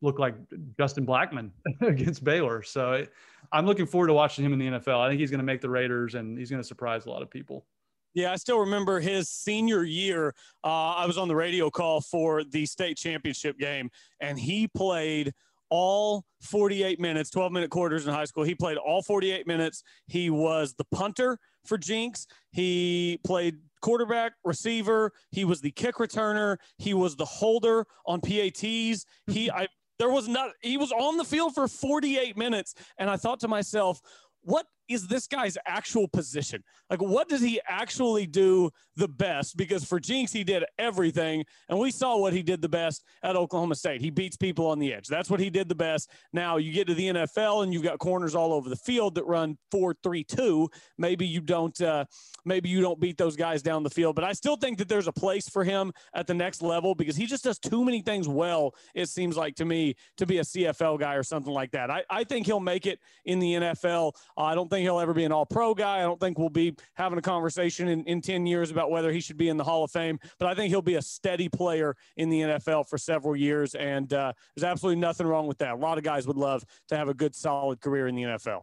looked 0.00 0.18
like 0.18 0.34
Justin 0.76 1.06
Blackmon 1.06 1.50
against 1.80 2.24
Baylor. 2.24 2.62
So 2.62 2.92
it, 2.94 3.12
I'm 3.52 3.66
looking 3.66 3.86
forward 3.86 4.08
to 4.08 4.14
watching 4.14 4.44
him 4.44 4.52
in 4.52 4.58
the 4.58 4.66
NFL. 4.78 4.98
I 4.98 5.08
think 5.08 5.20
he's 5.20 5.30
going 5.30 5.38
to 5.38 5.44
make 5.44 5.60
the 5.60 5.70
Raiders, 5.70 6.16
and 6.16 6.36
he's 6.36 6.50
going 6.50 6.60
to 6.60 6.66
surprise 6.66 7.06
a 7.06 7.10
lot 7.10 7.22
of 7.22 7.30
people. 7.30 7.66
Yeah, 8.14 8.32
I 8.32 8.36
still 8.36 8.58
remember 8.58 9.00
his 9.00 9.30
senior 9.30 9.84
year. 9.84 10.34
Uh, 10.62 10.94
I 10.94 11.06
was 11.06 11.16
on 11.16 11.28
the 11.28 11.36
radio 11.36 11.70
call 11.70 12.00
for 12.00 12.44
the 12.44 12.66
state 12.66 12.96
championship 12.96 13.58
game, 13.58 13.90
and 14.20 14.38
he 14.38 14.68
played 14.68 15.32
all 15.70 16.26
48 16.42 17.00
minutes, 17.00 17.30
12 17.30 17.50
minute 17.50 17.70
quarters 17.70 18.06
in 18.06 18.12
high 18.12 18.26
school. 18.26 18.44
He 18.44 18.54
played 18.54 18.76
all 18.76 19.02
48 19.02 19.46
minutes. 19.46 19.82
He 20.06 20.28
was 20.28 20.74
the 20.74 20.84
punter 20.92 21.38
for 21.64 21.78
Jenks. 21.78 22.26
He 22.50 23.18
played 23.24 23.56
quarterback, 23.80 24.32
receiver. 24.44 25.12
He 25.30 25.46
was 25.46 25.62
the 25.62 25.70
kick 25.70 25.94
returner. 25.94 26.58
He 26.76 26.92
was 26.92 27.16
the 27.16 27.24
holder 27.24 27.86
on 28.04 28.20
PATs. 28.20 29.06
He, 29.26 29.50
I, 29.54 29.66
there 29.98 30.10
was 30.10 30.28
not, 30.28 30.50
he 30.60 30.76
was 30.76 30.92
on 30.92 31.16
the 31.16 31.24
field 31.24 31.54
for 31.54 31.66
48 31.66 32.36
minutes. 32.36 32.74
And 32.98 33.08
I 33.08 33.16
thought 33.16 33.40
to 33.40 33.48
myself, 33.48 34.02
what 34.42 34.66
is 34.88 35.06
this 35.06 35.26
guy's 35.26 35.56
actual 35.66 36.08
position? 36.08 36.62
Like, 36.90 37.00
what 37.00 37.28
does 37.28 37.40
he 37.40 37.60
actually 37.68 38.26
do 38.26 38.70
the 38.96 39.08
best? 39.08 39.56
Because 39.56 39.84
for 39.84 40.00
Jenks, 40.00 40.32
he 40.32 40.44
did 40.44 40.64
everything, 40.78 41.44
and 41.68 41.78
we 41.78 41.90
saw 41.90 42.16
what 42.16 42.32
he 42.32 42.42
did 42.42 42.62
the 42.62 42.68
best 42.68 43.04
at 43.22 43.36
Oklahoma 43.36 43.74
State. 43.74 44.00
He 44.00 44.10
beats 44.10 44.36
people 44.36 44.66
on 44.66 44.78
the 44.78 44.92
edge. 44.92 45.06
That's 45.06 45.30
what 45.30 45.40
he 45.40 45.50
did 45.50 45.68
the 45.68 45.74
best. 45.74 46.10
Now 46.32 46.56
you 46.56 46.72
get 46.72 46.86
to 46.88 46.94
the 46.94 47.08
NFL, 47.08 47.62
and 47.62 47.72
you've 47.72 47.82
got 47.82 47.98
corners 47.98 48.34
all 48.34 48.52
over 48.52 48.68
the 48.68 48.76
field 48.76 49.14
that 49.14 49.26
run 49.26 49.56
four 49.70 49.94
three 50.02 50.24
two. 50.24 50.68
Maybe 50.98 51.26
you 51.26 51.40
don't. 51.40 51.80
Uh, 51.80 52.04
maybe 52.44 52.68
you 52.68 52.80
don't 52.80 53.00
beat 53.00 53.16
those 53.16 53.36
guys 53.36 53.62
down 53.62 53.82
the 53.82 53.90
field, 53.90 54.16
but 54.16 54.24
I 54.24 54.32
still 54.32 54.56
think 54.56 54.78
that 54.78 54.88
there's 54.88 55.06
a 55.06 55.12
place 55.12 55.48
for 55.48 55.64
him 55.64 55.92
at 56.14 56.26
the 56.26 56.34
next 56.34 56.62
level 56.62 56.94
because 56.94 57.16
he 57.16 57.26
just 57.26 57.44
does 57.44 57.58
too 57.58 57.84
many 57.84 58.02
things 58.02 58.28
well. 58.28 58.74
It 58.94 59.08
seems 59.08 59.36
like 59.36 59.54
to 59.56 59.64
me 59.64 59.94
to 60.16 60.26
be 60.26 60.38
a 60.38 60.42
CFL 60.42 60.98
guy 60.98 61.14
or 61.14 61.22
something 61.22 61.52
like 61.52 61.70
that. 61.72 61.90
I, 61.90 62.02
I 62.10 62.24
think 62.24 62.46
he'll 62.46 62.60
make 62.60 62.86
it 62.86 62.98
in 63.24 63.38
the 63.38 63.54
NFL. 63.54 64.12
Uh, 64.36 64.42
I 64.42 64.54
don't 64.54 64.70
think 64.72 64.84
he'll 64.84 64.98
ever 64.98 65.12
be 65.12 65.24
an 65.24 65.32
all 65.32 65.44
pro 65.46 65.74
guy. 65.74 65.98
I 65.98 66.02
don't 66.02 66.18
think 66.18 66.38
we'll 66.38 66.48
be 66.48 66.74
having 66.94 67.18
a 67.18 67.22
conversation 67.22 67.88
in, 67.88 68.04
in 68.04 68.22
10 68.22 68.46
years 68.46 68.70
about 68.70 68.90
whether 68.90 69.12
he 69.12 69.20
should 69.20 69.36
be 69.36 69.48
in 69.48 69.56
the 69.56 69.64
Hall 69.64 69.84
of 69.84 69.90
Fame, 69.90 70.18
but 70.38 70.48
I 70.48 70.54
think 70.54 70.70
he'll 70.70 70.82
be 70.82 70.94
a 70.94 71.02
steady 71.02 71.48
player 71.48 71.94
in 72.16 72.30
the 72.30 72.40
NFL 72.40 72.88
for 72.88 72.96
several 72.96 73.36
years. 73.36 73.74
And 73.74 74.12
uh, 74.12 74.32
there's 74.56 74.64
absolutely 74.64 75.00
nothing 75.00 75.26
wrong 75.26 75.46
with 75.46 75.58
that. 75.58 75.72
A 75.72 75.76
lot 75.76 75.98
of 75.98 76.04
guys 76.04 76.26
would 76.26 76.36
love 76.36 76.64
to 76.88 76.96
have 76.96 77.08
a 77.08 77.14
good, 77.14 77.34
solid 77.34 77.80
career 77.80 78.08
in 78.08 78.14
the 78.14 78.22
NFL. 78.22 78.62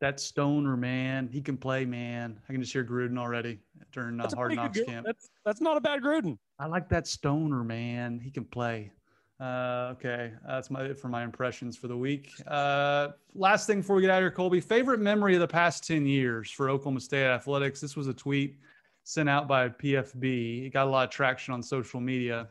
that 0.00 0.20
stoner 0.20 0.76
man. 0.76 1.28
He 1.32 1.40
can 1.40 1.56
play, 1.56 1.84
man. 1.84 2.40
I 2.48 2.52
can 2.52 2.60
just 2.60 2.72
hear 2.72 2.84
Gruden 2.84 3.18
already 3.18 3.60
during 3.92 4.20
uh, 4.20 4.28
Hard 4.34 4.54
Knocks 4.56 4.80
camp. 4.80 5.06
That's 5.06 5.30
that's 5.44 5.60
not 5.60 5.76
a 5.76 5.80
bad 5.80 6.02
Gruden. 6.02 6.36
I 6.58 6.66
like 6.66 6.88
that 6.88 7.06
stoner 7.06 7.62
man. 7.64 8.18
He 8.18 8.30
can 8.30 8.44
play. 8.44 8.92
Uh, 9.40 9.90
okay, 9.92 10.32
that's 10.46 10.68
my 10.68 10.92
for 10.94 11.08
my 11.08 11.22
impressions 11.22 11.76
for 11.76 11.86
the 11.86 11.96
week. 11.96 12.32
Uh, 12.46 13.08
last 13.34 13.66
thing 13.68 13.80
before 13.80 13.94
we 13.94 14.02
get 14.02 14.10
out 14.10 14.18
of 14.18 14.22
here, 14.22 14.32
Colby, 14.32 14.60
favorite 14.60 14.98
memory 14.98 15.34
of 15.34 15.40
the 15.40 15.46
past 15.46 15.86
ten 15.86 16.06
years 16.06 16.50
for 16.50 16.68
Oklahoma 16.68 17.00
State 17.00 17.26
athletics. 17.26 17.80
This 17.80 17.96
was 17.96 18.08
a 18.08 18.14
tweet 18.14 18.58
sent 19.04 19.28
out 19.28 19.46
by 19.46 19.68
PFB. 19.68 20.66
It 20.66 20.72
got 20.72 20.88
a 20.88 20.90
lot 20.90 21.04
of 21.04 21.10
traction 21.10 21.54
on 21.54 21.62
social 21.62 22.00
media. 22.00 22.48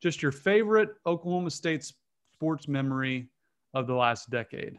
Just 0.00 0.22
your 0.22 0.32
favorite 0.32 0.90
Oklahoma 1.04 1.50
State 1.50 1.92
sports 2.32 2.66
memory 2.66 3.28
of 3.74 3.86
the 3.86 3.94
last 3.94 4.30
decade. 4.30 4.78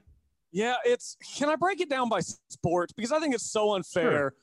Yeah, 0.52 0.76
it's. 0.84 1.18
Can 1.36 1.50
I 1.50 1.56
break 1.56 1.82
it 1.82 1.90
down 1.90 2.10
by 2.10 2.22
sports 2.50 2.94
because 2.94 3.12
I 3.12 3.20
think 3.20 3.36
it's 3.36 3.52
so 3.52 3.76
unfair. 3.76 4.12
Sure 4.12 4.34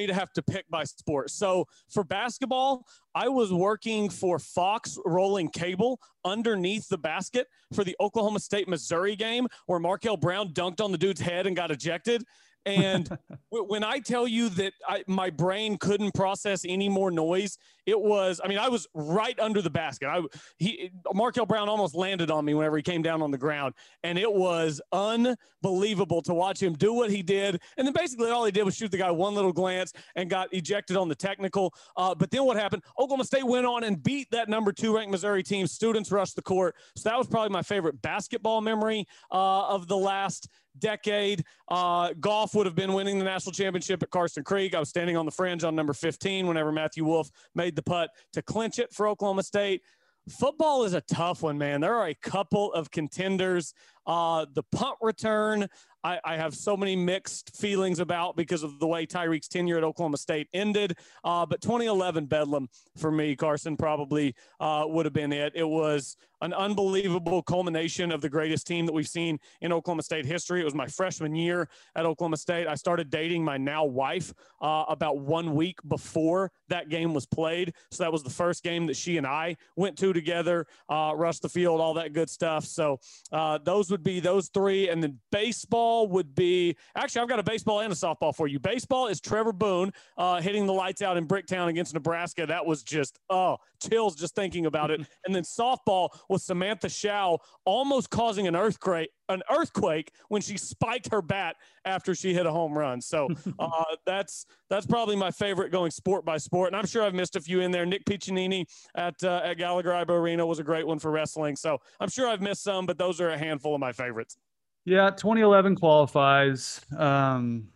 me 0.00 0.06
to 0.06 0.14
have 0.14 0.32
to 0.32 0.42
pick 0.42 0.68
by 0.70 0.84
sport. 0.84 1.30
So 1.30 1.66
for 1.88 2.04
basketball, 2.04 2.86
I 3.14 3.28
was 3.28 3.52
working 3.52 4.08
for 4.08 4.38
Fox 4.38 4.98
rolling 5.04 5.48
cable 5.48 6.00
underneath 6.24 6.88
the 6.88 6.98
basket 6.98 7.46
for 7.74 7.84
the 7.84 7.96
Oklahoma 8.00 8.40
State 8.40 8.68
Missouri 8.68 9.16
game 9.16 9.46
where 9.66 9.78
Markel 9.78 10.16
Brown 10.16 10.52
dunked 10.52 10.82
on 10.82 10.92
the 10.92 10.98
dude's 10.98 11.20
head 11.20 11.46
and 11.46 11.54
got 11.54 11.70
ejected. 11.70 12.24
And 12.66 13.08
when 13.50 13.84
I 13.84 13.98
tell 13.98 14.26
you 14.26 14.48
that 14.50 14.72
I, 14.86 15.04
my 15.06 15.30
brain 15.30 15.76
couldn't 15.78 16.14
process 16.14 16.64
any 16.66 16.88
more 16.88 17.10
noise, 17.10 17.58
it 17.86 18.00
was, 18.00 18.40
I 18.42 18.48
mean, 18.48 18.58
I 18.58 18.68
was 18.68 18.86
right 18.94 19.38
under 19.38 19.62
the 19.62 19.70
basket. 19.70 20.08
I, 20.08 20.22
he, 20.58 20.90
Markel 21.12 21.46
Brown 21.46 21.68
almost 21.68 21.94
landed 21.94 22.30
on 22.30 22.44
me 22.44 22.54
whenever 22.54 22.76
he 22.76 22.82
came 22.82 23.02
down 23.02 23.22
on 23.22 23.30
the 23.30 23.38
ground. 23.38 23.74
And 24.02 24.18
it 24.18 24.32
was 24.32 24.80
unbelievable 24.92 26.22
to 26.22 26.34
watch 26.34 26.62
him 26.62 26.74
do 26.74 26.92
what 26.92 27.10
he 27.10 27.22
did. 27.22 27.60
And 27.76 27.86
then 27.86 27.94
basically 27.94 28.30
all 28.30 28.44
he 28.44 28.52
did 28.52 28.64
was 28.64 28.76
shoot 28.76 28.90
the 28.90 28.98
guy 28.98 29.10
one 29.10 29.34
little 29.34 29.52
glance 29.52 29.92
and 30.16 30.28
got 30.30 30.52
ejected 30.52 30.96
on 30.96 31.08
the 31.08 31.14
technical. 31.14 31.74
Uh, 31.96 32.14
but 32.14 32.30
then 32.30 32.44
what 32.44 32.56
happened? 32.56 32.82
Oklahoma 32.98 33.24
State 33.24 33.46
went 33.46 33.66
on 33.66 33.84
and 33.84 34.02
beat 34.02 34.30
that 34.30 34.48
number 34.48 34.72
two 34.72 34.94
ranked 34.94 35.10
Missouri 35.10 35.42
team. 35.42 35.66
Students 35.66 36.10
rushed 36.10 36.36
the 36.36 36.42
court. 36.42 36.74
So 36.96 37.08
that 37.08 37.18
was 37.18 37.26
probably 37.26 37.50
my 37.50 37.62
favorite 37.62 38.00
basketball 38.02 38.60
memory 38.60 39.06
uh, 39.30 39.68
of 39.68 39.86
the 39.86 39.96
last 39.96 40.48
decade. 40.78 41.44
Uh, 41.68 42.12
golf 42.20 42.54
would 42.54 42.66
have 42.66 42.74
been 42.74 42.92
winning 42.92 43.18
the 43.18 43.24
national 43.24 43.52
championship 43.52 44.02
at 44.02 44.10
Karsten 44.10 44.44
Creek. 44.44 44.74
I 44.74 44.80
was 44.80 44.88
standing 44.88 45.16
on 45.16 45.24
the 45.24 45.30
fringe 45.30 45.64
on 45.64 45.74
number 45.74 45.92
15 45.92 46.46
whenever 46.46 46.72
Matthew 46.72 47.04
Wolff 47.04 47.30
made 47.54 47.76
the 47.76 47.79
putt 47.82 48.10
to 48.32 48.42
clinch 48.42 48.78
it 48.78 48.92
for 48.92 49.08
Oklahoma 49.08 49.42
State. 49.42 49.82
Football 50.28 50.84
is 50.84 50.94
a 50.94 51.00
tough 51.00 51.42
one, 51.42 51.58
man. 51.58 51.80
There 51.80 51.94
are 51.94 52.08
a 52.08 52.14
couple 52.14 52.72
of 52.72 52.90
contenders. 52.90 53.74
Uh, 54.06 54.46
the 54.54 54.62
punt 54.72 54.96
return, 55.00 55.66
I, 56.04 56.18
I, 56.24 56.36
have 56.36 56.54
so 56.54 56.76
many 56.76 56.94
mixed 56.94 57.56
feelings 57.56 58.00
about 58.00 58.36
because 58.36 58.62
of 58.62 58.78
the 58.78 58.86
way 58.86 59.06
Tyreek's 59.06 59.48
tenure 59.48 59.78
at 59.78 59.84
Oklahoma 59.84 60.18
State 60.18 60.48
ended. 60.52 60.96
Uh, 61.24 61.46
but 61.46 61.60
2011 61.60 62.26
Bedlam 62.26 62.68
for 62.96 63.10
me, 63.10 63.36
Carson, 63.36 63.76
probably 63.76 64.34
uh, 64.58 64.84
would 64.86 65.06
have 65.06 65.12
been 65.12 65.32
it. 65.32 65.52
It 65.54 65.68
was 65.68 66.16
an 66.40 66.52
unbelievable 66.54 67.42
culmination 67.42 68.12
of 68.12 68.20
the 68.20 68.28
greatest 68.28 68.66
team 68.66 68.86
that 68.86 68.92
we've 68.92 69.08
seen 69.08 69.38
in 69.60 69.72
Oklahoma 69.72 70.02
State 70.02 70.24
history. 70.24 70.60
It 70.60 70.64
was 70.64 70.74
my 70.74 70.86
freshman 70.86 71.34
year 71.34 71.68
at 71.94 72.06
Oklahoma 72.06 72.36
State. 72.36 72.66
I 72.66 72.74
started 72.74 73.10
dating 73.10 73.44
my 73.44 73.56
now 73.56 73.84
wife 73.84 74.32
uh, 74.60 74.84
about 74.88 75.18
one 75.18 75.54
week 75.54 75.78
before 75.88 76.50
that 76.68 76.88
game 76.88 77.12
was 77.12 77.26
played. 77.26 77.74
So 77.90 78.04
that 78.04 78.12
was 78.12 78.22
the 78.22 78.30
first 78.30 78.62
game 78.62 78.86
that 78.86 78.96
she 78.96 79.16
and 79.16 79.26
I 79.26 79.56
went 79.76 79.98
to 79.98 80.12
together, 80.12 80.66
uh, 80.88 81.12
rushed 81.14 81.42
the 81.42 81.48
field, 81.48 81.80
all 81.80 81.94
that 81.94 82.12
good 82.12 82.30
stuff. 82.30 82.64
So 82.64 83.00
uh, 83.32 83.58
those 83.58 83.90
would 83.90 84.02
be 84.02 84.20
those 84.20 84.48
three. 84.48 84.88
And 84.88 85.02
then 85.02 85.18
baseball 85.32 86.08
would 86.08 86.34
be 86.34 86.76
actually, 86.96 87.22
I've 87.22 87.28
got 87.28 87.38
a 87.38 87.44
baseball 87.44 87.80
and 87.80 87.92
a 87.92 87.96
softball 87.96 88.34
for 88.34 88.46
you. 88.46 88.58
Baseball 88.58 89.08
is 89.08 89.20
Trevor 89.20 89.52
Boone 89.52 89.92
uh, 90.16 90.40
hitting 90.40 90.66
the 90.66 90.72
lights 90.72 91.02
out 91.02 91.16
in 91.16 91.26
Bricktown 91.26 91.68
against 91.68 91.94
Nebraska. 91.94 92.46
That 92.46 92.64
was 92.64 92.82
just, 92.82 93.18
oh, 93.28 93.58
chills 93.82 94.14
just 94.14 94.34
thinking 94.34 94.66
about 94.66 94.90
it. 94.90 95.00
and 95.26 95.34
then 95.34 95.42
softball 95.42 96.10
was 96.30 96.44
Samantha 96.44 96.88
Show 96.88 97.40
almost 97.64 98.08
causing 98.08 98.46
an 98.46 98.56
earthquake, 98.56 99.10
an 99.28 99.42
earthquake 99.50 100.12
when 100.28 100.40
she 100.40 100.56
spiked 100.56 101.10
her 101.10 101.20
bat 101.20 101.56
after 101.84 102.14
she 102.14 102.32
hit 102.32 102.46
a 102.46 102.50
home 102.50 102.76
run. 102.76 103.00
So 103.00 103.28
uh, 103.58 103.84
that's 104.06 104.46
that's 104.70 104.86
probably 104.86 105.16
my 105.16 105.30
favorite 105.30 105.72
going 105.72 105.90
sport 105.90 106.24
by 106.24 106.38
sport. 106.38 106.68
And 106.68 106.76
I'm 106.76 106.86
sure 106.86 107.02
I've 107.02 107.14
missed 107.14 107.36
a 107.36 107.40
few 107.40 107.60
in 107.60 107.70
there. 107.70 107.84
Nick 107.84 108.04
Piccininni 108.04 108.64
at 108.94 109.22
uh, 109.22 109.42
at 109.44 109.54
Gallagher 109.54 109.90
Iba 109.90 110.10
Arena 110.10 110.46
was 110.46 110.58
a 110.58 110.64
great 110.64 110.86
one 110.86 110.98
for 110.98 111.10
wrestling. 111.10 111.56
So 111.56 111.78
I'm 111.98 112.08
sure 112.08 112.28
I've 112.28 112.40
missed 112.40 112.62
some, 112.62 112.86
but 112.86 112.96
those 112.96 113.20
are 113.20 113.30
a 113.30 113.38
handful 113.38 113.74
of 113.74 113.80
my 113.80 113.92
favorites. 113.92 114.38
Yeah, 114.84 115.10
2011 115.10 115.76
qualifies. 115.76 116.80
Um, 116.96 117.68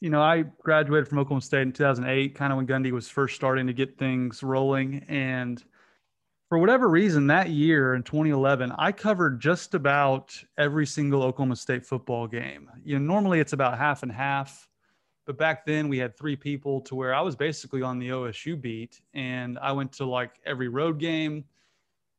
you 0.00 0.10
know, 0.10 0.20
I 0.20 0.44
graduated 0.62 1.08
from 1.08 1.18
Oklahoma 1.18 1.42
State 1.42 1.62
in 1.62 1.72
2008, 1.72 2.34
kind 2.34 2.52
of 2.52 2.56
when 2.56 2.66
Gundy 2.66 2.90
was 2.90 3.08
first 3.08 3.36
starting 3.36 3.66
to 3.68 3.72
get 3.72 3.98
things 3.98 4.42
rolling. 4.42 5.04
And 5.08 5.62
for 6.52 6.58
whatever 6.58 6.90
reason, 6.90 7.28
that 7.28 7.48
year 7.48 7.94
in 7.94 8.02
2011, 8.02 8.74
I 8.76 8.92
covered 8.92 9.40
just 9.40 9.72
about 9.72 10.38
every 10.58 10.84
single 10.84 11.22
Oklahoma 11.22 11.56
State 11.56 11.82
football 11.82 12.26
game. 12.26 12.70
You 12.84 12.98
know, 12.98 13.06
normally 13.06 13.40
it's 13.40 13.54
about 13.54 13.78
half 13.78 14.02
and 14.02 14.12
half, 14.12 14.68
but 15.24 15.38
back 15.38 15.64
then 15.64 15.88
we 15.88 15.96
had 15.96 16.14
three 16.14 16.36
people 16.36 16.82
to 16.82 16.94
where 16.94 17.14
I 17.14 17.22
was 17.22 17.34
basically 17.34 17.80
on 17.80 17.98
the 17.98 18.10
OSU 18.10 18.60
beat, 18.60 19.00
and 19.14 19.58
I 19.60 19.72
went 19.72 19.92
to 19.92 20.04
like 20.04 20.32
every 20.44 20.68
road 20.68 20.98
game 20.98 21.46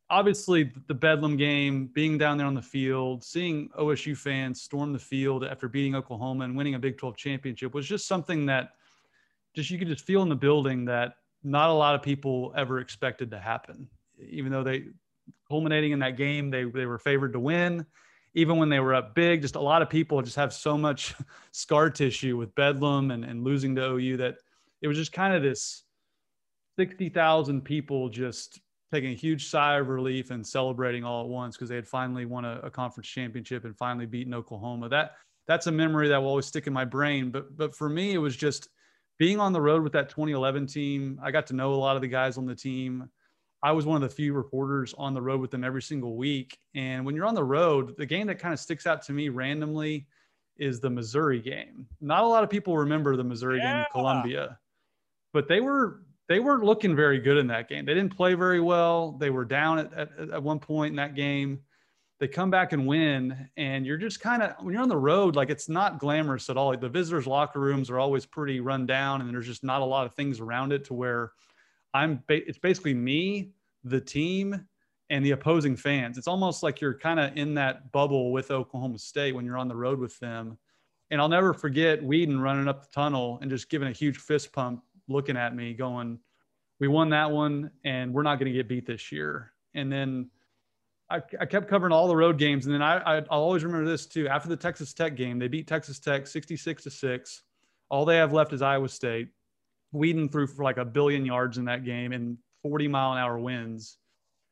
obviously 0.09 0.71
the 0.87 0.95
Bedlam 0.95 1.37
game, 1.37 1.85
being 1.93 2.17
down 2.17 2.39
there 2.39 2.47
on 2.47 2.55
the 2.55 2.61
field, 2.61 3.23
seeing 3.23 3.69
OSU 3.79 4.17
fans 4.17 4.59
storm 4.61 4.93
the 4.93 4.99
field 4.99 5.43
after 5.43 5.67
beating 5.67 5.93
Oklahoma 5.93 6.45
and 6.45 6.57
winning 6.57 6.73
a 6.73 6.79
Big 6.79 6.97
12 6.97 7.15
championship 7.17 7.75
was 7.75 7.85
just 7.85 8.07
something 8.07 8.47
that 8.47 8.71
just 9.55 9.69
you 9.69 9.77
could 9.77 9.87
just 9.87 10.05
feel 10.05 10.23
in 10.23 10.29
the 10.29 10.35
building 10.35 10.85
that 10.85 11.17
not 11.43 11.69
a 11.69 11.73
lot 11.73 11.93
of 11.93 12.01
people 12.01 12.51
ever 12.55 12.79
expected 12.79 13.29
to 13.29 13.39
happen. 13.39 13.87
Even 14.19 14.51
though 14.51 14.63
they 14.63 14.85
culminating 15.49 15.91
in 15.91 15.99
that 15.99 16.17
game, 16.17 16.49
they 16.49 16.63
they 16.63 16.85
were 16.85 16.99
favored 16.99 17.33
to 17.33 17.39
win. 17.39 17.85
Even 18.35 18.57
when 18.57 18.69
they 18.69 18.79
were 18.79 18.95
up 18.95 19.13
big, 19.13 19.43
just 19.43 19.55
a 19.55 19.61
lot 19.61 19.83
of 19.83 19.89
people 19.89 20.21
just 20.21 20.35
have 20.35 20.53
so 20.53 20.77
much 20.77 21.13
scar 21.51 21.89
tissue 21.89 22.35
with 22.35 22.55
Bedlam 22.55 23.11
and, 23.11 23.23
and 23.23 23.43
losing 23.43 23.75
to 23.75 23.91
OU 23.91 24.17
that 24.17 24.35
it 24.81 24.87
was 24.87 24.97
just 24.97 25.13
kind 25.13 25.35
of 25.35 25.43
this 25.43 25.83
60,000 26.77 27.61
people 27.61 28.09
just 28.09 28.59
taking 28.91 29.11
a 29.11 29.15
huge 29.15 29.47
sigh 29.49 29.77
of 29.77 29.87
relief 29.87 30.29
and 30.31 30.45
celebrating 30.45 31.03
all 31.03 31.23
at 31.23 31.29
once 31.29 31.55
because 31.55 31.69
they 31.69 31.75
had 31.75 31.87
finally 31.87 32.25
won 32.25 32.45
a, 32.45 32.59
a, 32.63 32.69
conference 32.69 33.07
championship 33.07 33.65
and 33.65 33.75
finally 33.75 34.05
beaten 34.05 34.33
Oklahoma. 34.33 34.89
That 34.89 35.13
that's 35.47 35.67
a 35.67 35.71
memory 35.71 36.07
that 36.09 36.17
will 36.17 36.29
always 36.29 36.45
stick 36.45 36.67
in 36.67 36.73
my 36.73 36.85
brain. 36.85 37.31
But 37.31 37.57
but 37.57 37.75
for 37.75 37.89
me, 37.89 38.13
it 38.13 38.19
was 38.19 38.35
just 38.35 38.69
being 39.17 39.39
on 39.39 39.51
the 39.51 39.61
road 39.61 39.83
with 39.83 39.93
that 39.93 40.09
2011 40.09 40.67
team. 40.67 41.19
I 41.23 41.31
got 41.31 41.47
to 41.47 41.55
know 41.55 41.73
a 41.73 41.75
lot 41.75 41.95
of 41.95 42.01
the 42.01 42.07
guys 42.07 42.37
on 42.37 42.45
the 42.45 42.55
team. 42.55 43.09
I 43.63 43.71
was 43.71 43.85
one 43.85 43.95
of 43.95 44.07
the 44.07 44.13
few 44.13 44.33
reporters 44.33 44.93
on 44.97 45.13
the 45.13 45.21
road 45.21 45.39
with 45.39 45.49
them 45.49 45.63
every 45.63 45.81
single 45.81 46.17
week. 46.17 46.59
And 46.75 47.05
when 47.05 47.15
you're 47.15 47.25
on 47.25 47.33
the 47.33 47.43
road, 47.45 47.95
the 47.97 48.05
game 48.05 48.27
that 48.27 48.37
kind 48.37 48.53
of 48.53 48.59
sticks 48.59 48.85
out 48.85 49.01
to 49.03 49.13
me 49.13 49.29
randomly 49.29 50.05
is 50.57 50.81
the 50.81 50.89
Missouri 50.89 51.39
game. 51.39 51.87
Not 52.01 52.23
a 52.23 52.27
lot 52.27 52.43
of 52.43 52.49
people 52.49 52.77
remember 52.77 53.15
the 53.15 53.23
Missouri 53.23 53.59
yeah. 53.59 53.71
game 53.71 53.79
in 53.79 53.85
Columbia, 53.91 54.59
but 55.31 55.47
they 55.47 55.61
were 55.61 56.01
they 56.27 56.39
weren't 56.39 56.63
looking 56.63 56.95
very 56.95 57.19
good 57.19 57.37
in 57.37 57.47
that 57.47 57.69
game. 57.69 57.85
They 57.85 57.93
didn't 57.93 58.15
play 58.15 58.33
very 58.33 58.59
well. 58.59 59.13
They 59.13 59.29
were 59.29 59.45
down 59.45 59.79
at, 59.79 59.93
at, 59.93 60.09
at 60.33 60.43
one 60.43 60.59
point 60.59 60.91
in 60.91 60.95
that 60.97 61.15
game. 61.15 61.61
They 62.19 62.27
come 62.27 62.49
back 62.49 62.71
and 62.71 62.85
win, 62.85 63.49
and 63.57 63.85
you're 63.85 63.97
just 63.97 64.19
kind 64.19 64.43
of 64.43 64.53
when 64.63 64.73
you're 64.73 64.83
on 64.83 64.89
the 64.89 64.97
road, 64.97 65.35
like 65.37 65.49
it's 65.49 65.69
not 65.69 65.99
glamorous 65.99 66.49
at 66.49 66.57
all. 66.57 66.67
Like 66.67 66.81
the 66.81 66.89
visitors' 66.89 67.27
locker 67.27 67.59
rooms 67.59 67.89
are 67.89 67.99
always 67.99 68.25
pretty 68.25 68.59
run 68.59 68.85
down, 68.85 69.21
and 69.21 69.33
there's 69.33 69.47
just 69.47 69.63
not 69.63 69.81
a 69.81 69.85
lot 69.85 70.05
of 70.05 70.13
things 70.15 70.41
around 70.41 70.73
it 70.73 70.83
to 70.85 70.93
where 70.93 71.31
I'm. 71.93 72.23
Ba- 72.27 72.47
it's 72.47 72.57
basically 72.57 72.93
me, 72.93 73.51
the 73.83 74.01
team, 74.01 74.67
and 75.09 75.25
the 75.25 75.31
opposing 75.31 75.75
fans. 75.75 76.17
It's 76.17 76.27
almost 76.27 76.63
like 76.63 76.81
you're 76.81 76.97
kind 76.97 77.19
of 77.19 77.37
in 77.37 77.53
that 77.55 77.91
bubble 77.91 78.31
with 78.31 78.51
Oklahoma 78.51 78.97
State 78.97 79.35
when 79.35 79.45
you're 79.45 79.57
on 79.57 79.67
the 79.67 79.75
road 79.75 79.99
with 79.99 80.17
them. 80.19 80.57
And 81.11 81.21
I'll 81.21 81.29
never 81.29 81.53
forget 81.53 82.01
Weeden 82.01 82.41
running 82.41 82.67
up 82.67 82.81
the 82.81 82.91
tunnel 82.91 83.37
and 83.41 83.51
just 83.51 83.69
giving 83.69 83.87
a 83.87 83.91
huge 83.91 84.17
fist 84.17 84.51
pump 84.51 84.81
looking 85.07 85.37
at 85.37 85.55
me 85.55 85.73
going, 85.73 86.17
we 86.79 86.87
won 86.87 87.09
that 87.09 87.29
one 87.29 87.69
and 87.83 88.13
we're 88.13 88.23
not 88.23 88.39
going 88.39 88.51
to 88.51 88.57
get 88.57 88.67
beat 88.67 88.85
this 88.85 89.11
year. 89.11 89.51
And 89.75 89.91
then 89.91 90.29
I, 91.09 91.21
I, 91.39 91.45
kept 91.45 91.67
covering 91.67 91.93
all 91.93 92.07
the 92.07 92.15
road 92.15 92.37
games. 92.37 92.65
And 92.65 92.73
then 92.73 92.81
I, 92.81 92.97
I, 92.97 93.19
will 93.19 93.27
always 93.29 93.63
remember 93.63 93.87
this 93.87 94.05
too. 94.05 94.27
After 94.27 94.49
the 94.49 94.57
Texas 94.57 94.93
Tech 94.93 95.15
game, 95.15 95.37
they 95.37 95.47
beat 95.47 95.67
Texas 95.67 95.99
Tech 95.99 96.25
66 96.25 96.83
to 96.83 96.89
six. 96.89 97.43
All 97.89 98.05
they 98.05 98.17
have 98.17 98.33
left 98.33 98.53
is 98.53 98.61
Iowa 98.61 98.89
State. 98.89 99.27
Weeden 99.93 100.31
threw 100.31 100.47
for 100.47 100.63
like 100.63 100.77
a 100.77 100.85
billion 100.85 101.25
yards 101.25 101.57
in 101.57 101.65
that 101.65 101.85
game 101.85 102.11
and 102.11 102.37
40 102.63 102.87
mile 102.87 103.13
an 103.13 103.19
hour 103.19 103.37
winds. 103.37 103.97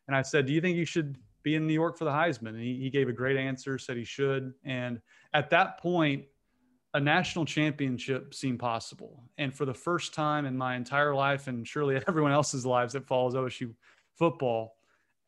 And 0.08 0.16
I 0.16 0.22
said, 0.22 0.46
Do 0.46 0.54
you 0.54 0.62
think 0.62 0.78
you 0.78 0.86
should 0.86 1.18
be 1.44 1.56
in 1.56 1.66
New 1.66 1.74
York 1.74 1.98
for 1.98 2.06
the 2.06 2.12
Heisman? 2.12 2.50
And 2.50 2.62
he, 2.62 2.80
he 2.80 2.90
gave 2.90 3.10
a 3.10 3.14
great 3.14 3.38
answer, 3.38 3.78
said 3.78 3.98
he 3.98 4.04
should. 4.04 4.54
And 4.64 5.02
at 5.34 5.50
that 5.50 5.80
point, 5.80 6.26
a 6.94 7.00
national 7.00 7.46
championship 7.46 8.34
seemed 8.34 8.60
possible. 8.60 9.24
And 9.38 9.56
for 9.56 9.66
the 9.66 9.74
first 9.74 10.14
time 10.14 10.46
in 10.46 10.58
my 10.58 10.76
entire 10.76 11.16
life, 11.16 11.48
and 11.48 11.68
surely 11.68 11.96
everyone 12.08 12.34
else's 12.34 12.66
lives 12.66 12.94
that 12.94 13.08
follows 13.08 13.34
OSU 13.34 13.74
football, 14.18 14.76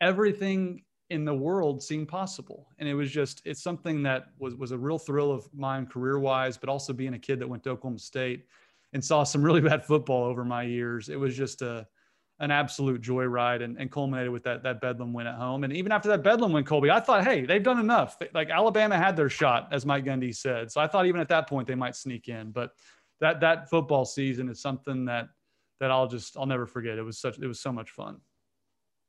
everything 0.02 0.84
in 1.09 1.26
the 1.26 1.34
world 1.34 1.82
seemed 1.82 2.07
possible. 2.07 2.68
And 2.80 2.89
it 2.89 2.93
was 2.93 3.11
just, 3.11 3.41
it's 3.45 3.64
something 3.64 4.03
that 4.03 4.28
was, 4.39 4.55
was 4.55 4.72
a 4.72 4.78
real 4.78 4.97
thrill 4.97 5.32
of 5.32 5.47
mine 5.53 5.86
career 5.86 6.20
wise, 6.20 6.57
but 6.57 6.70
also 6.70 6.91
being 6.91 7.14
a 7.14 7.20
kid 7.20 7.39
that 7.39 7.47
went 7.47 7.64
to 7.64 7.70
Oklahoma 7.70 7.99
State 7.99 8.45
and 8.94 9.04
saw 9.04 9.24
some 9.24 9.44
really 9.44 9.62
bad 9.62 9.84
football 9.84 10.24
over 10.24 10.46
my 10.46 10.64
years. 10.64 11.10
It 11.10 11.20
was 11.20 11.36
just 11.36 11.62
a, 11.62 11.88
an 12.39 12.52
absolute 12.52 13.02
joyride 13.02 13.64
and, 13.64 13.78
and 13.78 13.91
culminated 13.91 14.32
with 14.32 14.44
that, 14.44 14.64
that 14.64 14.82
Bedlam 14.82 15.14
win 15.14 15.28
at 15.28 15.36
home. 15.36 15.64
And 15.64 15.74
even 15.74 15.91
after 15.91 16.10
that 16.10 16.24
Bedlam 16.24 16.52
win, 16.52 16.64
Colby, 16.64 16.89
I 16.89 17.00
thought, 17.00 17.24
hey, 17.24 17.46
they've 17.46 17.64
done 17.64 17.80
enough. 17.80 18.18
Like 18.34 18.50
Alabama 18.50 18.98
had 18.98 19.16
their 19.16 19.30
shot, 19.30 19.70
as 19.72 19.86
Mike 19.86 20.06
Gundy 20.06 20.36
said. 20.36 20.72
So 20.72 20.82
I 20.82 20.88
thought 20.88 21.06
even 21.06 21.22
at 21.22 21.30
that 21.30 21.48
point 21.48 21.68
they 21.68 21.76
might 21.76 21.96
sneak 21.96 22.28
in. 22.28 22.52
But 22.52 22.72
that 23.22 23.39
that 23.41 23.70
football 23.70 24.06
season 24.06 24.50
is 24.50 24.62
something 24.62 25.06
that 25.06 25.28
that 25.80 25.91
I'll 25.91 26.08
just 26.08 26.38
I'll 26.38 26.46
never 26.46 26.66
forget. 26.66 26.98
It 26.98 27.04
was 27.04 27.20
such 27.20 27.39
it 27.39 27.48
was 27.48 27.60
so 27.60 27.72
much 27.72 27.91
fun. 27.91 28.18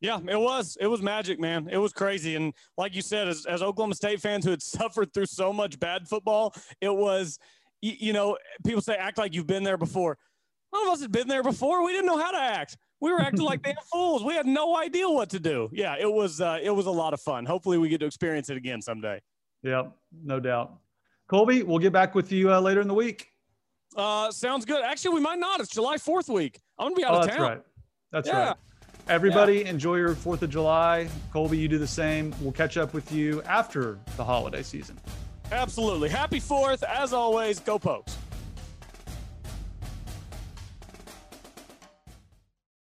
Yeah, 0.01 0.21
it 0.29 0.39
was. 0.39 0.77
It 0.81 0.87
was 0.87 1.01
magic, 1.01 1.41
man. 1.41 1.69
It 1.71 1.79
was 1.79 1.93
crazy. 1.93 2.35
And 2.35 2.53
like 2.77 2.95
you 2.95 3.01
said, 3.01 3.27
as, 3.27 3.47
as 3.47 3.63
Oklahoma 3.63 3.95
State 3.95 4.21
fans 4.21 4.45
who 4.45 4.51
had 4.51 4.63
suffered 4.63 5.15
through 5.15 5.27
so 5.27 5.53
much 5.53 5.81
bad 5.81 6.07
football, 6.07 6.55
it 6.81 6.95
was, 6.95 7.39
you, 7.85 7.93
you 7.99 8.13
know, 8.13 8.39
people 8.65 8.81
say 8.81 8.95
act 8.95 9.19
like 9.19 9.35
you've 9.35 9.47
been 9.47 9.63
there 9.63 9.77
before. 9.77 10.17
None 10.73 10.87
of 10.87 10.93
us 10.95 11.03
had 11.03 11.13
been 11.13 11.29
there 11.29 11.43
before. 11.43 11.85
We 11.85 11.93
didn't 11.93 12.07
know 12.07 12.19
how 12.19 12.31
to 12.31 12.41
act. 12.41 12.79
We 13.01 13.13
were 13.13 13.21
acting 13.21 13.43
like 13.43 13.63
damn 13.65 13.77
fools. 13.93 14.25
We 14.25 14.35
had 14.35 14.47
no 14.47 14.77
idea 14.77 15.09
what 15.09 15.29
to 15.31 15.41
do. 15.41 15.69
Yeah, 15.73 15.97
it 15.99 16.11
was 16.11 16.41
uh, 16.41 16.59
it 16.63 16.71
was 16.71 16.87
a 16.87 16.91
lot 16.91 17.13
of 17.13 17.21
fun. 17.21 17.45
Hopefully, 17.45 17.77
we 17.77 17.91
get 17.91 18.01
to 18.01 18.07
experience 18.07 18.49
it 18.49 18.57
again 18.57 18.81
someday. 18.81 19.21
Yep, 19.63 19.93
no 20.25 20.41
doubt. 20.41 20.79
Colby, 21.29 21.63
we'll 21.63 21.79
get 21.79 21.93
back 21.93 22.15
with 22.15 22.33
you 22.33 22.53
uh, 22.53 22.61
later 22.61 22.81
in 22.81 22.89
the 22.89 22.95
week. 22.95 23.29
Uh, 23.97 24.31
sounds 24.31 24.65
good. 24.65 24.83
Actually, 24.83 25.15
we 25.15 25.21
might 25.21 25.39
not. 25.39 25.61
It's 25.61 25.71
July 25.71 25.97
4th 25.97 26.29
week. 26.29 26.61
I'm 26.79 26.87
going 26.87 26.97
to 26.97 27.01
be 27.01 27.05
out 27.05 27.15
oh, 27.15 27.19
of 27.21 27.27
that's 27.27 27.37
town. 27.37 27.49
Right. 27.49 27.61
That's 28.13 28.29
yeah. 28.29 28.49
right. 28.49 28.57
Everybody, 29.09 29.61
yeah. 29.61 29.71
enjoy 29.71 29.97
your 29.97 30.15
4th 30.15 30.43
of 30.43 30.51
July. 30.51 31.09
Colby, 31.33 31.57
you 31.57 31.69
do 31.69 31.79
the 31.79 31.87
same. 31.87 32.35
We'll 32.41 32.53
catch 32.53 32.77
up 32.77 32.93
with 32.93 33.11
you 33.11 33.43
after 33.43 33.99
the 34.17 34.25
holiday 34.25 34.63
season. 34.63 34.99
Absolutely. 35.53 36.09
Happy 36.09 36.41
4th. 36.41 36.83
As 36.83 37.13
always, 37.13 37.61
go 37.61 37.79
Pokes. 37.79 38.17